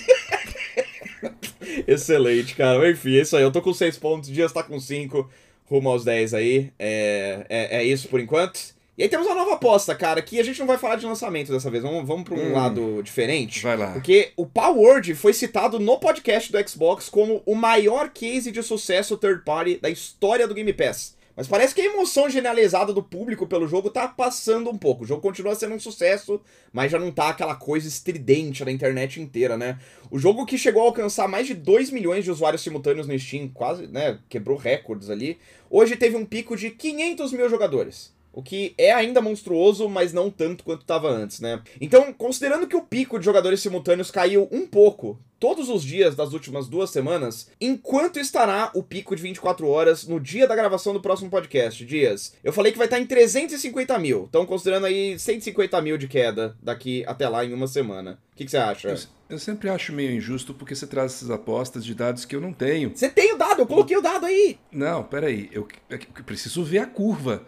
[1.87, 2.89] Excelente, cara.
[2.89, 3.43] Enfim, é isso aí.
[3.43, 5.29] Eu tô com 6 pontos, Dias tá com 5,
[5.65, 6.71] rumo aos 10 aí.
[6.77, 8.74] É, é, é isso por enquanto.
[8.97, 11.51] E aí temos uma nova aposta, cara, que a gente não vai falar de lançamento
[11.51, 11.83] dessa vez.
[11.83, 12.53] Vamos, vamos pra um Hum.
[12.53, 13.61] lado diferente.
[13.61, 13.91] Vai lá.
[13.91, 19.17] Porque o Power foi citado no podcast do Xbox como o maior case de sucesso
[19.17, 21.13] third party da história do Game Pass.
[21.35, 25.03] Mas parece que a emoção generalizada do público pelo jogo tá passando um pouco.
[25.03, 26.39] O jogo continua sendo um sucesso,
[26.71, 29.77] mas já não tá aquela coisa estridente na internet inteira, né?
[30.09, 33.49] O jogo que chegou a alcançar mais de 2 milhões de usuários simultâneos no Steam,
[33.49, 35.37] quase, né, quebrou recordes ali,
[35.69, 38.14] hoje teve um pico de 500 mil jogadores.
[38.35, 41.61] O que é ainda monstruoso, mas não tanto quanto estava antes, né?
[41.79, 46.33] Então, considerando que o pico de jogadores simultâneos caiu um pouco todos os dias das
[46.33, 50.99] últimas duas semanas, enquanto estará o pico de 24 horas no dia da gravação do
[50.99, 51.85] próximo podcast?
[51.85, 54.25] Dias, eu falei que vai estar em 350 mil.
[54.27, 58.19] Então, considerando aí 150 mil de queda daqui até lá em uma semana.
[58.33, 58.89] O que, que você acha?
[58.89, 58.97] Eu,
[59.29, 62.51] eu sempre acho meio injusto porque você traz essas apostas de dados que eu não
[62.51, 62.91] tenho.
[62.93, 64.59] Você tem o dado, eu coloquei o dado aí.
[64.69, 65.49] Não, peraí.
[65.53, 67.45] Eu, eu preciso ver a curva.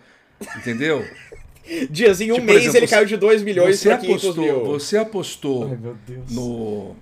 [0.57, 1.05] Entendeu?
[1.89, 4.43] Dias, em um Tipo, mês exemplo, ele caiu de 2 milhões Você para 500 apostou,
[4.43, 4.65] mil.
[4.65, 6.31] você apostou Ai, meu Deus.
[6.31, 6.95] no.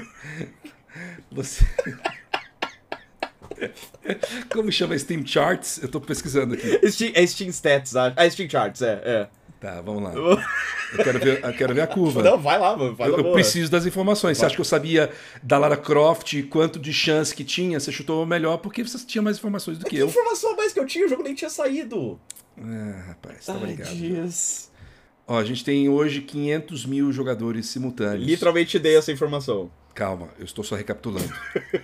[1.30, 1.64] você.
[4.50, 5.80] Como chama Steam Charts?
[5.82, 6.90] Eu tô pesquisando aqui.
[6.90, 8.14] Steam, é Steam Stats, acho.
[8.18, 9.28] Ah, Steam Charts, é, é.
[9.60, 10.12] Tá, vamos lá.
[10.12, 12.20] Eu quero ver, eu quero ver a curva.
[12.22, 14.36] Não, vai lá, mano, faz Eu, eu preciso das informações.
[14.36, 14.46] Você Vai.
[14.48, 15.10] acha que eu sabia
[15.40, 17.78] da Lara Croft quanto de chance que tinha?
[17.78, 20.08] Você chutou melhor porque você tinha mais informações do que Que eu.
[20.08, 21.06] informação a mais que eu tinha?
[21.06, 22.18] O jogo nem tinha saído.
[22.58, 23.94] Ah, rapaz, tava Ai, ligado.
[23.94, 24.70] Dias.
[25.26, 28.26] Ó, a gente tem hoje 500 mil jogadores simultâneos.
[28.26, 29.70] Literalmente dei essa informação.
[29.94, 31.32] Calma, eu estou só recapitulando.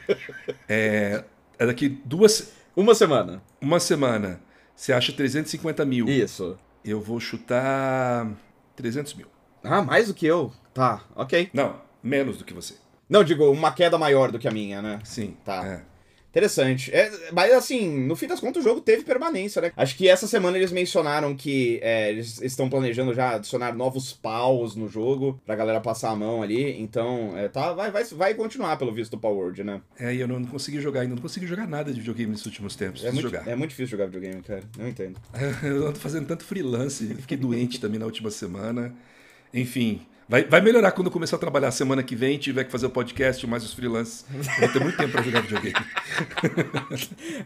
[0.69, 1.24] é,
[1.59, 2.53] é daqui duas.
[2.74, 3.43] Uma semana.
[3.61, 4.40] Uma semana.
[4.74, 6.09] Você acha 350 mil.
[6.09, 6.57] Isso.
[6.85, 8.31] Eu vou chutar
[8.77, 9.27] 300 mil.
[9.62, 10.53] Ah, mais do que eu?
[10.73, 11.51] Tá, ok.
[11.53, 12.74] Não, menos do que você.
[13.09, 15.01] Não, digo, uma queda maior do que a minha, né?
[15.05, 15.36] Sim.
[15.45, 15.66] Tá.
[15.66, 15.82] é.
[16.39, 16.94] Interessante.
[16.94, 19.73] É, mas assim, no fim das contas o jogo teve permanência, né?
[19.77, 24.74] Acho que essa semana eles mencionaram que é, eles estão planejando já adicionar novos paus
[24.74, 26.81] no jogo pra galera passar a mão ali.
[26.81, 29.81] Então, é, tá, vai, vai, vai continuar pelo visto do Power Word, né?
[29.98, 31.15] É, e eu não, não consegui jogar ainda.
[31.15, 33.05] Não consegui jogar nada de videogame nesses últimos tempos.
[33.05, 33.47] É muito, jogar.
[33.48, 34.62] é muito difícil jogar videogame, cara.
[34.78, 35.20] Não entendo.
[35.62, 37.15] Eu ando fazendo tanto freelance.
[37.16, 38.94] Fiquei doente também na última semana.
[39.52, 40.06] Enfim.
[40.29, 42.91] Vai, vai melhorar quando eu começar a trabalhar semana que vem, tiver que fazer o
[42.91, 44.27] podcast, mais os freelances.
[44.31, 45.75] Eu vou ter muito tempo pra jogar videogame.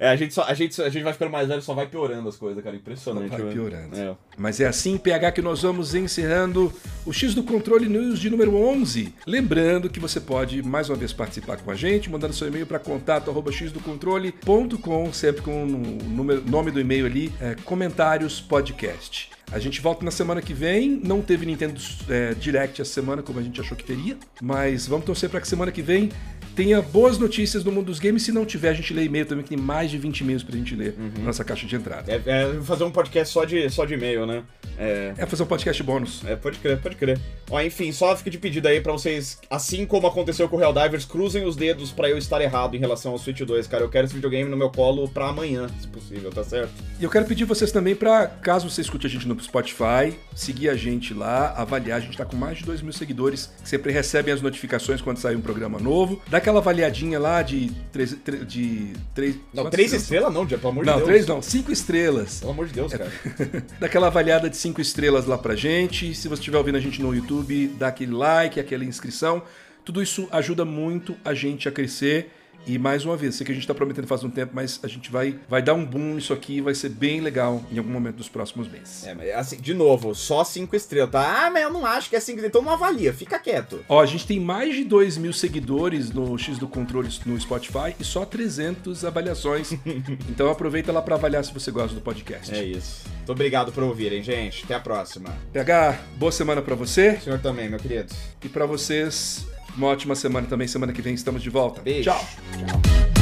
[0.01, 2.29] É, a gente, só, a, gente, a gente vai ficando mais velho, só vai piorando
[2.29, 2.75] as coisas, cara.
[2.75, 3.29] Impressionante.
[3.29, 3.53] Vai né?
[3.53, 3.97] piorando.
[3.97, 4.17] É.
[4.37, 6.73] Mas é assim, PH, que nós vamos encerrando
[7.05, 9.15] o X do Controle News de número 11.
[9.27, 12.79] Lembrando que você pode, mais uma vez, participar com a gente, mandando seu e-mail para
[12.79, 19.31] contato arroba xdocontrole.com, sempre com o número, nome do e-mail ali, é, comentários podcast.
[19.51, 21.01] A gente volta na semana que vem.
[21.03, 24.17] Não teve Nintendo é, Direct essa semana, como a gente achou que teria.
[24.41, 26.11] Mas vamos torcer para que semana que vem
[26.55, 28.23] tenha boas notícias no mundo dos games.
[28.23, 30.57] Se não tiver, a gente lê e-mail também, que tem mais de 20 e-mails pra
[30.57, 31.11] gente ler Uhum.
[31.19, 32.11] na nossa caixa de entrada.
[32.13, 34.43] É, é fazer um podcast só de, só de e-mail, né?
[34.79, 36.23] É, É fazer um podcast bônus.
[36.27, 37.19] É, pode crer, pode crer.
[37.51, 40.73] Ó, enfim, só fica de pedido aí pra vocês, assim como aconteceu com o Real
[40.73, 43.85] Divers, cruzem os dedos pra eu estar errado em relação ao Switch 2, cara.
[43.85, 46.73] Eu quero esse videogame no meu colo pra amanhã, se possível, tá certo?
[46.99, 50.69] E eu quero pedir vocês também pra, caso você escute a gente no Spotify, seguir
[50.69, 51.99] a gente lá, avaliar.
[51.99, 55.19] A gente tá com mais de 2 mil seguidores que sempre recebem as notificações quando
[55.19, 56.21] sai um programa novo.
[56.29, 58.17] Dá aquela avaliadinha lá de 3.
[58.47, 61.09] De três Não, três estrelas não, Dia, pelo amor de Não, Deus.
[61.09, 62.41] três não, cinco estrelas.
[62.41, 63.11] Pelo amor de Deus, cara.
[63.81, 66.15] Dá aquela avaliada de cinco estrelas lá pra gente.
[66.15, 69.43] Se você estiver ouvindo a gente no YouTube, dá aquele like, aquela inscrição.
[69.85, 72.31] Tudo isso ajuda muito a gente a crescer.
[72.67, 74.89] E mais uma vez, sei que a gente tá prometendo faz um tempo, mas a
[74.89, 78.17] gente vai, vai dar um boom nisso aqui vai ser bem legal em algum momento
[78.17, 79.05] dos próximos meses.
[79.07, 81.47] É, mas assim, de novo, só cinco estrelas, tá?
[81.47, 83.85] Ah, mas eu não acho que é cinco então não avalia, fica quieto.
[83.89, 87.95] Ó, a gente tem mais de 2 mil seguidores no X do Controle no Spotify
[87.99, 89.73] e só 300 avaliações.
[90.29, 92.55] então aproveita lá pra avaliar se você gosta do podcast.
[92.55, 93.03] É isso.
[93.17, 94.65] Muito obrigado por ouvirem, gente.
[94.65, 95.31] Até a próxima.
[95.53, 98.13] PH, boa semana pra você O senhor também, meu querido.
[98.45, 100.67] e pra vocês, uma ótima semana também.
[100.69, 101.81] Semana que vem estamos de volta.
[101.83, 102.11] Beijo.
[102.11, 102.29] Tchau.
[102.59, 103.22] Tchau.